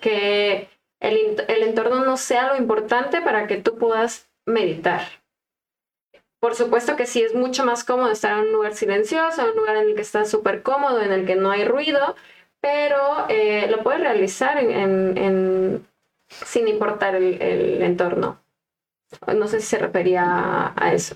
[0.00, 5.02] que el, el entorno no sea lo importante para que tú puedas meditar.
[6.40, 9.56] Por supuesto que sí es mucho más cómodo estar en un lugar silencioso, en un
[9.56, 12.16] lugar en el que estás súper cómodo, en el que no hay ruido,
[12.66, 15.86] pero eh, lo puedes realizar en,
[16.28, 18.40] sin importar el, entorno.
[19.32, 21.14] No sé si se refería a eso.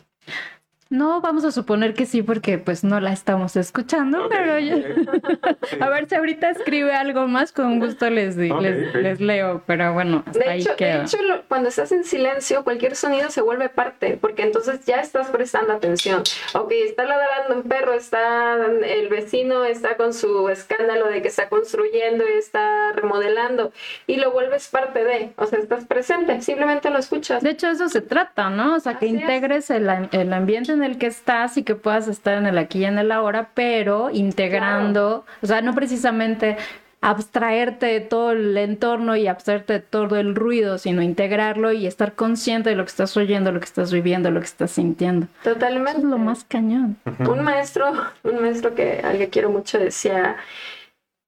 [0.91, 4.75] No, vamos a suponer que sí, porque pues no la estamos escuchando, pero yo-
[5.81, 10.41] a ver si ahorita escribe algo más, con gusto les, les, leo, pero bueno, hasta
[10.41, 14.19] De ahí hecho, de hecho lo- cuando estás en silencio, cualquier sonido se vuelve parte,
[14.21, 16.25] porque entonces ya estás prestando atención.
[16.55, 21.49] Ok, está ladrando un perro, está el vecino está con su escándalo de que está
[21.49, 23.73] construyendo y está remodelando,
[24.09, 27.45] y lo vuelves parte de, o sea, estás presente, simplemente lo escuchas.
[27.45, 28.75] De hecho, eso se trata, ¿no?
[28.75, 29.23] O sea, que Así es.
[29.23, 32.81] integres el, el ambiente en el que estás y que puedas estar en el aquí
[32.81, 36.57] y en el ahora, pero integrando, o sea, no precisamente
[37.03, 42.15] abstraerte de todo el entorno y abstraerte de todo el ruido, sino integrarlo y estar
[42.15, 45.27] consciente de lo que estás oyendo, lo que estás viviendo, lo que estás sintiendo.
[45.43, 45.93] Totalmente.
[45.93, 46.97] Eso es lo más cañón.
[47.05, 47.91] Un maestro,
[48.23, 50.37] un maestro que al que quiero mucho decía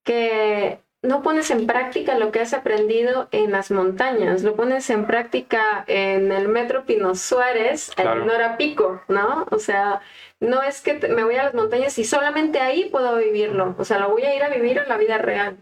[0.05, 5.05] que no pones en práctica lo que has aprendido en las montañas, lo pones en
[5.07, 8.21] práctica en el Metro Pino Suárez, Claro.
[8.23, 9.47] en Nora Pico, ¿no?
[9.51, 10.01] O sea,
[10.41, 13.85] no es que te- me voy a las montañas y solamente ahí puedo vivirlo, o
[13.85, 15.57] sea, lo voy a ir a vivir en la vida real.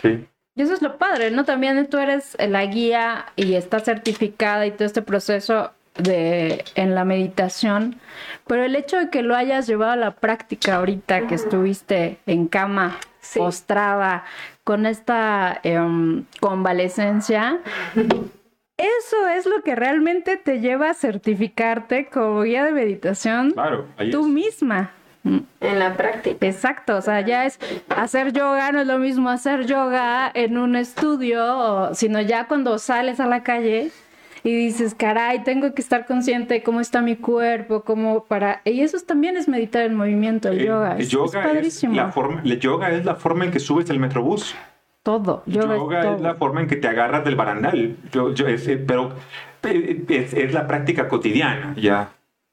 [0.00, 0.26] Sí.
[0.56, 1.44] Y eso es lo padre, ¿no?
[1.44, 7.04] También tú eres la guía y estás certificada y todo este proceso de en la
[7.04, 8.00] meditación,
[8.46, 12.46] pero el hecho de que lo hayas llevado a la práctica ahorita que estuviste en
[12.48, 13.38] cama, Sí.
[13.38, 14.24] postrada,
[14.64, 17.58] con esta em, convalecencia,
[18.76, 23.86] eso es lo que realmente te lleva a certificarte como guía de meditación Claro.
[23.96, 24.26] ahí tú es.
[24.26, 24.90] misma.
[25.22, 25.38] Mm.
[25.60, 26.46] En la práctica.
[26.46, 30.76] Exacto, o sea, ya es hacer yoga, no es lo mismo hacer yoga en un
[30.76, 33.90] estudio, sino ya cuando sales a la calle
[34.44, 38.60] y dices, caray, tengo que estar consciente de cómo está mi cuerpo, cómo para...
[38.64, 40.94] Y eso es- también es meditar en movimiento, el El- yoga.
[40.96, 41.94] el Es, yoga es es padrísimo.
[41.96, 44.54] la forma, el yoga es la forma en que subes el metrobús.
[45.02, 46.22] Todo, Yoga, yoga, es es, todo.
[46.22, 47.96] la forma en que te agarras del barandal.
[48.12, 49.12] Yo- yo- es- eh, pero
[49.64, 52.10] eh, es, es la práctica cotidiana, ya.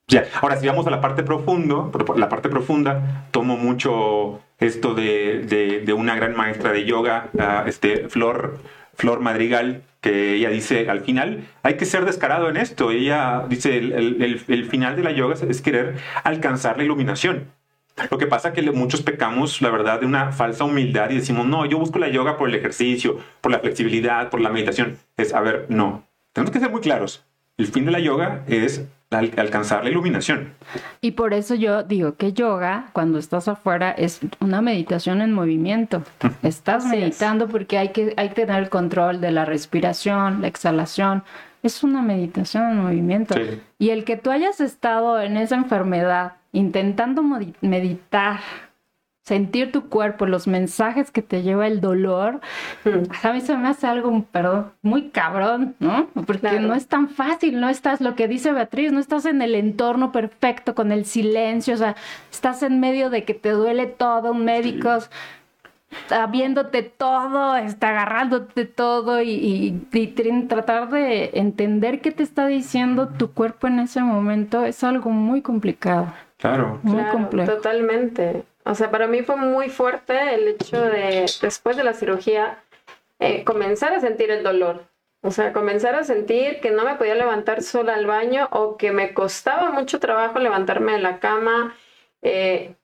[0.08, 0.26] Ya.
[0.42, 5.40] Ahora, si vamos a la parte profundo, por- la parte profunda, tomo mucho esto de,
[5.48, 8.58] de- de una gran maestra de yoga, ah, este, Flor,
[8.96, 12.92] Flor Madrigal, que ella dice al final, hay que ser descarado en esto.
[12.92, 17.46] Ella dice, el, el- final de la yoga es querer alcanzar la iluminación.
[18.10, 21.46] Lo que pasa es que muchos pecamos, la verdad, de una falsa humildad y decimos,
[21.46, 24.98] no, yo busco la yoga por el ejercicio, por la flexibilidad, por la meditación.
[25.18, 26.04] Es, a ver, no.
[26.34, 27.24] Tenemos que ser muy claros.
[27.58, 30.54] El fin de la yoga es alcanzar la iluminación.
[31.02, 36.04] Y por eso yo digo que yoga, cuando estás afuera, es una meditación en movimiento.
[36.44, 37.02] Estás Así es.
[37.02, 41.24] meditando porque hay que, hay que tener el control de la respiración, la exhalación.
[41.62, 43.36] Es una meditación en movimiento.
[43.36, 43.62] Sí.
[43.80, 47.22] Y el que tú hayas estado en esa enfermedad intentando
[47.62, 48.40] meditar,
[49.32, 52.42] sentir tu cuerpo, los mensajes que te lleva el dolor,
[52.84, 53.04] mm.
[53.26, 56.08] a mí se me hace algo, perdón, muy cabrón, ¿no?
[56.28, 59.56] Porque no es tan fácil, no estás, lo que dice Beatriz, no estás en el
[59.56, 61.96] entorno perfecto, con el silencio, o sea,
[62.30, 65.10] estás en medio de que te duele todo, médicos
[65.92, 69.88] está viéndote todo, está agarrándote todo y,
[70.50, 75.42] tratar de entender qué te está diciendo tu cuerpo en ese momento es algo muy
[75.42, 76.08] complicado.
[76.38, 76.80] Claro.
[76.84, 77.52] Muy complejo.
[77.52, 78.44] Totalmente.
[78.64, 82.64] O sea, para mí fue muy fuerte el hecho de, después de la cirugía,
[83.20, 84.86] eh, comenzar a sentir el dolor.
[85.24, 88.92] O sea, comenzar a sentir que no me podía levantar sola al baño o que
[88.92, 91.76] me costaba mucho trabajo levantarme de la cama.
[92.24, 92.76] Eh,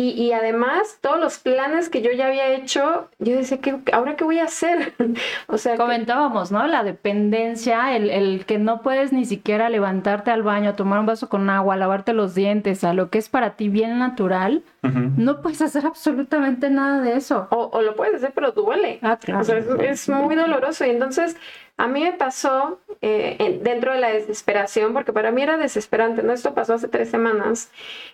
[0.00, 4.22] y, además, todos los planes que yo ya había hecho, yo decía, ¿qué, ¿ahora qué
[4.22, 4.94] voy a hacer?
[5.48, 6.64] o sea, comentábamos, ¿no?
[6.68, 11.28] La dependencia, el, el, que no puedes ni siquiera levantarte al baño, tomar un vaso
[11.28, 15.60] con agua, lavarte los dientes, a lo que es para ti bien natural, no puedes
[15.60, 17.48] hacer absolutamente nada de eso.
[17.50, 19.00] O, o, lo puedes hacer, pero duele.
[19.02, 19.40] Ah, claro.
[19.40, 20.86] O sea, es muy doloroso.
[20.86, 21.36] Y entonces,
[21.78, 26.32] a mí me pasó eh, dentro de la desesperación, porque para mí era desesperante, ¿no?
[26.32, 27.70] Esto pasó hace tres semanas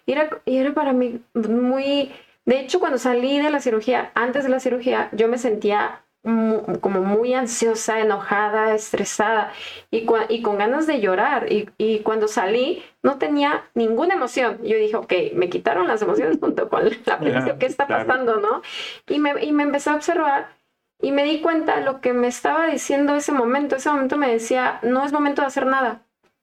[0.07, 2.13] y era, y era para mí muy...
[2.45, 6.03] De hecho, cuando salí de la cirugía, antes de la cirugía, yo me sentía
[6.81, 9.53] como muy ansiosa, enojada, estresada
[9.91, 11.53] y, y con ganas de llorar.
[11.53, 14.59] Y, y, cuando salí no tenía ninguna emoción.
[14.63, 18.63] Yo dije, ok, me quitaron las emociones junto con la presión, ¿qué está pasando, no?
[19.07, 20.49] Y me, y me empecé a observar
[21.01, 23.77] y me di cuenta lo que me estaba diciendo ese momento.
[23.77, 26.03] Ese momento me decía, no es momento de hacer nada.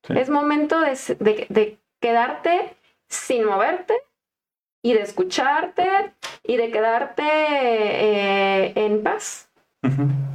[0.10, 2.76] Es momento de, quedarte
[3.08, 3.94] sin moverte
[4.84, 6.14] y de escucharte
[6.44, 9.50] y de quedarte eh, en paz.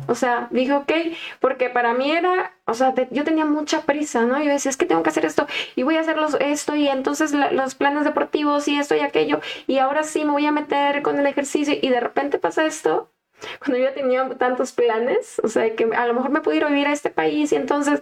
[0.09, 0.93] O sea, dije, ok,
[1.41, 4.43] porque para mí era, o sea, yo tenía mucha prisa, ¿no?
[4.43, 7.33] Yo decía, es que tengo que hacer esto y voy a hacer esto y entonces
[7.33, 11.19] los planes deportivos y esto y aquello y ahora sí me voy a meter con
[11.19, 13.11] el ejercicio y de repente pasa esto
[13.59, 16.93] cuando yo tenía tantos planes, o sea, que a lo mejor me pudiera vivir a
[16.93, 18.01] este país y entonces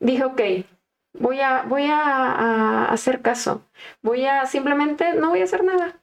[0.00, 0.40] dije, ok,
[1.14, 3.62] voy a, voy a, hacer caso,
[4.02, 6.00] voy a simplemente, no voy a hacer nada.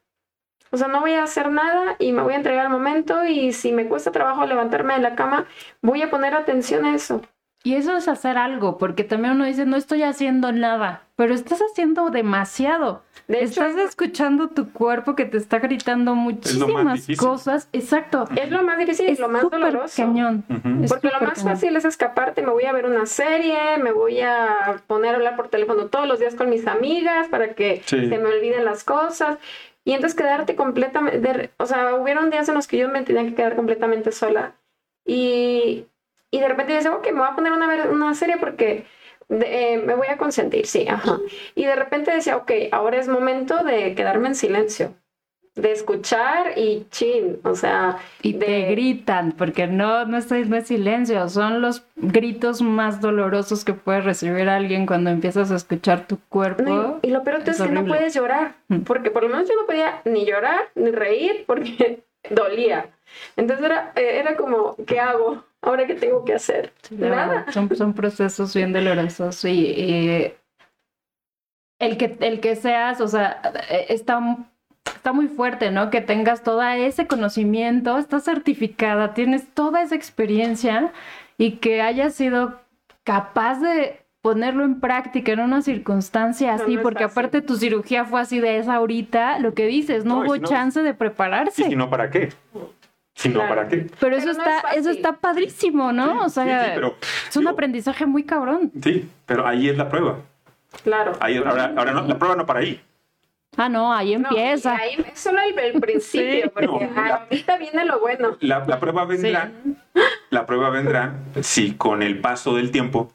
[0.71, 3.53] O sea, no voy a hacer nada y me voy a entregar al momento y
[3.53, 5.47] si me cuesta trabajo levantarme de la cama,
[5.81, 7.21] voy a poner atención a eso.
[7.65, 11.61] Y eso es hacer algo, porque también uno dice, no estoy haciendo nada, pero estás
[11.71, 13.01] haciendo demasiado.
[13.27, 17.67] De estás escuchando tu cuerpo que te está gritando muchísimas cosas.
[17.73, 18.25] Exacto.
[18.35, 19.95] Es lo más difícil, es lo más doloroso.
[19.99, 20.43] Cañón.
[20.87, 24.83] Porque lo más fácil es escaparte, me voy a ver una serie, me voy a
[24.85, 28.27] poner a hablar por teléfono todos los días con mis amigas para que se me
[28.27, 29.39] olviden las cosas.
[29.83, 33.33] Y entonces quedarte completamente, o sea, hubieron días en los que yo me tenía que
[33.33, 34.53] quedar completamente sola.
[35.03, 35.87] Y,
[36.35, 38.85] y de repente dice, ok, me voy a poner una, una serie porque
[39.29, 41.17] eh, me voy a consentir, sí, ajá.
[41.55, 44.93] Y de repente decía, ok, ahora es momento de quedarme en silencio,
[45.55, 47.99] de escuchar y chin, o sea...
[48.21, 53.71] Y te gritan, porque no, no, estoy, en silencio, son los gritos más dolorosos que
[53.71, 56.99] puede recibir alguien cuando empiezas a escuchar tu cuerpo.
[57.01, 58.79] y, lo peor es, que no puedes llorar, mm.
[58.79, 62.89] porque por lo menos yo no podía ni llorar ni reír porque dolía.
[63.37, 65.45] Entonces era, eh, era como, ¿qué hago?
[65.65, 66.71] ¿Ahora qué tengo que hacer?
[66.91, 67.51] Nada.
[67.51, 70.31] Son, son procesos bien dolorosos y,
[71.79, 73.41] el, que, el que seas, o sea,
[73.89, 74.37] está,
[74.85, 75.89] está muy fuerte, ¿no?
[75.89, 80.93] Que tengas todo ese conocimiento, estás certificada, tienes toda esa experiencia
[81.37, 82.61] y que hayas sido
[83.03, 88.39] capaz de ponerlo en práctica en una circunstancia así, porque aparte tu cirugía fue así
[88.39, 91.61] de esa ahorita, lo que dices, no, hubo chance de prepararse.
[91.61, 92.29] ¿Y si no, para qué?
[93.15, 93.87] Si no, ¿para qué?
[93.99, 96.25] Pero, eso está, eso está padrísimo, ¿no?
[96.25, 98.71] o sea, es un aprendizaje muy cabrón.
[98.83, 100.19] Sí, pero ahí es la prueba.
[100.83, 101.13] Claro.
[101.21, 102.81] Ahí, ahora, ahora no, la prueba no para ahí.
[103.55, 104.75] Ah, no, ahí empieza.
[104.75, 108.35] ahí es solo el, principio, porque ahorita viene lo bueno.
[108.41, 109.49] La, la prueba vendrá,
[110.29, 113.13] la prueba vendrá si con el paso del tiempo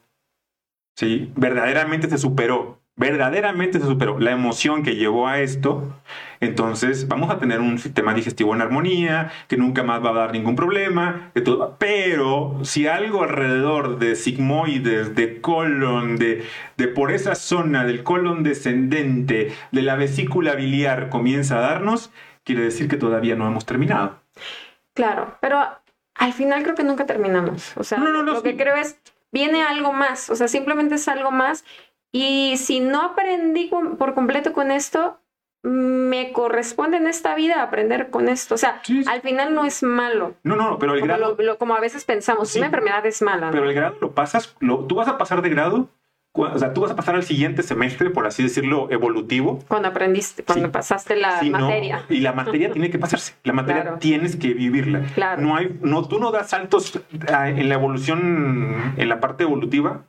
[0.95, 1.31] ¿sí?
[1.35, 5.91] verdaderamente se superó, verdaderamente se superó la emoción que llevó a esto,
[6.39, 10.33] entonces vamos a tener un sistema digestivo en armonía, que nunca más va a dar
[10.33, 11.77] ningún problema, todo.
[11.79, 16.45] pero si algo alrededor de sigmoides, de colon, de,
[16.77, 22.11] de por esa zona del colon descendente, de la vesícula biliar comienza a darnos,
[22.43, 24.19] quiere decir que todavía no hemos terminado.
[24.93, 25.59] Claro, pero
[26.13, 27.75] al final creo que nunca terminamos.
[27.77, 28.99] O sea, lo que creo es
[29.31, 31.65] viene algo más, o sea, simplemente es algo más.
[32.11, 35.19] Y si no aprendí por completo con esto,
[35.63, 38.55] me corresponde en esta vida aprender con esto.
[38.55, 40.35] O sea, al final no es malo.
[40.43, 41.57] No, no, pero el como grado...
[41.57, 43.51] como a veces pensamos, una enfermedad es mala.
[43.51, 45.89] Pero el grado lo pasas, lo, tú vas a pasar de grado
[46.33, 49.59] o sea, tú vas a pasar al siguiente semestre, por así decirlo, evolutivo.
[49.67, 52.05] Cuando aprendiste, cuando pasaste la materia.
[52.09, 53.33] y la materia tiene que pasarse.
[53.43, 55.01] La materia tienes que vivirla.
[55.13, 55.41] Claro.
[55.41, 57.01] No hay, no, tú no das saltos
[57.33, 60.05] ah, en la evolución, en la parte evolutiva.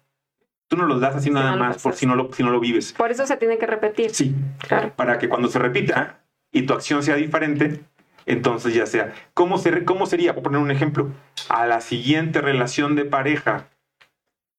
[0.72, 2.94] Tú no los das así nada más por si no, lo, si no lo vives.
[2.94, 4.14] Por eso se tiene que repetir.
[4.14, 4.34] Sí.
[4.56, 4.90] Claro.
[4.96, 6.20] Para que cuando se repita
[6.50, 7.82] y tu acción sea diferente,
[8.24, 9.12] entonces ya sea.
[9.34, 10.32] ¿Cómo, cómo sería?
[10.32, 11.10] Por poner un ejemplo.
[11.50, 13.68] A la siguiente relación de pareja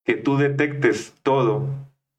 [0.06, 1.68] que tú detectes todo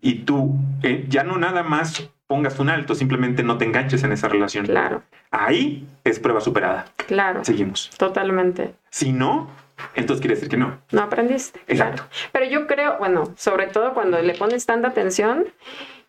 [0.00, 4.10] y tú eh, ya no nada más pongas un alto, simplemente no te enganches en
[4.10, 4.66] esa relación.
[4.66, 5.04] Claro.
[5.30, 6.86] Ahí es prueba superada.
[6.96, 7.44] Claro.
[7.44, 7.90] Seguimos.
[7.96, 8.74] Totalmente.
[8.90, 9.50] Si no,
[9.94, 10.81] entonces quiere decir que no.
[10.90, 11.61] No aprendiste.
[11.66, 12.05] Exacto.
[12.32, 15.47] Pero yo creo, bueno, sobre todo cuando le pones tanta atención,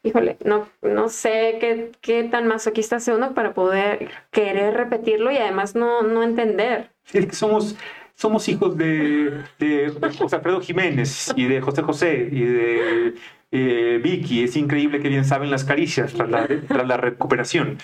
[0.04, 5.38] híjole, no, no sé qué, qué tan masoquista sea uno para poder querer repetirlo y
[5.38, 6.92] además no, no entender.
[7.12, 7.76] Es que somos,
[8.16, 13.14] somos hijos de, de, José Alfredo Jiménez y de José José y de
[13.52, 14.44] eh, Vicky.
[14.44, 17.78] Es increíble que bien saben las caricias tras la, tras la recuperación.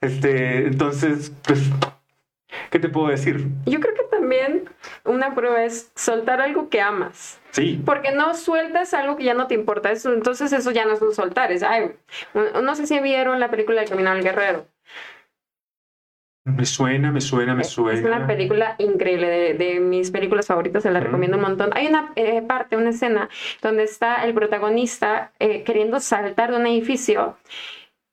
[0.00, 1.70] Este, entonces, pues,
[2.70, 3.46] ¿qué te puedo decir?
[3.66, 4.68] Yo creo que también
[5.04, 7.40] una prueba es soltar algo que amas.
[7.50, 7.80] Sí.
[7.84, 9.90] Porque no sueltas algo que ya no te importa.
[9.90, 11.52] Eso, entonces eso ya no es un soltar.
[11.52, 11.92] Es, ay,
[12.34, 14.66] no sé si vieron la película El Camino al Guerrero.
[16.46, 17.98] Me suena, me suena, me suena.
[17.98, 21.70] Es una película increíble, de, mis películas favoritas, se la recomiendo un montón.
[21.74, 23.28] Hay una eh, parte, una escena,
[23.62, 27.36] donde está el protagonista eh, queriendo saltar de un edificio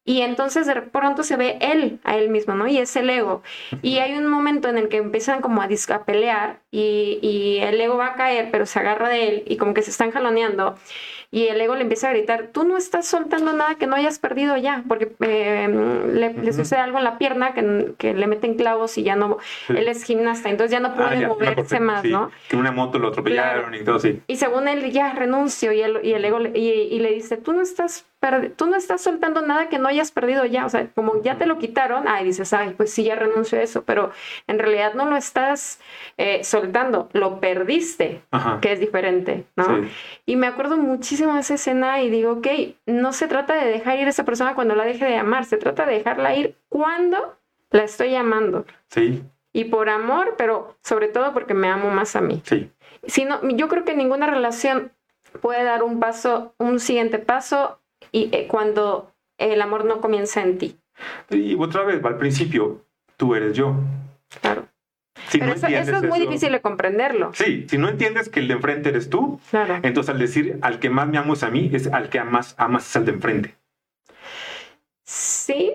[0.05, 2.67] y entonces de pronto se ve él a él mismo, ¿no?
[2.67, 3.41] Y es el ego.
[3.81, 7.79] Y hay un momento en el que empiezan como a, a pelear y, y, el
[7.79, 10.75] ego va a caer, pero se agarra de él y como que se están jaloneando.
[11.31, 14.19] Y el ego le empieza a gritar, tú no estás soltando nada que no hayas
[14.19, 15.67] perdido ya, porque eh,
[16.13, 19.87] le, sucede algo en la pierna que, que, le meten clavos y ya no, él
[19.87, 22.29] es gimnasta, entonces ya no ah, puede moverse más, ¿no?
[22.49, 24.21] Que una moto lo atropellaron y todo, sí.
[24.27, 27.51] Y según él ya renuncio y el, y el ego y, y le dice, tú
[27.51, 28.05] no estás
[28.55, 31.45] tú no estás soltando nada que no hayas perdido ya, o sea, como ya te
[31.45, 34.11] lo quitaron, ay, dices, ay, pues sí, ya renuncio a eso, pero
[34.47, 35.79] en realidad no lo estás
[36.17, 38.21] eh, soltando, lo perdiste,
[38.61, 39.85] que es diferente, ¿no?
[40.25, 42.47] Y me acuerdo muchísimo de esa escena y digo, ok,
[42.85, 45.57] no se trata de dejar ir a esa persona cuando la deje de amar, se
[45.57, 47.37] trata de dejarla ir cuando
[47.71, 48.65] la estoy amando.
[48.87, 49.23] Sí.
[49.51, 52.41] Y por amor, pero sobre todo porque me amo más a mí.
[52.45, 52.71] Sí.
[53.05, 54.91] Si no, yo creo que ninguna relación
[55.41, 57.79] puede dar un paso, un siguiente paso
[58.13, 60.77] y eh, cuando el amor no comienza en ti.
[61.29, 62.85] Y otra vez, va al principio,
[63.17, 63.75] tú eres yo.
[64.41, 64.67] Claro.
[65.31, 67.31] Pero eso, es muy difícil de comprenderlo.
[67.33, 69.79] Sí, si no entiendes que el de enfrente eres tú, claro.
[69.81, 72.55] entonces al decir al que más me amo es a mí, es al que más
[72.57, 73.55] amas es al de enfrente.
[75.03, 75.73] Sí,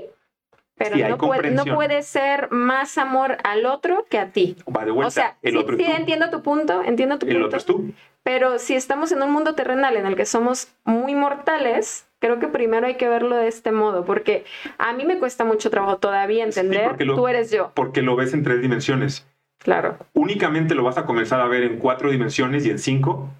[0.77, 4.57] pero no, puede, no, puede, ser más amor al otro que a ti.
[4.75, 5.09] Va de vuelta.
[5.09, 7.39] O sea, el sí, otro sí entiendo tu punto, entiendo tu el punto.
[7.39, 7.93] El otro es tú.
[8.23, 12.49] Pero si estamos en un mundo terrenal en el que somos muy mortales, creo que
[12.49, 14.45] primero hay que verlo de este modo, porque
[14.79, 17.73] a mí me cuesta mucho trabajo todavía entender, tú eres yo.
[17.75, 19.27] Porque lo ves en tres dimensiones.
[19.59, 19.99] Claro.
[20.15, 23.31] Únicamente lo vas a comenzar a ver en cuatro dimensiones y en cinco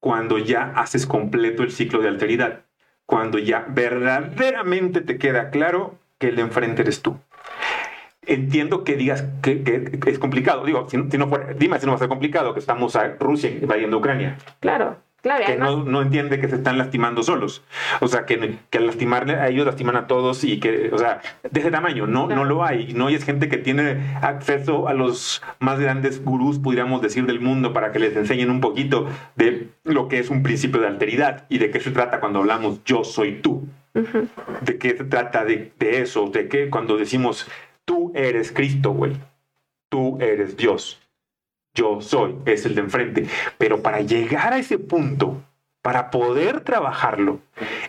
[0.00, 2.60] cuando ya haces completo el ciclo de alteridad,
[3.04, 7.18] cuando ya verdaderamente te queda claro que el de enfrente eres tú.
[8.22, 10.64] Entiendo que digas que, es complicado.
[10.64, 13.50] Digo, si, no fuera, dime si no va a ser complicado que estamos a Rusia
[13.50, 14.38] invadiendo Ucrania.
[14.60, 15.05] Claro
[15.46, 17.62] que no, entiende que se están lastimando solos.
[18.00, 21.20] O sea, que, que, al lastimarle a ellos lastiman a todos y que, o sea,
[21.48, 22.92] de ese tamaño, no, no lo hay.
[22.94, 27.72] No hay gente que tiene acceso a los más grandes gurús, podríamos decir, del mundo
[27.72, 31.58] para que les enseñen un poquito de lo que es un principio de alteridad y
[31.58, 33.66] de qué se trata cuando hablamos yo soy tú.
[34.60, 37.48] De qué se trata de, de eso, de qué cuando decimos
[37.86, 39.12] tú eres Cristo, güey.
[39.88, 41.00] Tú eres Dios
[41.76, 43.26] yo soy, es el de enfrente.
[43.58, 45.40] Pero para llegar a ese punto,
[45.82, 47.38] para poder trabajarlo,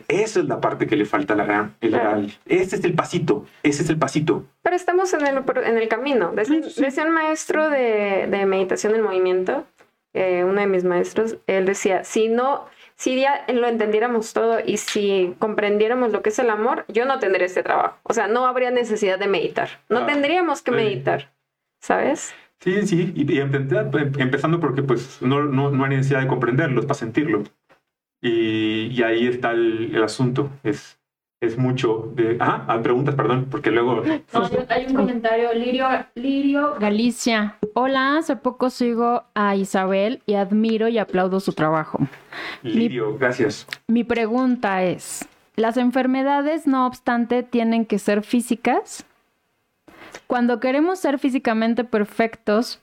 [0.07, 1.75] esa es la parte que le falta a la gran.
[2.45, 4.45] Ese es el pasito, ese es el pasito.
[4.61, 6.31] Pero estamos en el, en el camino.
[6.33, 9.65] Decía, un maestro de, de meditación del movimiento,
[10.13, 12.65] eh, uno de mis maestros, él decía, si no,
[12.95, 17.19] si ya lo entendiéramos todo y si comprendiéramos lo que es el amor, yo no
[17.19, 17.97] tendría este trabajo.
[18.03, 19.69] O sea, no habría necesidad de meditar.
[19.89, 21.31] No ah, tendríamos que meditar,
[21.79, 22.35] ¿sabes?
[22.59, 26.99] Sí, sí, y, empezando porque pues no, no, no, hay necesidad de comprenderlo, es para
[26.99, 27.43] sentirlo.
[28.21, 30.99] Y, y ahí está el, el, asunto, es,
[31.39, 32.37] es mucho de...
[32.39, 34.01] Ah, hay preguntas, perdón, porque luego...
[34.69, 37.57] hay un comentario, Lirio, Lirio Galicia.
[37.75, 41.99] Hola, hace poco sigo a Isabel y admiro y aplaudo su trabajo.
[42.63, 43.67] Lirio, gracias.
[43.87, 49.05] Mi pregunta es, ¿las enfermedades no obstante tienen que ser físicas?
[50.25, 52.79] Cuando queremos ser físicamente perfectos,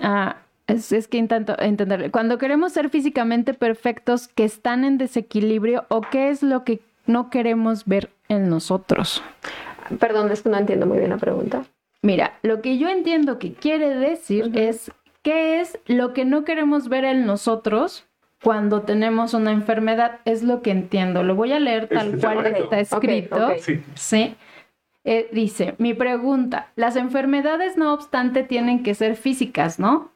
[0.00, 2.10] ah, Es, es que intento entender.
[2.10, 7.28] Cuando queremos ser físicamente perfectos, que están en desequilibrio, o qué es lo que no
[7.28, 9.22] queremos ver en nosotros.
[10.00, 11.64] Perdón, es que no entiendo muy bien la pregunta.
[12.00, 14.90] Mira, lo que yo entiendo que quiere decir es
[15.22, 18.06] qué es lo que no queremos ver en nosotros
[18.42, 20.20] cuando tenemos una enfermedad.
[20.24, 21.22] Es lo que entiendo.
[21.22, 23.52] Lo voy a leer tal cual está escrito.
[23.94, 24.34] Sí.
[25.04, 30.10] Eh, dice, mi pregunta, las enfermedades no obstante tienen que ser físicas, ¿no?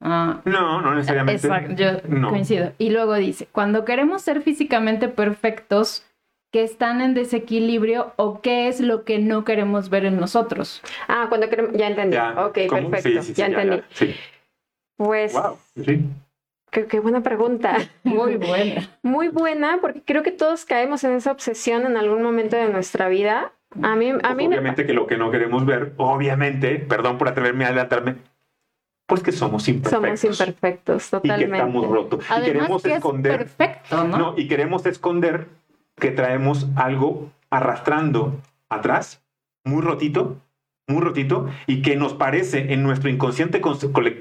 [0.00, 1.46] Ah, no, no necesariamente.
[1.46, 2.72] Exacto, yo coincido.
[2.78, 6.06] Y luego dice, cuando queremos ser físicamente perfectos,
[6.52, 10.82] que están en desequilibrio o qué es lo que no queremos ver en nosotros.
[11.06, 12.16] Ah, cuando queremos, ya entendí.
[12.16, 12.58] ok,
[12.90, 13.82] perfecto, ya entendí.
[14.96, 15.56] Pues, wow,
[16.70, 17.76] qué, qué, buena pregunta.
[18.02, 18.88] Muy buena.
[19.02, 23.08] Muy buena, porque creo que todos caemos en esa obsesión en algún momento de nuestra
[23.08, 23.52] vida.
[23.82, 27.64] A mí, a mí obviamente que lo que no queremos ver, obviamente, perdón por atreverme
[27.64, 28.16] a adelantarme,
[29.06, 30.20] pues que somos imperfectos.
[30.20, 31.44] Somos imperfectos, totalmente.
[31.44, 32.24] Y que estamos rotos.
[32.24, 33.38] y queremos esconder.
[33.38, 34.18] perfecto, ¿no?
[34.18, 34.34] ¿no?
[34.36, 35.46] Y queremos esconder
[35.96, 39.22] que traemos algo arrastrando atrás,
[39.64, 40.38] muy rotito,
[40.86, 43.60] muy rotito, y que nos parece en nuestro inconsciente,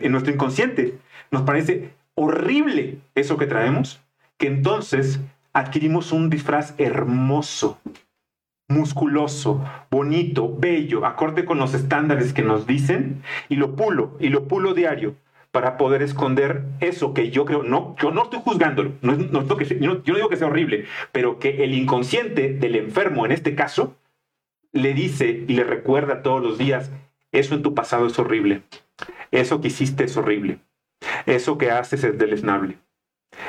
[0.02, 0.98] en nuestro inconsciente,
[1.32, 4.02] nos parece horrible eso que traemos,
[4.38, 5.20] que entonces
[5.54, 7.80] adquirimos un disfraz hermoso,
[8.70, 14.48] musculoso, bonito, bello, acorde con los estándares que nos dicen, y lo pulo, y lo
[14.48, 15.16] pulo diario
[15.52, 19.66] para poder esconder eso que yo creo, no, yo no estoy juzgándolo, no, no, que,
[19.66, 23.32] yo, no, yo no digo que sea horrible, pero que el inconsciente del enfermo en
[23.32, 23.96] este caso
[24.72, 26.92] le dice y le recuerda todos los días,
[27.32, 28.62] eso en tu pasado es horrible,
[29.32, 30.60] eso que hiciste es horrible,
[31.26, 32.78] eso que haces es deleznable,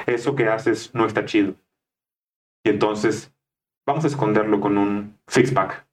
[0.06, 1.54] eso que haces no está chido.
[2.64, 3.32] Y entonces
[3.90, 5.84] vamos a esconderlo con un six-pack,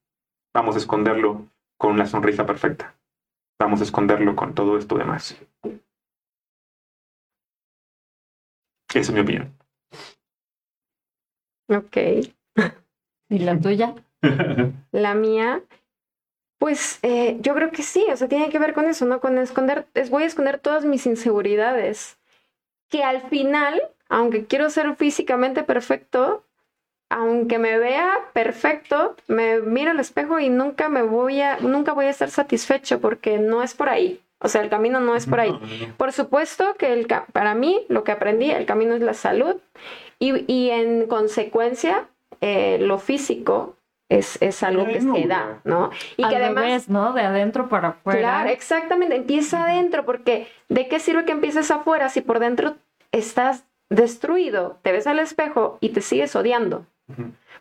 [0.53, 1.47] vamos a esconderlo
[1.79, 2.95] con una sonrisa perfecta,
[3.59, 5.35] vamos a esconderlo con todo esto demás.
[8.89, 9.51] Esa es mi opinión.
[11.69, 11.97] Ok.
[13.29, 13.95] ¿Y la tuya?
[14.91, 15.63] la mía,
[16.59, 19.19] pues eh, yo creo que sí, o sea, tiene que ver con eso, ¿no?
[19.19, 22.19] Con esconder, es, voy a esconder todas mis inseguridades,
[22.89, 26.43] que al final, aunque quiero ser físicamente perfecto,
[27.09, 32.05] aunque me vea perfecto, me miro al espejo y nunca me voy a, nunca voy
[32.05, 34.21] a estar satisfecho porque no es por ahí.
[34.39, 35.59] O sea, el camino no es por ahí.
[35.97, 39.55] Por supuesto que el, para mí lo que aprendí, el camino es la salud
[40.19, 42.07] y, y en consecuencia
[42.41, 43.75] eh, lo físico
[44.09, 45.89] es, es algo que se da, ¿no?
[46.17, 47.13] Y que además, ¿no?
[47.13, 48.19] De adentro para afuera.
[48.19, 52.75] Claro, exactamente, empieza adentro porque ¿de qué sirve que empieces afuera si por dentro
[53.11, 56.85] estás destruido, te ves al espejo y te sigues odiando?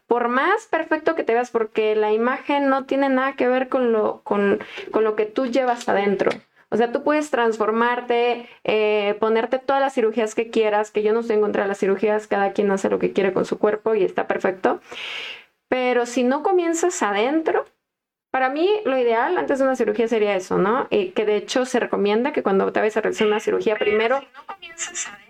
[0.07, 3.93] Por más perfecto que te veas, porque la imagen no tiene nada que ver con
[3.93, 4.61] lo, con,
[4.91, 6.31] con lo que tú llevas adentro.
[6.69, 11.21] O sea, tú puedes transformarte, eh, ponerte todas las cirugías que quieras, que yo no
[11.21, 13.95] estoy en contra de las cirugías, cada quien hace lo que quiere con su cuerpo
[13.95, 14.81] y está perfecto.
[15.69, 17.65] Pero si no comienzas adentro,
[18.31, 20.89] para mí lo ideal antes de una cirugía sería eso, ¿no?
[20.91, 24.21] Y que de hecho se recomienda que cuando te vayas a realizar una cirugía primero...
[24.21, 25.27] Si no comienzas adentro.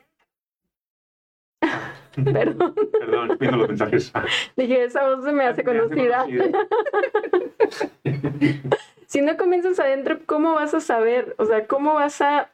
[2.25, 2.75] Perdón.
[2.99, 4.13] Perdón, viendo los mensajes.
[4.57, 6.27] Dije, esa voz se me hace conocida.
[9.07, 11.35] si no comienzas adentro, ¿cómo vas a saber?
[11.39, 12.51] O sea, ¿cómo vas a,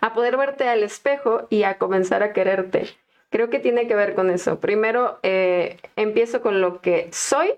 [0.00, 2.88] a poder verte al espejo y a comenzar a quererte?
[3.30, 4.60] Creo que tiene que ver con eso.
[4.60, 7.54] Primero eh, empiezo con lo que soy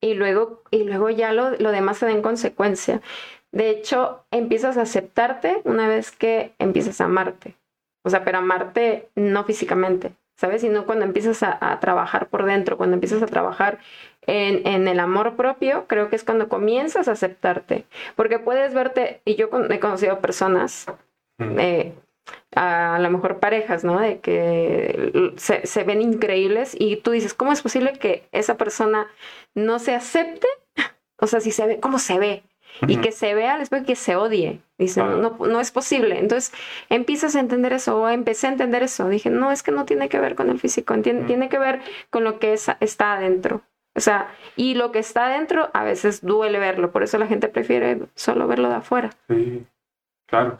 [0.00, 3.00] y luego, y luego ya lo, lo demás se da en consecuencia.
[3.52, 7.54] De hecho, empiezas a aceptarte una vez que empiezas a amarte.
[8.04, 10.62] O sea, pero amarte no físicamente, ¿sabes?
[10.62, 13.78] Sino cuando empiezas a, trabajar por dentro, cuando empiezas a trabajar
[14.26, 17.84] en, el amor propio, creo que es cuando comienzas a aceptarte.
[18.16, 20.86] Porque puedes verte, y yo he conocido personas,
[21.38, 21.92] eh,
[22.54, 23.98] a lo mejor parejas, ¿no?
[24.00, 29.08] De que se, se, ven increíbles y tú dices, ¿cómo es posible que esa persona
[29.54, 30.48] no se acepte?
[31.18, 32.42] O sea, si se ve, ¿cómo se ve?
[32.86, 34.60] y que se vea después que se odie.
[34.82, 36.18] Dice, no, no es posible.
[36.18, 36.52] Entonces
[36.88, 39.08] empiezas a entender eso, o empecé a entender eso.
[39.08, 41.80] Dije, no, es que no tiene que ver con el físico, tiene, tiene que ver
[42.10, 43.62] con lo que está adentro.
[43.94, 47.48] O sea, y lo que está adentro a veces duele verlo, por eso la gente
[47.48, 49.10] prefiere solo verlo de afuera.
[49.28, 49.66] Sí,
[50.26, 50.58] claro.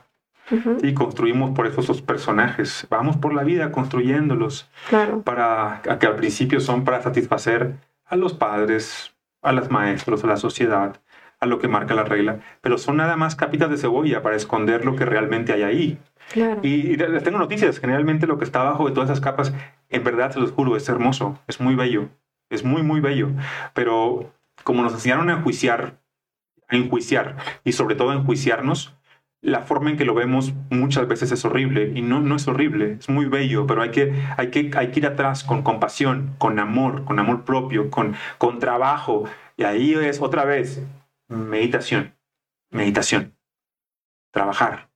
[0.83, 2.87] Y construimos por eso esos personajes.
[2.91, 4.69] Vamos por la vida construyéndolos.
[4.89, 5.23] Claro.
[5.23, 7.75] Para que al principio son para satisfacer
[8.05, 11.01] a los padres, a los maestros, a la sociedad,
[11.43, 14.85] a lo que marca la regla, pero son nada más capitas de cebolla para esconder
[14.85, 15.99] lo que realmente hay ahí.
[16.63, 19.53] Y, les tengo noticias, generalmente lo que está abajo de todas esas capas,
[19.91, 22.11] en verdad se los juro, es hermoso, es muy bello,
[22.49, 23.31] es muy, muy bello,
[23.75, 24.33] pero
[24.63, 25.99] como nos enseñaron a enjuiciar,
[26.69, 28.95] a enjuiciar y sobre todo a enjuiciarnos,
[29.41, 32.99] la forma en que lo vemos muchas veces es horrible y no, no es horrible,
[33.01, 36.61] es muy bello, pero hay que, hay, que, hay que ir atrás con compasión, con
[36.61, 39.25] amor, con amor propio, con, con trabajo.
[39.57, 40.81] Y ahí es otra vez
[41.29, 42.17] meditación,
[42.71, 43.37] meditación,
[44.33, 44.91] trabajar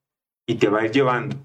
[0.47, 1.37] y te va a ir llevando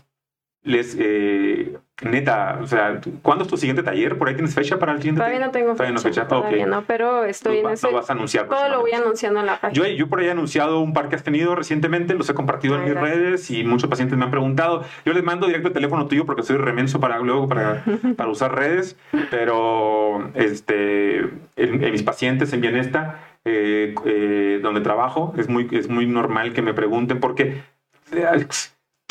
[0.64, 4.18] les, eh, neta, o sea, ¿cuándo es tu siguiente taller?
[4.18, 6.24] ¿Por ahí tienes fecha para el siguiente Todavía no tengo Todavía fecha.
[6.24, 7.88] No Todavía no, pero estoy en ese...
[7.88, 8.48] Lo vas a anunciar.
[8.48, 9.74] Todo lo voy anunciando en la página.
[9.74, 12.76] Yo, yo por ahí he anunciado un par que has tenido recientemente, los he compartido
[12.76, 14.84] en mis redes y muchos pacientes me han preguntado.
[15.04, 17.84] Yo les mando directo el teléfono tuyo porque soy remenso para luego para,
[18.16, 18.98] para usar redes,
[19.32, 26.06] pero este, en, mis pacientes en Bienesta, eh, eh, donde trabajo, es muy, es muy
[26.06, 27.64] normal que me pregunten porque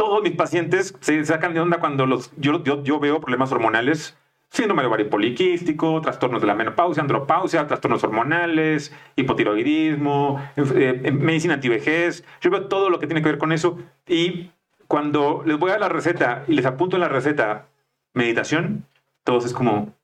[0.01, 4.17] todos mis pacientes se sacan de onda cuando los, yo, yo, veo problemas hormonales,
[4.49, 12.25] síndrome ovario poliquístico, trastornos de la menopausia, andropausia, trastornos hormonales, hipotiroidismo, eh, eh, medicina antivejez.
[12.41, 13.79] Yo veo todo lo que tiene que ver con eso
[14.09, 14.51] y
[14.89, 17.67] cuando les voy a la receta y les apunto en la receta
[18.15, 18.87] meditación,
[19.23, 19.95] todos es como,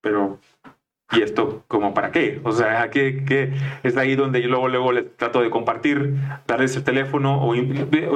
[0.00, 0.38] pero
[1.12, 2.40] ¿Y esto como para qué?
[2.42, 3.52] O sea, ¿qué, qué?
[3.84, 6.14] es ahí donde yo luego, luego les trato de compartir,
[6.48, 7.54] darles el teléfono o,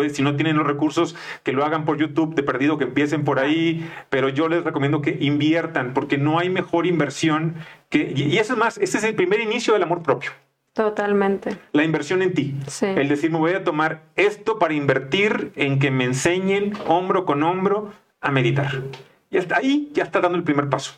[0.09, 1.15] si no tienen los recursos,
[1.45, 5.03] que lo hagan por YouTube de perdido, que empiecen por ahí, pero yo les recomiendo
[5.03, 7.55] que inviertan porque no hay mejor inversión
[7.91, 8.13] que...
[8.15, 10.31] Y eso es más, ese es el primer inicio del amor propio.
[10.73, 11.59] Totalmente.
[11.73, 12.57] La inversión en ti.
[12.67, 12.87] Sí.
[12.87, 17.45] El decir, me voy a tomar esto para invertir en que me enseñen hombro con
[17.45, 18.83] hombro a meditar.
[19.31, 20.95] Y hasta ahí ya está dando el primer paso.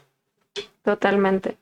[0.82, 1.61] Totalmente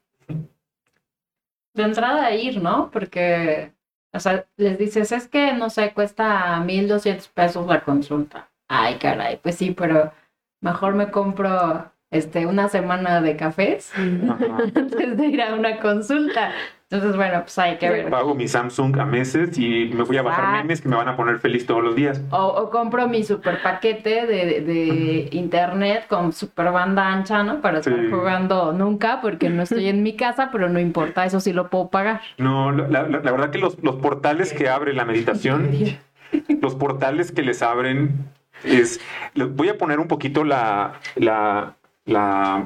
[1.74, 2.90] de entrada a ir, ¿no?
[2.90, 3.72] Porque,
[4.12, 8.51] o sea, les dices, es que, no sé, cuesta 1.200 pesos la consulta.
[8.68, 10.12] Ay, caray, pues sí, pero
[10.60, 16.52] mejor me compro este, una semana de cafés antes de ir a una consulta.
[16.92, 18.10] Entonces, bueno, pues hay que ver.
[18.10, 21.16] Pago mi Samsung a meses y me voy a bajar memes que me van a
[21.16, 22.20] poner feliz todos los días.
[22.30, 27.60] O, compro mi super paquete de, de internet con super banda ancha, ¿no?
[27.60, 31.52] Para estar jugando nunca, porque no estoy en mi casa, pero no importa, eso sí
[31.52, 32.22] lo puedo pagar.
[32.38, 35.70] No, la, la, verdad que los, los portales que abre la meditación,
[36.60, 38.26] los portales que les abren
[38.64, 39.00] es...
[39.36, 42.64] Voy a poner un poquito la, la, la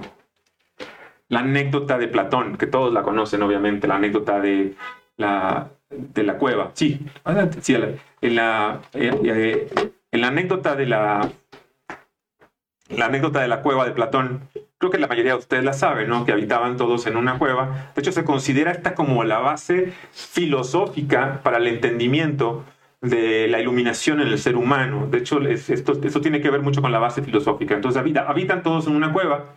[1.29, 4.75] la anécdota de Platón, que todos la conocen, obviamente, la anécdota de
[5.17, 6.71] la, de la cueva.
[6.75, 7.01] Sí,
[7.61, 7.77] sí
[8.21, 11.31] en, la, eh, eh, en la anécdota de la,
[12.89, 14.49] la anécdota de la cueva de Platón,
[14.79, 16.25] creo que la mayoría de ustedes la saben, ¿no?
[16.25, 17.93] Que habitaban todos en una cueva.
[17.95, 22.65] De hecho, se considera esta como la base filosófica para el entendimiento
[23.01, 25.07] de la iluminación en el ser humano.
[25.11, 27.75] De hecho, esto, esto tiene que ver mucho con la base filosófica.
[27.75, 29.55] Entonces, habitan todos en una cueva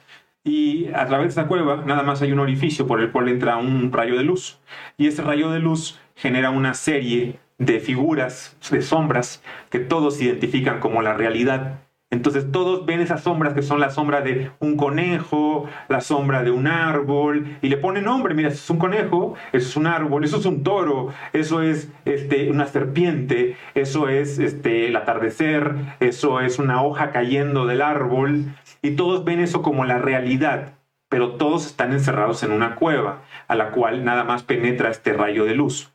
[0.47, 3.57] y a través de esa cueva nada más hay un orificio por el cual entra
[3.57, 4.59] un rayo de luz.
[4.97, 10.79] Y ese rayo de luz genera una serie de figuras, de sombras, que todos identifican
[10.79, 11.81] como la realidad.
[12.09, 16.51] Entonces todos ven esas sombras que son la sombra de un conejo, la sombra de
[16.51, 20.23] un árbol, y le ponen nombre, mira, eso es un conejo, eso es un árbol,
[20.23, 26.39] eso es un toro, eso es este, una serpiente, eso es este, el atardecer, eso
[26.39, 30.73] es una hoja cayendo del árbol, y todos ven eso como la realidad,
[31.09, 35.45] pero todos están encerrados en una cueva a la cual nada más penetra este rayo
[35.45, 35.91] de luz.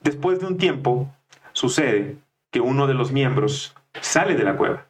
[0.00, 1.12] Después de un tiempo,
[1.52, 2.16] sucede
[2.50, 4.86] que uno de los miembros sale de la cueva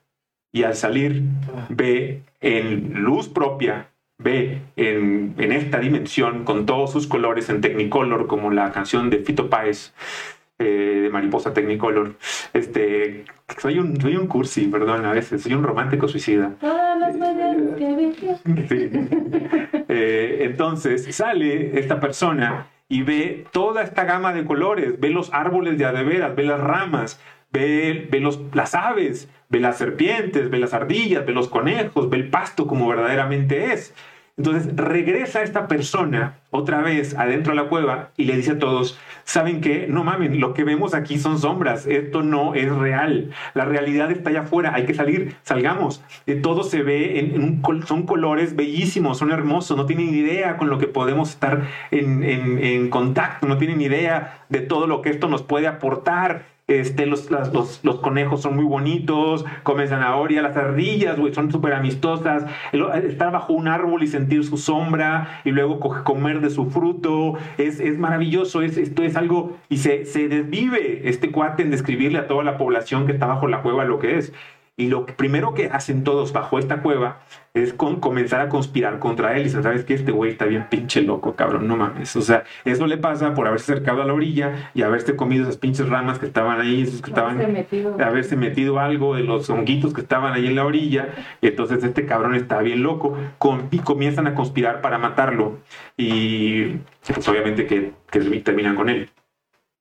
[0.53, 1.23] y al salir
[1.69, 8.51] ve en luz propia, ve en, esta dimensión con todos sus colores en Technicolor, como
[8.51, 9.93] la canción de Fito Páez,
[10.59, 12.15] eh, de Mariposa Technicolor.
[12.53, 13.25] Este,
[13.57, 16.53] soy un, soy un cursi, perdón, a veces, soy un romántico suicida.
[19.91, 25.79] Eh, entonces sale esta persona y ve toda esta gama de colores, ve los árboles
[25.79, 27.21] de adeveras, ve las ramas,
[27.51, 32.19] ve, ve los, las aves, ve las serpientes, ve las ardillas, ve los conejos, ve
[32.19, 33.95] el pasto como verdaderamente es.
[34.39, 38.97] Entonces regresa esta persona otra vez adentro de la cueva y le dice a todos,
[39.25, 39.87] ¿saben qué?
[39.89, 44.31] No mamen, lo que vemos aquí son sombras, esto no es real, la realidad está
[44.31, 46.03] allá afuera, hay que salir, salgamos.
[46.27, 50.71] Eh, todo se ve, en, un, son colores bellísimos, son hermosos, no tienen idea con
[50.71, 55.29] lo que podemos estar en, en contacto, no tienen idea de todo lo que esto
[55.29, 61.17] nos puede aportar este, los, los, los, conejos son muy bonitos, comen zanahoria, las ardillas,
[61.33, 62.45] son súper amistosas.
[63.05, 67.81] estar bajo un árbol y sentir su sombra y luego comer de su fruto, es,
[67.81, 72.27] es maravilloso, es, esto es algo, y se, se desvive este cuate en describirle a
[72.27, 74.33] toda la población que está bajo la cueva lo que es.
[74.79, 77.19] Y lo primero que hacen todos bajo esta cueva
[77.53, 79.47] es con comenzar a conspirar contra él.
[79.47, 82.15] Y sabes que este güey está bien pinche loco, cabrón, no mames.
[82.15, 85.57] O sea, eso le pasa por haberse acercado a la orilla y haberse comido esas
[85.57, 87.97] pinches ramas que estaban ahí, esos que estaban, Haberse metido.
[88.01, 91.09] haberse metido algo de los honguitos que estaban ahí en la orilla.
[91.41, 95.59] Y entonces este cabrón está bien loco con, y comienzan a conspirar para matarlo.
[95.97, 96.77] Y
[97.13, 99.11] pues, obviamente que, que terminan con él.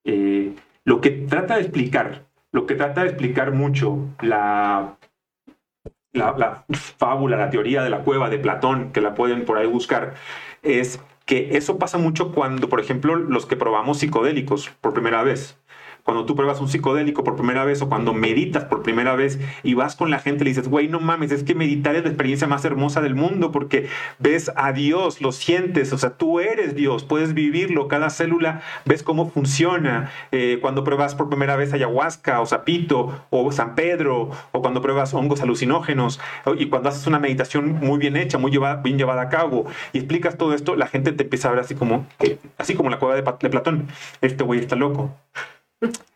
[0.04, 0.54] Eh,
[0.84, 4.96] lo que trata de explicar, lo que trata de explicar mucho la,
[6.12, 9.66] la, la fábula, la teoría de la cueva de Platón, que la pueden por ahí
[9.66, 10.14] buscar,
[10.62, 15.58] es que eso pasa mucho cuando, por ejemplo, los que probamos psicodélicos por primera vez.
[16.08, 19.74] Cuando tú pruebas un psicodélico por primera vez o cuando meditas por primera vez y
[19.74, 22.08] vas con la gente y le dices, güey, no mames, es que meditar es la
[22.08, 26.74] experiencia más hermosa del mundo porque ves a Dios, lo sientes, o sea, tú eres
[26.74, 30.10] Dios, puedes vivirlo, cada célula ves cómo funciona.
[30.32, 35.12] Eh, cuando pruebas por primera vez ayahuasca o sapito o San Pedro o cuando pruebas
[35.12, 36.20] hongos alucinógenos
[36.56, 38.50] y cuando haces una meditación muy bien hecha, muy
[38.82, 41.74] bien llevada a cabo y explicas todo esto, la gente te empieza a ver así
[41.74, 42.06] como,
[42.56, 43.88] así como la cueva de Platón.
[44.22, 45.14] Este güey está loco.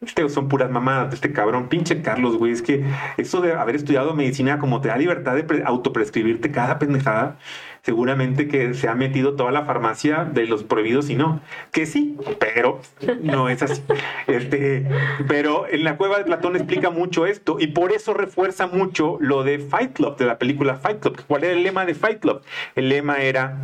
[0.00, 1.68] Este son puras mamadas de este cabrón.
[1.68, 2.50] Pinche Carlos, güey.
[2.52, 2.84] Es que
[3.16, 7.38] eso de haber estudiado medicina como te da libertad de pre- autoprescribirte cada pendejada,
[7.82, 11.40] seguramente que se ha metido toda la farmacia de los prohibidos y no.
[11.70, 12.80] Que sí, pero
[13.22, 13.80] no es así.
[14.26, 14.88] Este,
[15.28, 19.44] pero en la cueva de Platón explica mucho esto y por eso refuerza mucho lo
[19.44, 21.22] de Fight Club, de la película Fight Club.
[21.28, 22.42] ¿Cuál era el lema de Fight Club?
[22.74, 23.56] El lema era,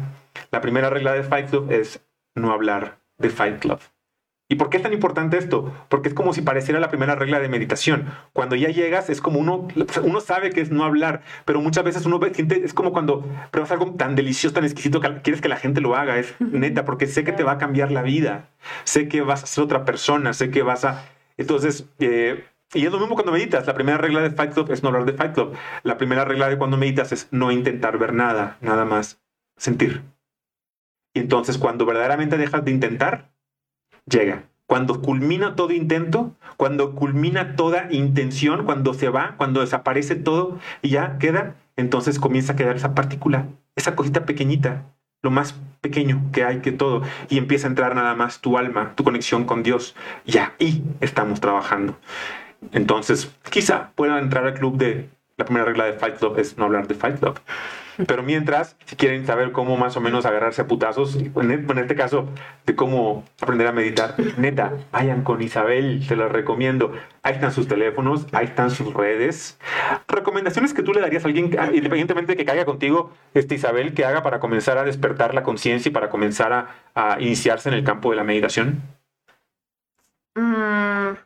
[0.52, 2.00] la primera regla de Fight Club es
[2.36, 3.80] no hablar de Fight Club.
[4.50, 5.74] ¿Y por qué es tan importante esto?
[5.90, 8.06] Porque es como si pareciera la primera regla de meditación.
[8.32, 9.68] Cuando ya llegas, es como uno,
[10.02, 13.26] uno sabe que es no hablar, pero muchas veces uno ve gente, es como cuando
[13.50, 16.18] pruebas algo tan delicioso, tan exquisito, que quieres que la gente lo haga.
[16.18, 18.48] Es neta, porque sé que te va a cambiar la vida.
[18.84, 21.04] Sé que vas a ser otra persona, sé que vas a.
[21.36, 22.42] Entonces, eh,
[22.72, 23.66] y es lo mismo cuando meditas.
[23.66, 25.54] La primera regla de Fight Club es no hablar de Fight Club.
[25.82, 29.20] La primera regla de cuando meditas es no intentar ver nada, nada más
[29.58, 30.04] sentir.
[31.12, 33.30] Y entonces, cuando verdaderamente dejas de intentar,
[34.08, 34.44] llega.
[34.66, 40.90] Cuando culmina todo intento, cuando culmina toda intención, cuando se va, cuando desaparece todo y
[40.90, 44.84] ya queda, entonces comienza a quedar esa partícula, esa cosita pequeñita,
[45.22, 48.92] lo más pequeño que hay que todo, y empieza a entrar nada más tu alma,
[48.94, 49.94] tu conexión con Dios.
[50.26, 51.96] Ya ahí estamos trabajando.
[52.72, 55.08] Entonces, quizá puedan entrar al club de
[55.38, 57.38] la primera regla de Fight Club es no hablar de Fight Club.
[58.06, 61.96] Pero mientras, si quieren saber cómo más o menos agarrarse a putazos, en e- este
[61.96, 62.28] caso,
[62.64, 66.92] de cómo aprender a meditar, neta, vayan con Isabel, te lo recomiendo.
[67.22, 69.58] Ahí están sus teléfonos, ahí están sus redes.
[70.06, 73.94] Recomendaciones que tú le darías a alguien, ah, independientemente de que caiga contigo, este Isabel,
[73.94, 77.74] que haga para comenzar a despertar la conciencia y para comenzar a, a iniciarse en
[77.74, 78.82] el campo de la meditación.
[80.36, 81.16] Mm,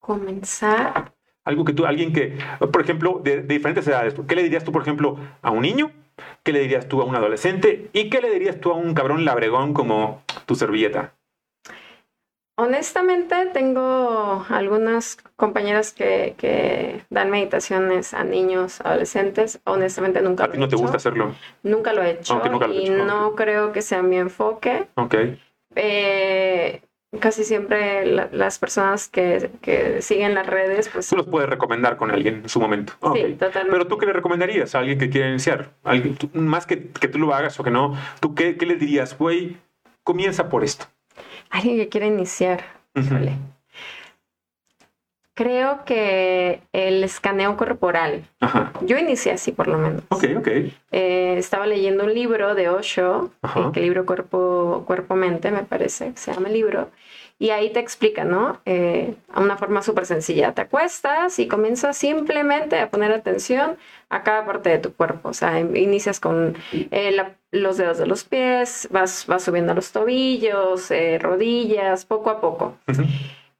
[0.00, 1.07] comenzar.
[1.48, 2.36] Algo que tú, alguien que,
[2.72, 5.90] por ejemplo, de, de diferentes edades, ¿qué le dirías tú, por ejemplo, a un niño?
[6.42, 7.88] ¿Qué le dirías tú a un adolescente?
[7.92, 11.14] ¿Y qué le dirías tú a un cabrón labregón como tu servilleta?
[12.60, 19.60] Honestamente, tengo algunas compañeras que, que dan meditaciones a niños, adolescentes.
[19.64, 20.82] Honestamente, nunca ¿A lo ti he no te hecho.
[20.82, 21.34] gusta hacerlo?
[21.62, 24.88] Nunca lo he hecho nunca lo y hecho, no creo que sea mi enfoque.
[24.96, 25.14] Ok.
[25.76, 26.82] Eh,
[27.20, 31.96] casi siempre la- las personas que, que siguen las redes, pues Tú los puedes recomendar
[31.96, 32.92] con alguien en su momento.
[33.14, 33.70] Sí, totalmente.
[33.70, 35.70] Pero tú qué le recomendarías a alguien que quiere iniciar?
[35.84, 38.76] Alguien, tú- más que, que tú lo hagas o que no, ¿tú qué, qué le
[38.76, 39.16] dirías?
[39.16, 39.56] Güey,
[40.04, 40.86] comienza por esto.
[41.50, 42.62] Alguien que quiere iniciar.
[42.94, 43.32] Híjole.
[45.38, 48.24] Creo que el escaneo corporal.
[48.40, 48.72] Ajá.
[48.80, 50.02] Yo inicié así por lo menos.
[50.08, 50.48] Ok, ok.
[50.90, 53.60] Eh, estaba leyendo un libro de Osho, Ajá.
[53.60, 56.90] eh, que libro cuerpo, cuerpo mente me parece se llama el libro,
[57.38, 58.58] y ahí te explica, ¿no?
[58.66, 60.54] Eh, a una forma súper sencilla.
[60.54, 63.76] Te acuestas y comienzas simplemente a poner atención
[64.08, 65.28] a cada parte de tu cuerpo.
[65.28, 66.56] O sea, inicias con
[66.90, 72.04] eh, la- los dedos de los pies, vas, vas subiendo a los tobillos, eh, rodillas,
[72.06, 72.74] poco a poco.
[72.88, 73.04] Ujú.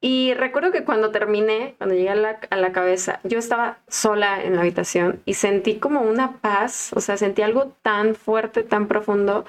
[0.01, 4.43] Y recuerdo que cuando terminé, cuando llegué a la, a la cabeza, yo estaba sola
[4.45, 8.87] en la habitación y sentí como una paz, o sea, sentí algo tan fuerte, tan
[8.87, 9.45] profundo,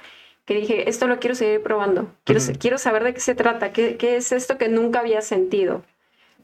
[0.45, 2.53] que dije, esto lo quiero seguir probando, quiero, Ujú.
[2.59, 5.83] quiero saber de qué se trata, qué, qué es esto que nunca había sentido.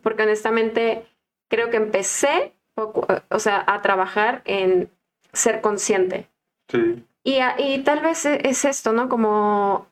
[0.03, 1.06] Porque honestamente
[1.48, 4.91] creo que empecé, poco, o sea, a trabajar en
[5.34, 6.27] ser consciente.
[6.69, 7.03] Sí.
[7.23, 9.10] Y, y tal vez e- es esto, ¿no?
[9.10, 9.88] Como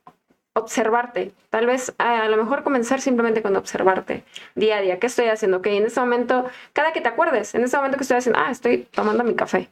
[0.54, 1.32] observarte.
[1.50, 4.24] Tal vez a, lo mejor comenzar simplemente con observarte
[4.54, 4.98] día a día.
[4.98, 5.58] ¿Qué estoy haciendo?
[5.58, 8.50] Ok, en este momento, cada que te acuerdes, en este momento que estoy haciendo, ah,
[8.50, 9.68] estoy tomando mi café.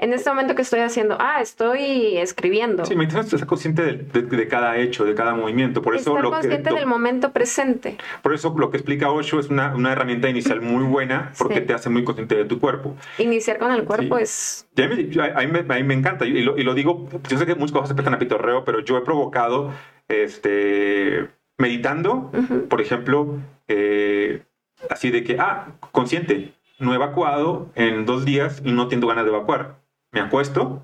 [0.00, 2.84] en este momento que estoy haciendo, ah, estoy escribiendo.
[2.84, 5.82] Sí, mientras estás consciente de, de, cada hecho, de cada movimiento.
[5.82, 7.96] Por eso Estar lo consciente que, del momento presente.
[8.22, 11.66] Por eso lo que explica Osho es una, una herramienta inicial muy buena porque Sí.
[11.66, 12.94] te hace muy consciente de tu cuerpo.
[13.18, 14.22] Iniciar con el cuerpo Sí.
[14.22, 14.68] es...
[14.78, 17.36] A mí, a mí me, a mí me encanta y lo, y lo digo, yo
[17.36, 19.72] sé que muchas cosas se prestan a pitorreo, pero yo he provocado,
[20.08, 21.28] este,
[21.58, 22.68] meditando, Ujú.
[22.68, 24.42] por ejemplo, eh,
[24.90, 29.24] así de que, ah, consciente, no he evacuado en dos días y no tengo ganas
[29.24, 29.76] de evacuar.
[30.12, 30.82] Me acuesto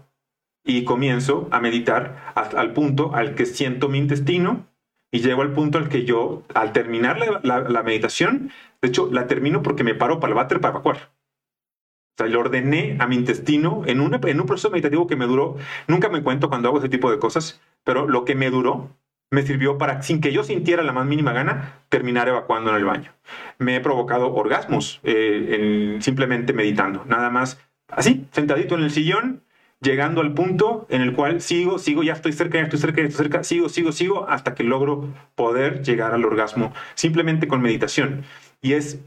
[0.65, 4.67] y comienzo a meditar hasta al punto al que siento mi intestino
[5.13, 8.51] y llego al punto al que yo, al terminar la, la- la meditación,
[8.83, 10.97] de hecho, la termino porque me paro para el váter para evacuar.
[10.97, 15.27] O sea, le ordené a mi intestino en, una- en un proceso meditativo que me
[15.27, 15.57] duró,
[15.89, 18.91] nunca me cuento cuando hago ese tipo de cosas, pero lo que me duró
[19.31, 22.85] me sirvió para, sin que yo sintiera la más mínima gana, terminar evacuando en el
[22.85, 23.13] baño.
[23.59, 29.43] Me he provocado orgasmos eh, en- simplemente meditando, nada más así, sentadito en el sillón,
[29.81, 33.09] llegando al punto en el cual sigo, sigo, ya estoy cerca, ya estoy cerca, ya
[33.09, 38.25] estoy cerca, sigo, sigo, sigo, hasta que logro poder llegar al orgasmo, simplemente con meditación.
[38.63, 39.01] Y es,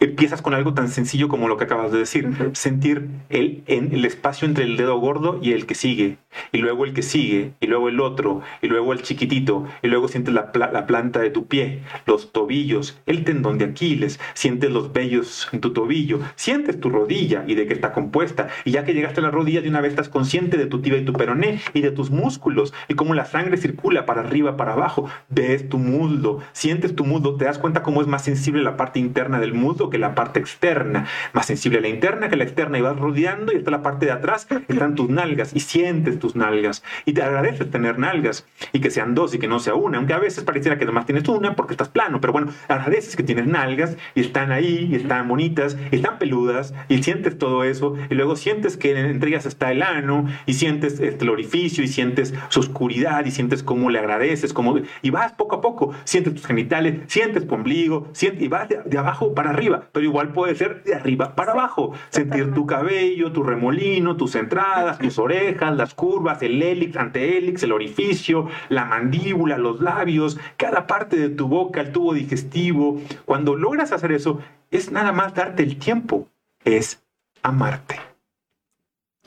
[0.00, 2.50] empiezas con algo tan sencillo como lo que acabas de decir, Ujú.
[2.54, 6.16] sentir el, en el espacio entre el dedo gordo y el que sigue,
[6.52, 10.08] y luego el que sigue, y luego el otro, y luego el chiquitito, y luego
[10.08, 14.70] sientes la, pla- la planta de tu pie, los tobillos, el tendón de Aquiles, sientes
[14.70, 18.84] los vellos en tu tobillo, sientes tu rodilla y de qué está compuesta, y ya
[18.84, 21.12] que llegaste a la rodilla de una vez estás consciente de tu tibia y tu
[21.12, 25.68] peroné y de tus músculos y cómo la sangre circula para arriba, para abajo, ves
[25.68, 29.40] tu muslo, sientes tu muslo, te das cuenta cómo es más sensible la parte interna
[29.40, 32.98] del muslo que la parte externa, más sensible la interna que la externa y vas
[32.98, 36.82] rodeando y está la parte de atrás, están tus nalgas y sientes tus nalgas.
[37.04, 40.14] Y te agradeces tener nalgas y que sean dos y que no sea una, aunque
[40.14, 43.46] a veces pareciera que nomás tienes una porque estás plano, pero bueno, agradeces que tienes
[43.46, 48.14] nalgas y están ahí y están bonitas y están peludas y sientes todo eso y
[48.14, 52.34] luego sientes que entre ellas está el ano y sientes este, el orificio y sientes
[52.48, 56.46] su oscuridad y sientes cómo le agradeces, cómo, y vas poco a poco, sientes tus
[56.46, 60.82] genitales, sientes tu ombligo, sientes, y vas de abajo para arriba, pero igual puede ser
[60.84, 66.42] de arriba para abajo, sentir tu cabello, tu remolino, tus entradas, tus orejas, las curvas,
[66.42, 71.92] el hélix, antehélix, el orificio, la mandíbula, los labios, cada parte de tu boca, el
[71.92, 73.00] tubo digestivo.
[73.24, 74.40] Cuando logras hacer eso,
[74.70, 76.28] es nada más darte el tiempo,
[76.64, 77.02] es
[77.42, 78.00] amarte.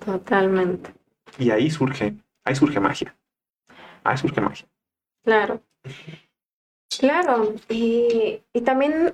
[0.03, 0.93] Totalmente.
[1.38, 3.15] Y ahí surge, ahí surge magia.
[4.03, 4.67] Ahí surge magia.
[5.23, 5.61] Claro.
[6.99, 7.53] Claro.
[7.69, 9.13] Y, y también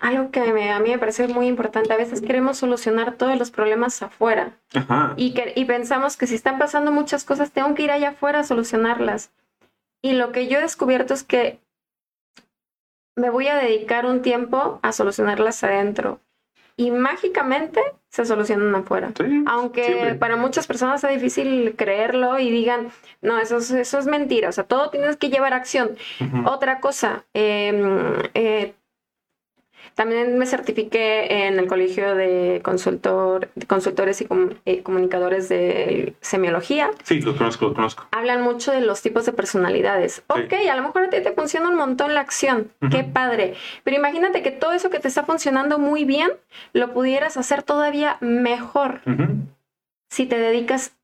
[0.00, 3.50] algo que me- a mí me parece muy importante, a veces queremos solucionar todos los
[3.50, 5.14] problemas afuera Ajá.
[5.16, 8.40] y, que, y pensamos que si están pasando muchas cosas, tengo que ir allá afuera
[8.40, 9.30] a solucionarlas.
[10.02, 11.58] Y lo que yo he descubierto es que
[13.16, 16.20] me voy a dedicar un tiempo a solucionarlas adentro.
[16.78, 17.80] Y mágicamente
[18.10, 19.10] se solucionan afuera.
[19.16, 20.14] Sí, Aunque siempre.
[20.16, 22.90] para muchas personas sea difícil creerlo y digan,
[23.22, 25.96] no, eso es, eso es mentira, o sea, todo tienes que llevar acción.
[26.44, 27.72] Otra cosa, eh,
[28.34, 28.74] eh,
[29.96, 36.14] también me certifiqué en el colegio de consultor, de consultores y com- eh, comunicadores de
[36.20, 36.90] semiología.
[37.02, 38.06] Sí, los conozco, los conozco.
[38.12, 40.16] Hablan mucho de los tipos de personalidades.
[40.16, 40.22] Sí.
[40.42, 42.70] Ok, a lo mejor a ti te funciona un montón la acción.
[42.90, 43.54] Qué padre.
[43.84, 46.30] Pero imagínate que todo eso que te está funcionando muy bien,
[46.74, 49.00] lo pudieras hacer todavía mejor
[50.10, 50.94] si te dedicas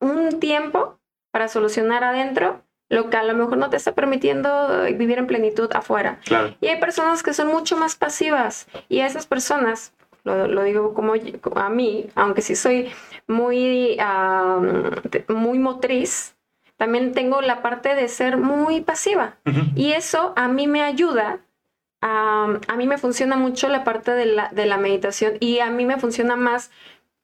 [0.00, 0.98] un tiempo
[1.32, 5.70] para solucionar adentro lo que a lo mejor no te está permitiendo vivir en plenitud
[5.74, 6.20] afuera.
[6.24, 6.54] Claro.
[6.60, 9.92] Y hay personas que son mucho más pasivas y a esas personas,
[10.24, 12.90] lo, lo digo como, yo- a mí, aunque sí soy
[13.26, 13.98] muy,
[15.28, 16.34] muy motriz,
[16.76, 19.36] también tengo la parte de ser muy pasiva.
[19.74, 21.40] Y eso a mí me ayuda.
[22.00, 25.68] A, a mí me funciona mucho la parte de la, de la meditación y a
[25.70, 26.70] mí me funciona más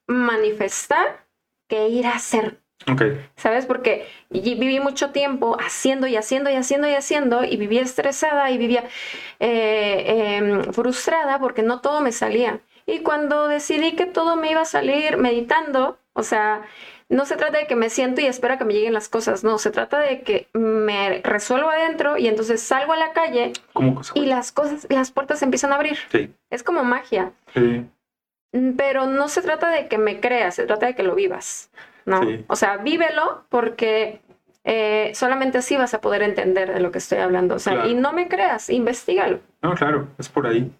[0.05, 1.25] manifestar
[1.69, 2.59] que ir a hacer,
[2.91, 3.01] Ok.
[3.35, 3.65] ¿sabes?
[3.65, 8.57] Porque viví mucho tiempo haciendo y haciendo y haciendo y haciendo y vivía estresada y
[8.57, 8.83] vivía
[9.39, 12.59] eh, em, frustrada porque no todo me salía.
[12.85, 16.61] Y cuando decidí que todo me iba a salir meditando, o sea,
[17.09, 19.57] no se trata de que me siento y espero que me lleguen las cosas, no,
[19.57, 23.53] se trata de que me resuelvo adentro y entonces salgo a la calle
[24.13, 25.97] y las cosas, las puertas se empiezan a abrir.
[26.11, 26.31] Sí.
[26.49, 27.31] Es como magia.
[27.53, 27.85] Sí.
[28.77, 31.69] Pero no se trata de que me creas, se trata de que lo vivas,
[32.05, 32.21] ¿no?
[32.23, 32.45] Sí.
[32.47, 34.21] O sea, vívelo porque
[34.63, 37.55] eh, solamente así vas a poder entender de lo que estoy hablando.
[37.55, 37.89] O sea, Claro.
[37.89, 39.39] y no me creas, investigalo.
[39.61, 40.71] No, claro, es por ahí.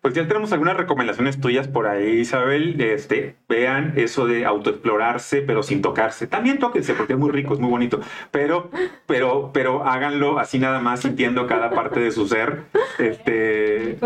[0.00, 2.80] Pues ya tenemos algunas recomendaciones tuyas por ahí, Isabel.
[2.80, 6.28] Este, vean eso de autoexplorarse, pero sin tocarse.
[6.28, 8.00] También tóquense, porque es muy rico, es muy bonito.
[8.30, 8.70] Pero,
[9.06, 12.62] pero, pero háganlo así nada más, sintiendo cada parte de su ser.
[12.98, 13.98] Este,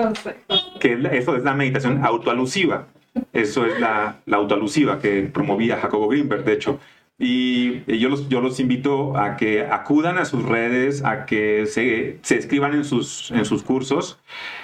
[0.81, 2.87] que eso es la meditación autoalusiva.
[3.33, 6.81] Eso es la, autoalusiva que promovía Jacobo Greenberg, de hecho.
[7.19, 12.19] Y yo los, yo los invito a que acudan a sus redes, a que se,
[12.23, 14.19] se escriban en sus, en sus cursos.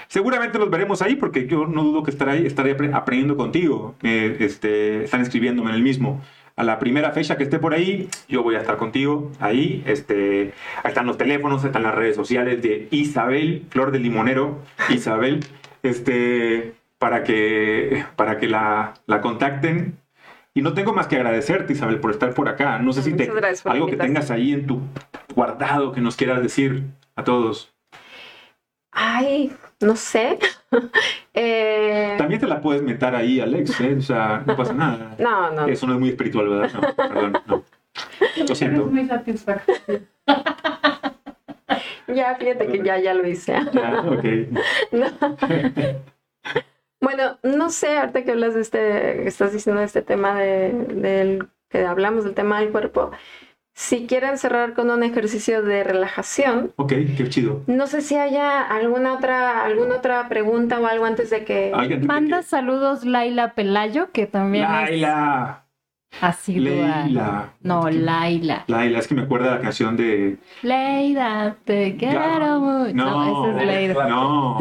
[0.09, 3.95] Seguramente los veremos ahí porque yo no dudo que estaré, estaré aprendiendo contigo.
[4.03, 6.23] Eh, este, están escribiéndome en el mismo.
[6.57, 9.85] A la primera fecha que esté por ahí, yo voy a estar contigo ahí.
[9.87, 10.53] Este,
[10.83, 14.59] ahí están los teléfonos, están las redes sociales de Isabel, Flor del Limonero,
[14.89, 15.45] Isabel,
[15.83, 19.99] este, para que, para que la, la contacten
[20.55, 22.81] y no tengo más que agradecerte, Isabel, por estar por acá.
[22.81, 23.31] No sé si te,
[23.65, 24.81] algo que tengas ahí en tu
[25.35, 26.83] guardado que nos quieras decir
[27.15, 27.73] a todos.
[28.91, 30.39] Ay, no sé.
[31.41, 33.95] Eh, También te la puedes meter ahí, Alex, ¿eh?
[33.97, 35.15] O sea, no pasa nada.
[35.21, 35.69] No, no.
[35.69, 36.73] Eso no es muy espiritual, ¿verdad?
[36.75, 37.65] No, perdón, no.
[38.49, 38.87] Lo siento.
[38.87, 40.01] Es muy satisfactorio.
[42.09, 43.53] ya, fíjate que ya, ya lo hice.
[43.73, 44.25] Ya, ok.
[44.91, 45.07] No.
[47.01, 51.85] Bueno, no sé, ahorita que hablas de este, estás diciendo este tema de, del que
[51.85, 53.11] hablamos del tema del cuerpo.
[53.75, 56.73] Si quieren cerrar con un ejercicio de relajación.
[56.75, 57.63] Ok, qué chido.
[57.69, 61.73] No sé si haya alguna otra, alguna otra pregunta o algo antes de que.
[62.05, 64.65] Manda saludos Laila Pelayo, que también.
[64.65, 65.68] Laila.
[66.21, 67.53] Así Leila.
[67.61, 68.65] No, Laila.
[68.67, 70.39] Laila, es que me acuerda la canción de.
[70.63, 72.95] Leila, te quiero mucho.
[72.95, 74.09] No, esa es Leila.
[74.09, 74.59] No,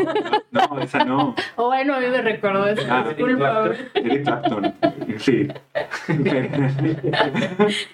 [0.51, 1.33] no, esa no.
[1.55, 2.85] O bueno, a mí me recordó eso.
[2.89, 3.71] Ah, Disculpa.
[3.95, 4.73] Eric Clapton.
[5.17, 5.47] Sí.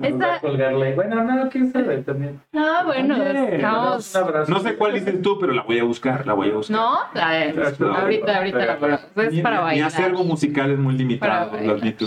[0.00, 0.40] Esa...
[0.40, 0.94] colgarle.
[0.94, 2.40] Bueno, no, quién sabe también.
[2.52, 4.14] No, bueno, Oye, estamos.
[4.14, 4.52] Un abrazo.
[4.52, 6.76] No sé cuál dices tú, pero la voy a buscar, la voy a buscar.
[6.76, 9.00] No, A ver, No, ahorita, ahorita la ponemos.
[9.16, 9.86] Es para mi bailar.
[9.88, 12.06] acervo musical es muy limitado, lo admito.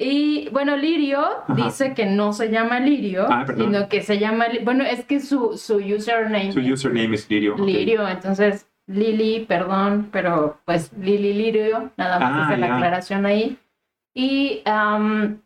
[0.00, 1.26] Y bueno, Lirio
[1.56, 4.46] dice que no se llama Lirio, Ah, sino que se llama.
[4.62, 7.56] Bueno, es que su, su username Su username es Lirio.
[7.58, 13.58] Lirio, entonces Lili, perdón, pero pues Lili Lirio, nada más Ah, la aclaración ahí.
[14.14, 15.42] Y am,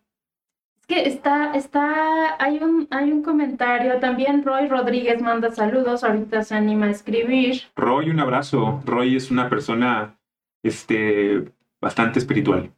[0.81, 6.43] es que está, está, hay un, hay un comentario, también Roy Rodríguez manda saludos, ahorita
[6.43, 7.63] se anima a escribir.
[7.75, 8.83] Roy, un abrazo.
[8.85, 10.19] Roy es una persona
[10.63, 11.45] este,
[11.81, 12.71] bastante espiritual.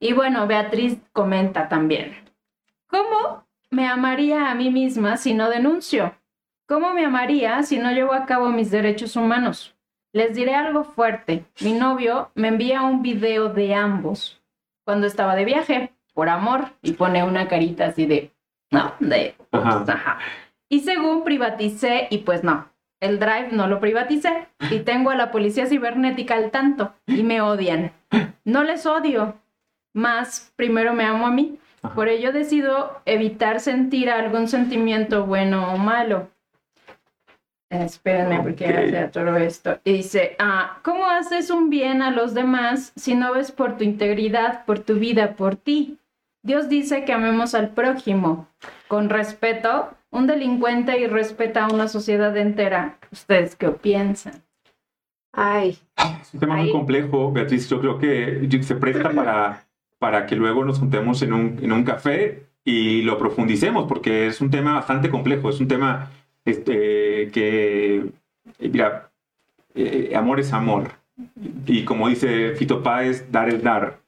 [0.00, 2.16] Y bueno, Beatriz comenta también.
[2.86, 6.14] ¿Cómo me amaría a mí misma si no denuncio?
[6.66, 9.76] ¿Cómo me amaría si no llevo a cabo mis derechos humanos?
[10.12, 11.44] Les diré algo fuerte.
[11.60, 14.40] Mi novio me envía un video de ambos
[14.84, 18.32] cuando estaba de viaje, por amor, y pone una carita así de,
[18.70, 19.84] no, de, Ajá.
[19.86, 20.18] ajá.
[20.68, 22.68] Y según privaticé, y pues no,
[23.00, 27.40] el drive no lo privaticé, y tengo a la policía cibernética al tanto, y me
[27.40, 27.92] odian.
[28.44, 29.36] No les odio,
[29.92, 31.58] más primero me amo a mí.
[31.82, 31.94] Ajá.
[31.94, 36.28] Por ello decido evitar sentir algún sentimiento bueno o malo.
[37.70, 38.88] Eh, Espérenme porque ya Ok.
[38.90, 39.78] se atoró esto.
[39.84, 43.84] Y dice, ah, ¿cómo haces un bien a los demás si no ves por tu
[43.84, 45.98] integridad, por tu vida, por ti?
[46.42, 48.48] Dios dice que amemos al prójimo
[48.88, 49.94] con respeto.
[50.12, 52.98] Un delincuente y respeta a una sociedad entera.
[53.12, 54.42] ¿Ustedes qué piensan?
[55.32, 55.78] Ay,
[56.20, 57.68] Es un tema muy complejo, Beatriz.
[57.70, 59.64] Yo creo que se presta para,
[60.00, 64.40] para que luego nos juntemos en un, en un café y lo profundicemos, porque es
[64.40, 65.50] un tema bastante complejo.
[65.50, 66.10] Es un tema
[66.44, 68.06] este, que,
[68.58, 69.10] mira,
[69.74, 70.92] eh, amor es amor.
[71.66, 74.00] Y como dice Fito Páez, dar es dar.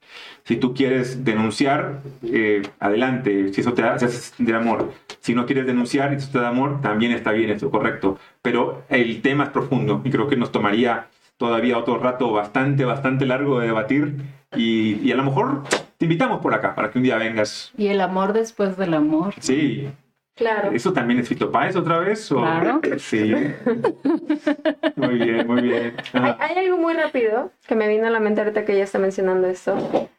[0.45, 3.53] Si tú quieres denunciar, eh, adelante.
[3.53, 4.91] Si eso te da, sentir amor.
[5.19, 8.17] Si no quieres denunciar y eso te da amor, también está bien, eso correcto.
[8.41, 11.07] Pero el tema es profundo y creo que nos tomaría
[11.37, 14.15] todavía otro rato bastante, bastante largo de debatir.
[14.55, 15.63] Y, y a lo mejor
[15.97, 17.71] te invitamos por acá para que un día vengas.
[17.77, 19.33] Y el amor después del amor.
[19.39, 19.89] Sí,
[20.35, 20.71] claro.
[20.71, 22.31] ¿eso también es Fito Páez otra vez?
[22.31, 22.81] o- Claro.
[22.97, 23.33] Sí.
[24.95, 25.95] Muy bien, muy bien.
[26.13, 28.99] Hay, hay algo muy rápido que me vino a la mente ahorita que ella está
[28.99, 30.09] mencionando esto.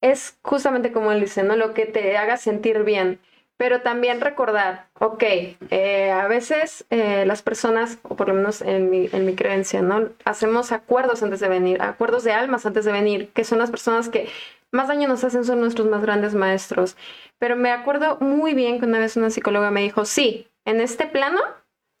[0.00, 1.56] Es justamente como él dice, ¿no?
[1.56, 3.18] Lo que te haga sentir bien.
[3.58, 5.22] Pero también recordar, ok,
[5.70, 9.82] eh, a veces eh, las personas, o por lo menos en mi, en mi creencia,
[9.82, 10.08] ¿no?
[10.24, 14.08] Hacemos acuerdos antes de venir, acuerdos de almas antes de venir, que son las personas
[14.08, 14.28] que
[14.70, 16.96] más daño nos hacen, son nuestros más grandes maestros.
[17.38, 21.06] Pero me acuerdo muy bien que una vez una psicóloga me dijo, sí, en este
[21.06, 21.40] plano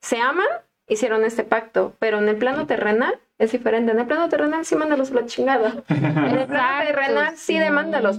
[0.00, 0.46] se aman,
[0.86, 3.92] hicieron este pacto, pero en el plano terrenal es diferente.
[3.92, 5.82] En el plano terrenal sí mándalos a la chingada.
[5.88, 7.58] En el plano terrenal sí.
[7.58, 8.18] demándalos.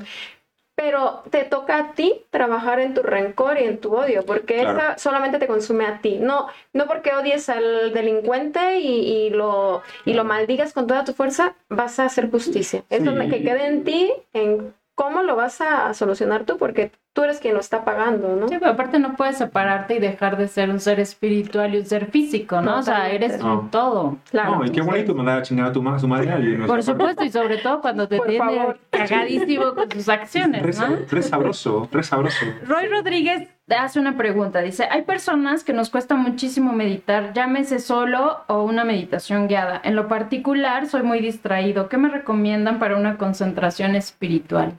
[0.81, 4.79] Pero te toca a ti trabajar en tu rencor y en tu odio, porque Claro.
[4.79, 6.19] esa solamente te consume a ti.
[6.21, 8.87] No, no porque odies al delincuente y,
[9.25, 12.83] y lo, y lo maldigas con toda tu fuerza, vas a hacer justicia.
[12.89, 13.29] Eso Sí.
[13.29, 16.57] que quede en ti, en ¿cómo lo vas a solucionar tú?
[16.57, 18.49] Porque tú eres quien lo está pagando, ¿no?
[18.49, 21.85] Sí, pero aparte no puedes separarte y dejar de ser un ser espiritual y un
[21.85, 22.79] ser físico, ¿no?
[22.79, 23.61] O sea, eres No.
[23.61, 24.17] un todo.
[24.29, 24.57] Claro.
[24.57, 26.65] No, y qué bonito mandar a chingar a tu, ma- su madre a alguien.
[26.67, 28.79] Por supuesto, y sobre todo cuando te Por tiene favor.
[28.89, 30.95] cagadísimo con sus acciones, Re, ¿no?
[31.09, 32.45] re sabroso, re sabroso.
[32.67, 33.47] Roy Rodríguez
[33.77, 34.59] hace una pregunta.
[34.61, 39.79] Dice, hay personas que nos cuesta muchísimo meditar, llámese solo o una meditación guiada.
[39.83, 41.87] En lo particular, soy muy distraído.
[41.87, 44.73] ¿Qué me recomiendan para una concentración espiritual?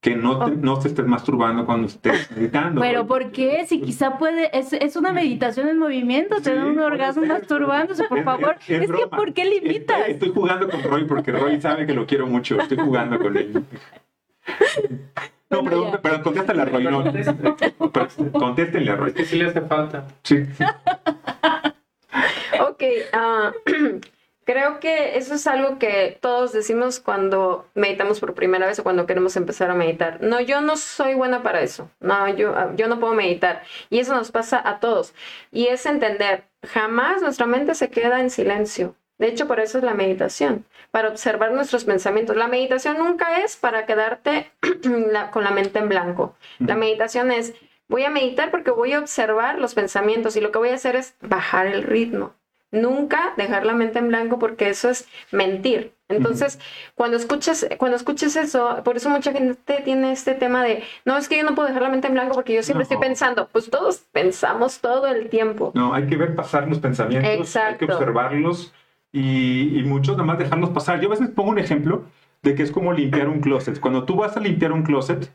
[0.00, 2.80] Que no te, no te estés masturbando cuando estés meditando.
[2.80, 3.08] Pero Roy.
[3.08, 3.66] ¿por qué?
[3.66, 7.32] Si quizá puede, es, es una meditación en movimiento, te Sí, da un orgasmo ser.
[7.32, 8.56] masturbándose, por Es- favor.
[8.60, 9.06] es- Es, es que.
[9.08, 9.98] ¿por qué limitas?
[9.98, 12.60] Estoy, estoy jugando con Roy porque Roy sabe que lo quiero mucho.
[12.60, 13.64] Estoy jugando con él.
[15.50, 16.84] No, Bueno, pero, pero contéstale a Roy.
[16.84, 17.02] No,
[18.32, 19.12] contéstenle a Roy.
[19.12, 20.06] Que sí le hace falta.
[20.22, 20.44] Sí.
[22.60, 23.52] Ok, ah,
[24.48, 29.04] creo que eso es algo que todos decimos cuando meditamos por primera vez o cuando
[29.04, 30.22] queremos empezar a meditar.
[30.22, 31.90] No, yo no soy buena para eso.
[32.00, 33.62] No, yo, ah, yo no puedo meditar.
[33.90, 35.12] Y eso nos pasa a todos.
[35.52, 38.94] Y es entender, jamás nuestra mente se queda en silencio.
[39.18, 42.34] De hecho, por eso es la meditación, para observar nuestros pensamientos.
[42.34, 44.50] La meditación nunca es para quedarte
[45.12, 46.36] la- con la mente en blanco.
[46.64, 47.52] La meditación es,
[47.88, 50.96] voy a meditar porque voy a observar los pensamientos y lo que voy a hacer
[50.96, 52.32] es bajar el ritmo.
[52.70, 55.94] Nunca dejar la mente en blanco porque eso es mentir.
[56.08, 56.58] Entonces,
[56.94, 61.28] cuando escuches, cuando escuches eso, por eso mucha gente tiene este tema de, no, es
[61.28, 62.82] que yo no puedo dejar la mente en blanco porque yo siempre No.
[62.84, 63.48] estoy pensando.
[63.52, 65.72] Pues todos pensamos todo el tiempo.
[65.74, 68.72] No, hay que ver pasar los pensamientos, hay que observarlos
[69.12, 71.00] y, y muchos nada más dejarlos pasar.
[71.00, 72.04] Yo a veces pongo un ejemplo
[72.42, 73.78] de que es como limpiar un closet.
[73.80, 75.30] Cuando tú vas a limpiar un closet,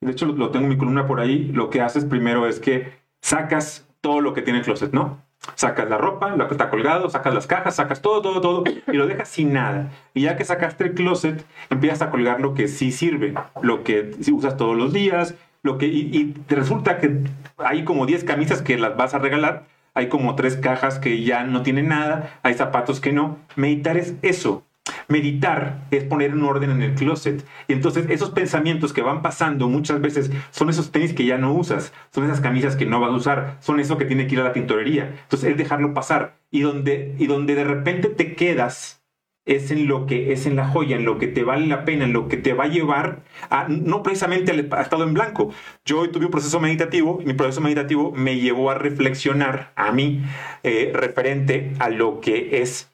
[0.00, 2.60] de hecho lo, lo tengo en mi columna por ahí, lo que haces primero es
[2.60, 2.92] que
[3.22, 5.22] sacas todo lo que tiene el closet, ¿no?
[5.54, 8.92] Sacas la ropa, lo que está colgado, sacas las cajas, sacas todo, todo, todo y
[8.92, 9.90] lo dejas sin nada.
[10.12, 14.14] Y ya que sacaste el closet, empiezas a colgar lo que sí sirve, lo que
[14.20, 17.22] sí usas todos los días, lo que y, y te resulta que
[17.56, 19.64] hay como 10 camisas que las vas a regalar,
[19.94, 23.38] hay como tres cajas que ya no tienen nada, hay zapatos que no.
[23.56, 24.64] Meditar es eso.
[25.10, 27.44] Meditar es poner un orden en el closet.
[27.68, 31.52] Y entonces esos pensamientos que van pasando muchas veces son esos tenis que ya no
[31.52, 34.40] usas, son esas camisas que no vas a usar, son eso que tiene que ir
[34.40, 35.14] a la tintorería.
[35.22, 36.38] Entonces es dejarlo pasar.
[36.50, 39.00] Y donde, y donde de repente te quedas
[39.46, 42.04] es en lo que es en la joya, en lo que te vale la pena,
[42.04, 45.52] en lo que te va a llevar a no precisamente al estado en blanco.
[45.84, 49.92] Yo hoy tuve un proceso meditativo y mi proceso meditativo me llevó a reflexionar a
[49.92, 50.22] mí
[50.62, 52.89] eh, referente a lo que es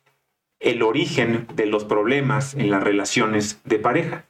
[0.61, 4.25] el origen de los problemas en las relaciones de pareja.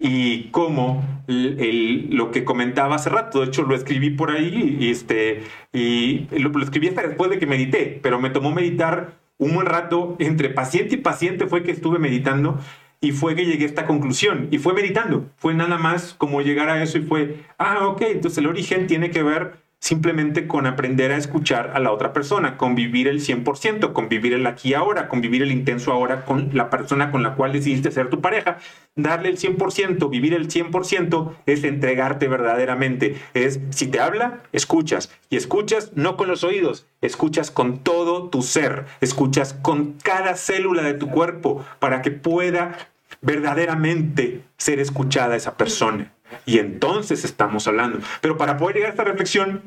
[0.00, 5.42] Y cómo lo que comentaba hace rato, de hecho lo escribí por ahí y, este,
[5.72, 9.66] y lo, lo escribí hasta después de que medité, pero me tomó meditar un buen
[9.66, 12.58] rato, entre paciente y paciente fue que estuve meditando
[13.00, 16.68] y fue que llegué a esta conclusión y fue meditando, fue nada más como llegar
[16.68, 21.12] a eso y fue, ah, ok, entonces el origen tiene que ver simplemente con aprender
[21.12, 25.52] a escuchar a la otra persona, convivir el 100%, convivir el aquí ahora, convivir el
[25.52, 28.58] intenso ahora con la persona con la cual decidiste ser tu pareja,
[28.96, 35.10] darle el 100%, vivir el 100% es entregarte verdaderamente, es si te habla, escuchas.
[35.30, 40.82] Y escuchas no con los oídos, escuchas con todo tu ser, escuchas con cada célula
[40.82, 42.76] de tu cuerpo para que pueda
[43.20, 46.12] verdaderamente ser escuchada esa persona.
[46.46, 47.98] Y entonces estamos hablando.
[48.20, 49.62] Pero para poder llegar a esta reflexión,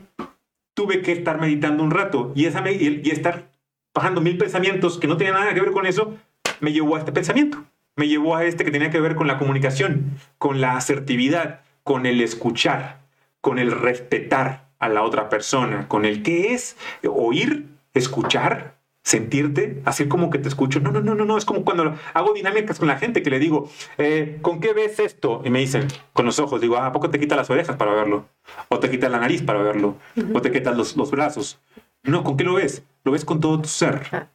[0.74, 3.50] tuve que estar meditando un rato y, esa, y estar
[3.94, 6.18] bajando mil pensamientos que no tenían nada que ver con eso,
[6.60, 7.64] me llevó a este pensamiento.
[7.96, 12.06] Me llevó a este que tenía que ver con la comunicación, con la asertividad, con
[12.06, 13.02] el escuchar,
[13.42, 20.08] con el respetar a la otra persona, con el que es oír, escuchar, sentirte, así
[20.08, 20.80] como que te escucho.
[20.80, 21.38] No, no, no, no, no.
[21.38, 25.00] Es como cuando hago dinámicas con la gente que le digo, eh, ¿con qué ves
[25.00, 25.42] esto?
[25.44, 26.62] Y me dicen, con los ojos.
[26.62, 28.26] Digo, "Ah, ¿a poco te quitas las orejas para verlo?
[28.70, 29.98] O te quitas la nariz para verlo.
[30.34, 31.60] O te quitas los, los brazos.
[32.04, 32.84] No, ¿con qué lo ves?
[33.04, 34.30] Lo ves con todo tu ser.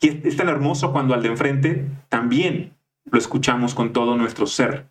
[0.00, 2.74] Y es, es tan hermoso cuando al de enfrente también
[3.04, 4.88] lo escuchamos con todo nuestro ser.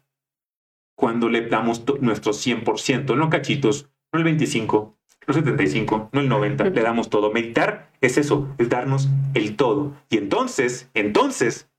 [0.96, 4.98] Cuando le damos nuestro 100%, no cachitos, no el 25,
[5.28, 7.32] no el 75, no el 90, le damos todo.
[7.32, 9.94] Meditar es eso, es darnos el todo.
[10.10, 11.70] Y entonces, entonces,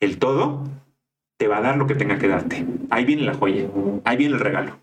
[0.00, 0.64] el todo
[1.38, 2.66] te va a dar lo que tenga que darte.
[2.90, 3.68] Ahí viene la joya,
[4.04, 4.78] ahí viene el regalo.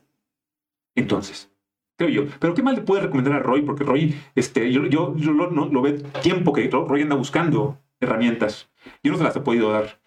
[0.96, 1.52] Entonces,
[1.98, 2.24] creo yo.
[2.40, 3.62] Pero ¿qué más le puede recomendar a Roy?
[3.64, 7.80] Porque Roy, este, yo, yo, yo lo, no- lo ve tiempo que Roy anda buscando
[8.00, 8.70] herramientas.
[9.04, 10.00] Yo no se las he podido dar.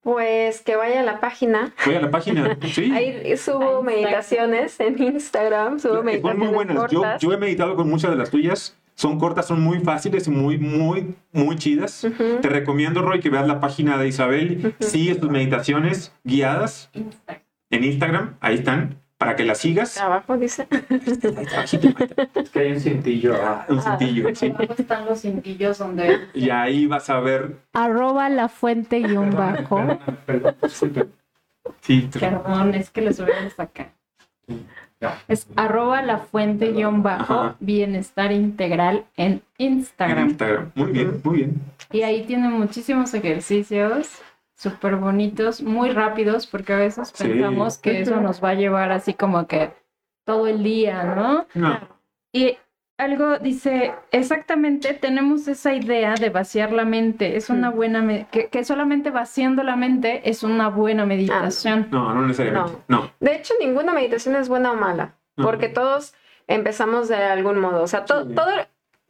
[0.00, 1.74] Pues que vaya a la página.
[1.84, 2.58] Voy a la página.
[2.68, 2.92] Sí.
[2.92, 6.90] Ahí subo meditaciones en Instagram, subo Son meditaciones muy buenas.
[6.90, 8.76] Yo, he meditado con muchas de las tuyas.
[8.94, 12.06] Son cortas, son muy fáciles y muy, muy, muy chidas.
[12.40, 14.74] Te recomiendo, Roy, que veas la página de Isabel.
[14.80, 16.90] Sigue sus meditaciones guiadas
[17.70, 18.36] en Instagram.
[18.40, 19.98] Ahí están para que la sigas.
[19.98, 20.66] Abajo dice.
[20.90, 23.34] Es que hay un cintillo.
[23.42, 24.46] Ah, Un cintillo, sí.
[24.56, 26.28] Abajo están los cintillos donde...
[26.34, 27.56] Y ahí vas a ver.
[27.72, 29.98] Arroba la fuente guion bajo.
[30.24, 31.12] Perdón, disculpen.
[31.80, 33.92] Sí, te- Perdón, es que lo subimos acá.
[35.00, 35.18] Ya.
[35.28, 37.56] Es arroba la fuente guion bajo Ajá.
[37.60, 40.28] bienestar integral en en Instagram.
[40.30, 40.72] Instagram.
[40.74, 41.60] Muy bien, muy bien.
[41.92, 44.08] Y ahí tiene muchísimos ejercicios
[44.58, 47.28] súper bonitos, muy rápidos, porque a veces Sí.
[47.28, 49.70] pensamos que eso nos va a llevar así como que
[50.26, 51.46] todo el día, ¿no?
[51.54, 51.78] No.
[52.32, 52.58] Y
[52.98, 58.48] algo dice, exactamente, tenemos esa idea de vaciar la mente, es una buena, me- que,
[58.48, 61.86] que solamente vaciando la mente es una buena meditación.
[61.92, 62.72] No, no necesariamente.
[62.88, 63.12] No.
[63.20, 65.44] De hecho, ninguna meditación es buena o mala, No.
[65.44, 66.14] porque todos
[66.48, 67.84] empezamos de algún modo.
[67.84, 68.34] O sea, to- Sí.
[68.34, 68.50] todo,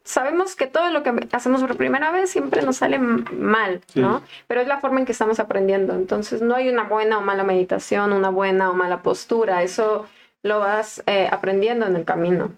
[0.08, 4.00] sabemos que todo lo que hacemos por primera vez siempre nos sale mal, Sí.
[4.00, 4.22] ¿no?
[4.46, 5.94] Pero es la forma en que estamos aprendiendo.
[5.94, 9.62] Entonces, no hay una buena o mala meditación, una buena o mala postura.
[9.62, 10.06] Eso
[10.42, 12.52] lo vas eh, aprendiendo en el camino.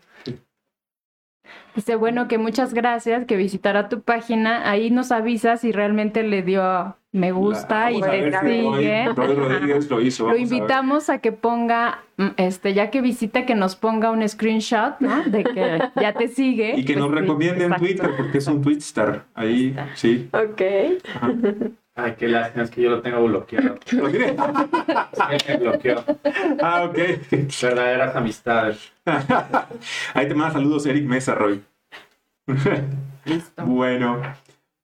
[1.74, 6.43] Dice, bueno, que muchas gracias, que visitará tu página, ahí nos avisa si realmente le
[6.43, 9.08] dio me gusta y te si sigue.
[9.14, 10.28] Rodríguez lo hizo.
[10.28, 14.26] Lo a invitamos a que ponga, mm, este, ya que visita, que nos ponga un
[14.28, 15.24] screenshot, ¿no?
[15.24, 16.74] De que ya te sigue.
[16.76, 17.74] Y que Pues nos sí, recomiende en.
[17.74, 19.24] Twitter, porque es un Twitstar.
[19.34, 20.28] Ahí, sí.
[20.32, 20.62] Ok.
[21.14, 21.32] Ajá.
[21.96, 23.76] Ay, qué lástima, es que yo lo tengo bloqueado.
[23.92, 24.36] ¿Lo tiene?
[25.12, 26.04] Sí, me bloqueó.
[26.62, 26.98] Ah, ok.
[27.60, 28.92] Verdaderas amistades.
[30.14, 31.62] Ahí te manda saludos Eric Mesa, Roy.
[33.24, 33.66] Listo.
[33.66, 34.22] Bueno.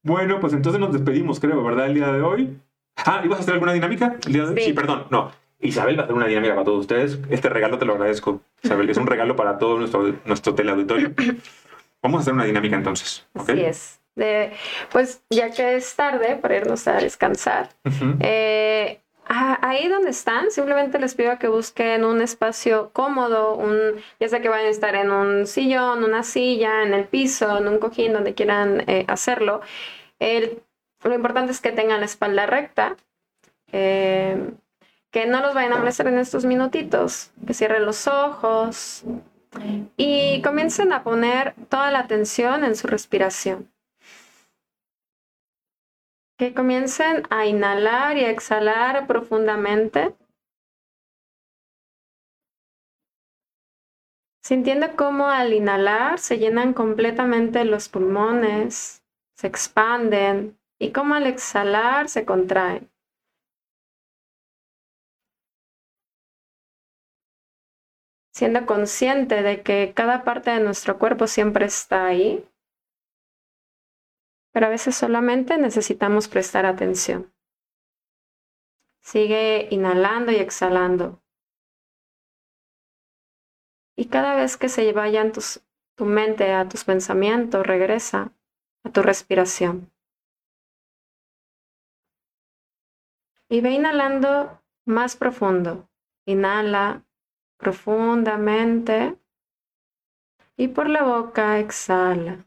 [0.07, 1.87] Bueno, pues entonces nos despedimos, creo, ¿verdad?
[1.87, 2.57] El día de hoy.
[3.05, 4.61] Ah, ¿ibas a hacer alguna dinámica el día de hoy?
[4.63, 4.73] Sí.
[4.73, 5.33] Perdón, no.
[5.59, 7.19] Isabel va a hacer una dinámica para todos ustedes.
[7.29, 8.89] Este regalo te lo agradezco, Isabel.
[8.89, 11.13] Es un regalo para todo nuestro, nuestro teleauditorio.
[12.03, 13.27] Vamos a hacer una dinámica entonces.
[13.35, 13.51] ¿ok?
[13.51, 14.01] Así es.
[14.15, 14.53] De,
[14.93, 17.71] pues ya que es tarde para irnos a descansar.
[18.21, 23.77] Eh, ahí donde están, simplemente les pido que busquen un espacio cómodo, un,
[24.21, 27.67] ya sea que vayan a estar en un sillón, una silla, en el piso, en
[27.67, 29.61] un cojín, donde quieran eh, hacerlo.
[30.19, 30.63] El-
[31.03, 32.97] lo importante es que tengan la espalda recta,
[33.73, 34.53] eh,
[35.11, 39.05] que no los vayan a molestar en estos minutitos, que cierren los ojos
[39.97, 43.73] y comiencen a poner toda la atención en su respiración.
[46.39, 50.15] Que comiencen a inhalar y a exhalar profundamente.
[54.43, 59.03] Sintiendo cómo al inhalar se llenan completamente los pulmones,
[59.37, 62.91] se expanden y cómo al exhalar se contraen.
[68.35, 72.47] Siendo consciente de que cada parte de nuestro cuerpo siempre está ahí
[74.57, 77.31] pero a veces solamente necesitamos prestar atención.
[79.03, 81.23] Sigue inhalando y exhalando.
[83.99, 88.33] Y cada vez que se vayan tu mente a tus pensamientos, regresa
[88.87, 89.93] a tu respiración.
[93.49, 95.89] Y ve inhalando más profundo.
[96.25, 97.05] Inhala
[97.57, 99.19] profundamente
[100.57, 102.47] y por la boca exhala.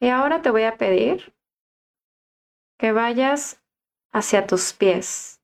[0.00, 1.34] Y ahora te voy a pedir
[2.78, 3.62] que vayas
[4.12, 5.42] hacia tus pies,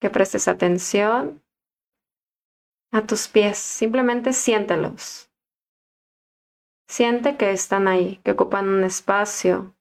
[0.00, 1.42] que prestes atención
[2.92, 5.27] a tus pies, simplemente siéntelos.
[6.88, 9.74] Siente que están ahí, que ocupan un espacio.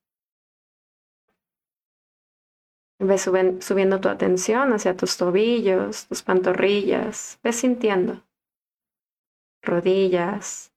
[3.00, 8.24] Ve subiendo tu atención hacia tus tobillos, tus pantorrillas, ve sintiendo
[9.62, 10.72] rodillas,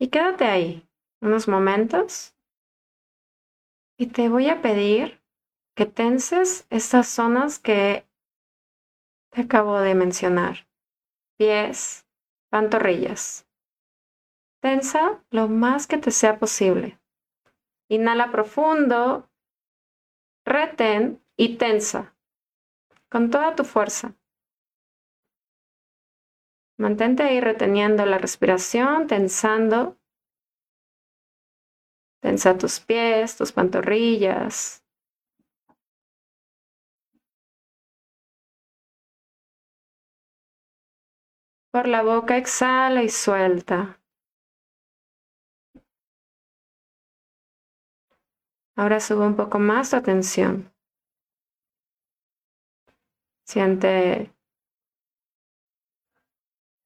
[0.00, 0.88] Y quédate ahí
[1.20, 2.36] unos momentos.
[3.98, 5.20] Y te voy a pedir
[5.74, 8.06] que tenses estas zonas que
[9.30, 10.68] te acabo de mencionar.
[11.36, 12.06] Pies,
[12.50, 13.46] pantorrillas.
[14.60, 16.98] Tensa lo más que te sea posible.
[17.88, 19.30] Inhala profundo,
[20.44, 22.16] retén y tensa
[23.08, 24.14] con toda tu fuerza.
[26.78, 29.98] Mantente ahí reteniendo la respiración, tensando.
[32.20, 34.84] Tensa tus pies, tus pantorrillas.
[41.70, 44.00] Por la boca exhala y suelta.
[48.74, 50.72] Ahora sube un poco más tu atención.
[53.44, 54.32] Siente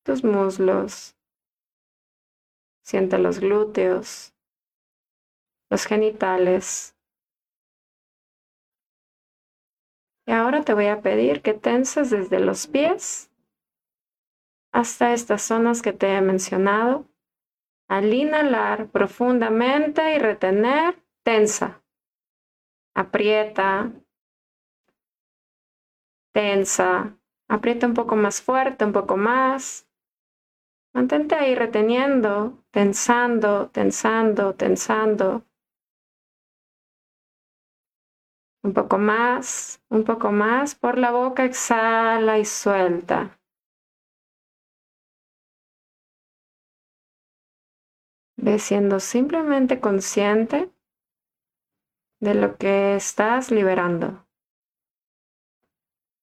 [0.03, 1.17] tus muslos.
[2.83, 4.35] Siente los glúteos,
[5.71, 6.97] los genitales.
[10.27, 13.32] Y ahora te voy a pedir que tenses desde los pies
[14.73, 17.07] hasta estas zonas que te he mencionado.
[17.89, 21.83] Al inhalar profundamente y retener, tensa.
[22.95, 23.93] Aprieta.
[26.33, 27.19] Tensa.
[27.49, 29.87] Aprieta un poco más fuerte, un poco más.
[30.95, 35.45] Mantente ahí reteniendo, tensando, tensando, tensando.
[38.63, 40.75] Un poco más, un poco más.
[40.75, 43.39] Por la boca exhala y suelta.
[48.43, 50.73] Ve siendo simplemente consciente
[52.19, 54.27] de lo que estás liberando.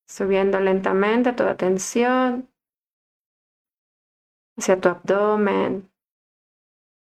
[0.05, 2.53] Subiendo lentamente tu atención
[4.57, 5.89] hacia tu abdomen,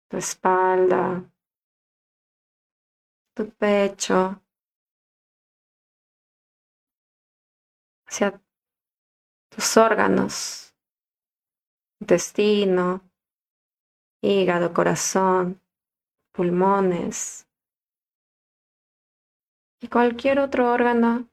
[0.08, 1.24] tu espalda,
[3.34, 4.40] tu pecho,
[8.06, 8.40] hacia
[9.48, 10.72] tus órganos,
[11.98, 13.09] intestino,
[14.22, 15.60] hígado, corazón,
[16.32, 17.46] pulmones
[19.80, 21.30] y cualquier otro órgano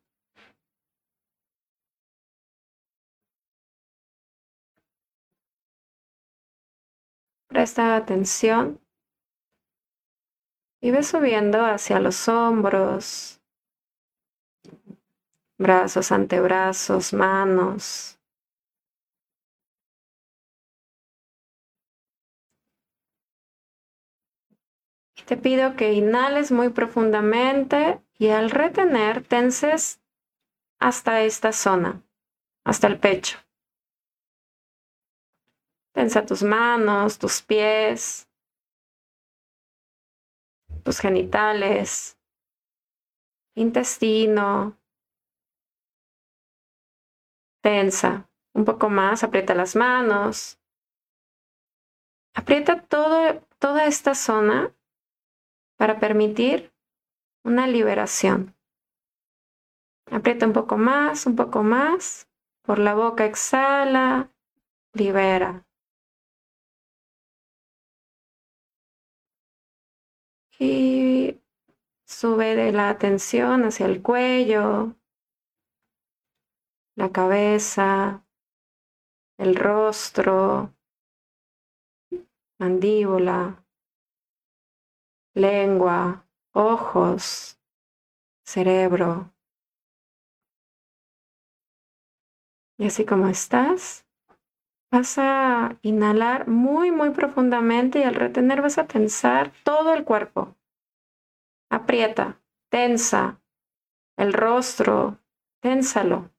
[7.47, 8.79] Presta atención
[10.79, 13.41] y ve subiendo hacia los hombros,
[15.57, 18.16] brazos, antebrazos, manos.
[25.27, 29.99] Te pido que inhales muy profundamente y al retener tenses
[30.79, 32.01] hasta esta zona,
[32.63, 33.37] hasta el pecho.
[35.91, 38.29] Tensa tus manos, tus pies,
[40.83, 42.17] tus genitales,
[43.53, 44.77] intestino.
[47.61, 48.29] Tensa.
[48.53, 50.57] Un poco más, aprieta las manos.
[52.33, 54.73] Aprieta todo, toda esta zona
[55.77, 56.73] para permitir
[57.43, 58.55] una liberación.
[60.11, 62.29] Aprieta un poco más, un poco más.
[62.63, 64.31] Por la boca exhala,
[64.93, 65.65] libera.
[70.59, 71.39] Y
[72.05, 74.95] sube de la atención hacia el cuello,
[76.95, 78.25] la cabeza,
[79.37, 80.73] el rostro,
[82.57, 83.63] mandíbula,
[85.37, 87.59] lengua, ojos,
[88.45, 89.33] cerebro.
[92.79, 94.07] Y así como estás,
[94.89, 100.55] Vas a inhalar muy, muy profundamente y al retener vas a tensar todo el cuerpo.
[101.69, 102.39] Aprieta,
[102.71, 103.41] tensa
[104.17, 105.19] el rostro,
[105.61, 106.31] ténsalo.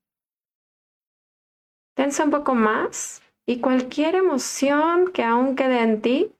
[1.94, 6.34] Tensa un poco más y cualquier emoción que aún quede en ti,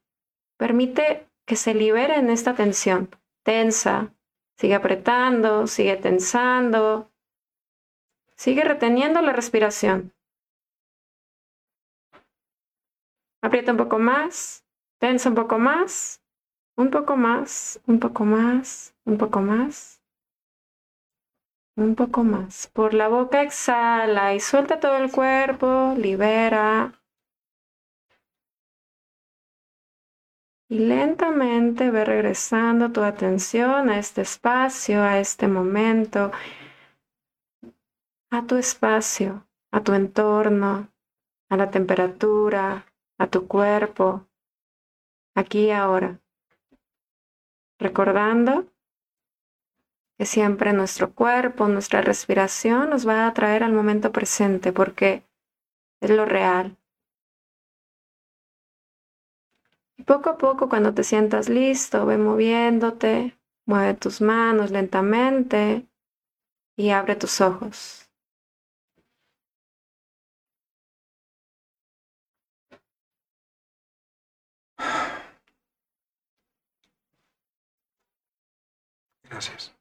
[0.57, 3.09] permite que se libere en esta tensión.
[3.43, 4.15] Tensa,
[4.59, 7.11] sigue apretando, sigue tensando,
[8.37, 10.13] sigue reteniendo la respiración.
[13.41, 14.67] Aprieta un poco más,
[14.99, 16.23] tensa un poco más,
[16.77, 20.03] un poco más, un poco más, un poco más,
[21.77, 22.67] un poco más.
[22.67, 26.93] Por la boca exhala y suelta todo el cuerpo, libera.
[30.71, 36.31] Y lentamente ve regresando tu atención a este espacio, a este momento,
[38.31, 40.89] a tu espacio, a tu entorno,
[41.49, 42.85] a la temperatura,
[43.19, 44.27] a tu cuerpo,
[45.35, 46.21] aquí y ahora,
[47.79, 48.67] recordando
[50.19, 55.23] que siempre nuestro cuerpo, nuestra respiración nos va a traer al momento presente porque
[56.01, 56.78] es lo real.
[60.09, 65.87] Poco a poco cuando te sientas listo, ve moviéndote, mueve tus manos lentamente
[66.77, 68.09] y abre tus ojos.
[79.25, 79.75] Gracias.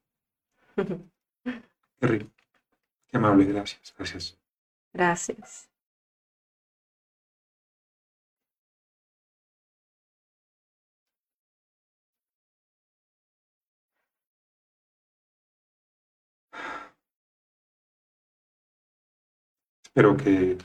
[2.00, 2.30] Qué rico.
[3.08, 4.38] Qué amable, gracias, gracias.
[4.94, 5.70] Gracias.
[19.98, 20.60] Espero que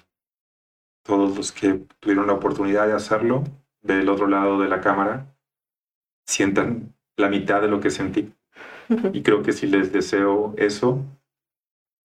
[1.03, 3.45] todos los que tuvieron la oportunidad de hacerlo
[3.81, 5.35] del otro lado de la cámara
[6.27, 8.31] sientan la mitad de lo que sentí.
[9.15, 11.03] Y creo que si les deseo eso,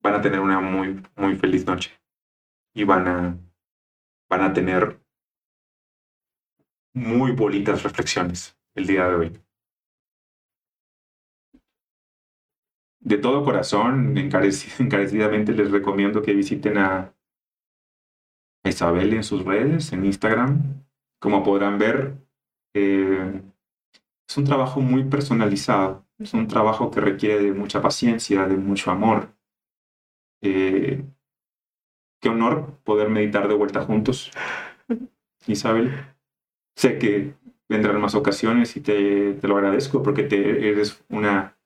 [0.01, 1.99] van a tener una muy, muy feliz noche.
[2.73, 3.37] Y van a,
[4.29, 4.97] van a tener
[6.93, 9.41] muy bonitas reflexiones el día de hoy.
[13.01, 17.13] De todo corazón, encarecidamente les recomiendo que visiten a
[18.67, 20.83] Isabel en sus redes, en Instagram.
[21.19, 22.17] Como podrán ver,
[22.73, 23.41] eh,
[24.27, 28.91] es un trabajo muy personalizado, es un trabajo que requiere de mucha paciencia, de mucho
[28.91, 29.29] amor.
[30.41, 31.03] Eh,
[32.19, 34.31] qué honor poder meditar de vuelta juntos,
[35.47, 35.93] Isabel.
[36.75, 37.33] Sé que
[37.69, 41.57] vendrán más ocasiones y te, lo agradezco porque te, eres una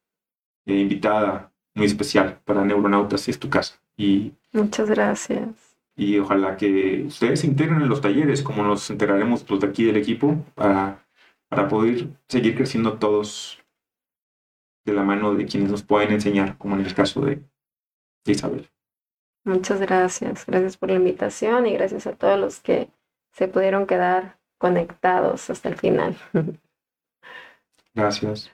[0.66, 3.82] eh, invitada muy especial para Neuronautas, es tu casa.
[3.98, 5.71] Y, Muchas gracias.
[5.96, 9.84] Y ojalá que ustedes se integren en los talleres, como nos integraremos los de aquí
[9.86, 11.06] del equipo, para
[11.52, 13.62] para poder seguir creciendo todos
[14.86, 17.44] de la mano de quienes nos pueden enseñar, como en el caso de,
[18.26, 18.70] Isabel.
[19.44, 20.46] Muchas gracias.
[20.46, 22.90] Gracias por la invitación y gracias a todos los que
[23.34, 26.16] se pudieron quedar conectados hasta el final.
[27.94, 28.50] Gracias.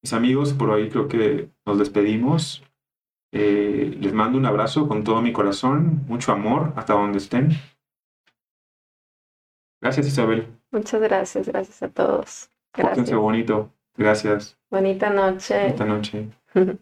[0.00, 2.62] Mis amigos, por hoy creo que nos despedimos.
[3.38, 7.50] Eh, les mando un abrazo con todo mi corazón, mucho amor hasta donde estén.
[9.82, 10.46] Gracias, Isabel.
[10.70, 12.48] Muchas gracias, gracias a todos.
[12.72, 13.12] Gracias.
[13.12, 13.70] bonito.
[13.94, 14.56] Gracias.
[14.70, 15.64] Bonita noche.
[15.64, 16.30] Bonita noche.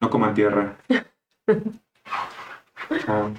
[0.00, 0.78] no coman tierra.
[3.04, 3.34] Chao.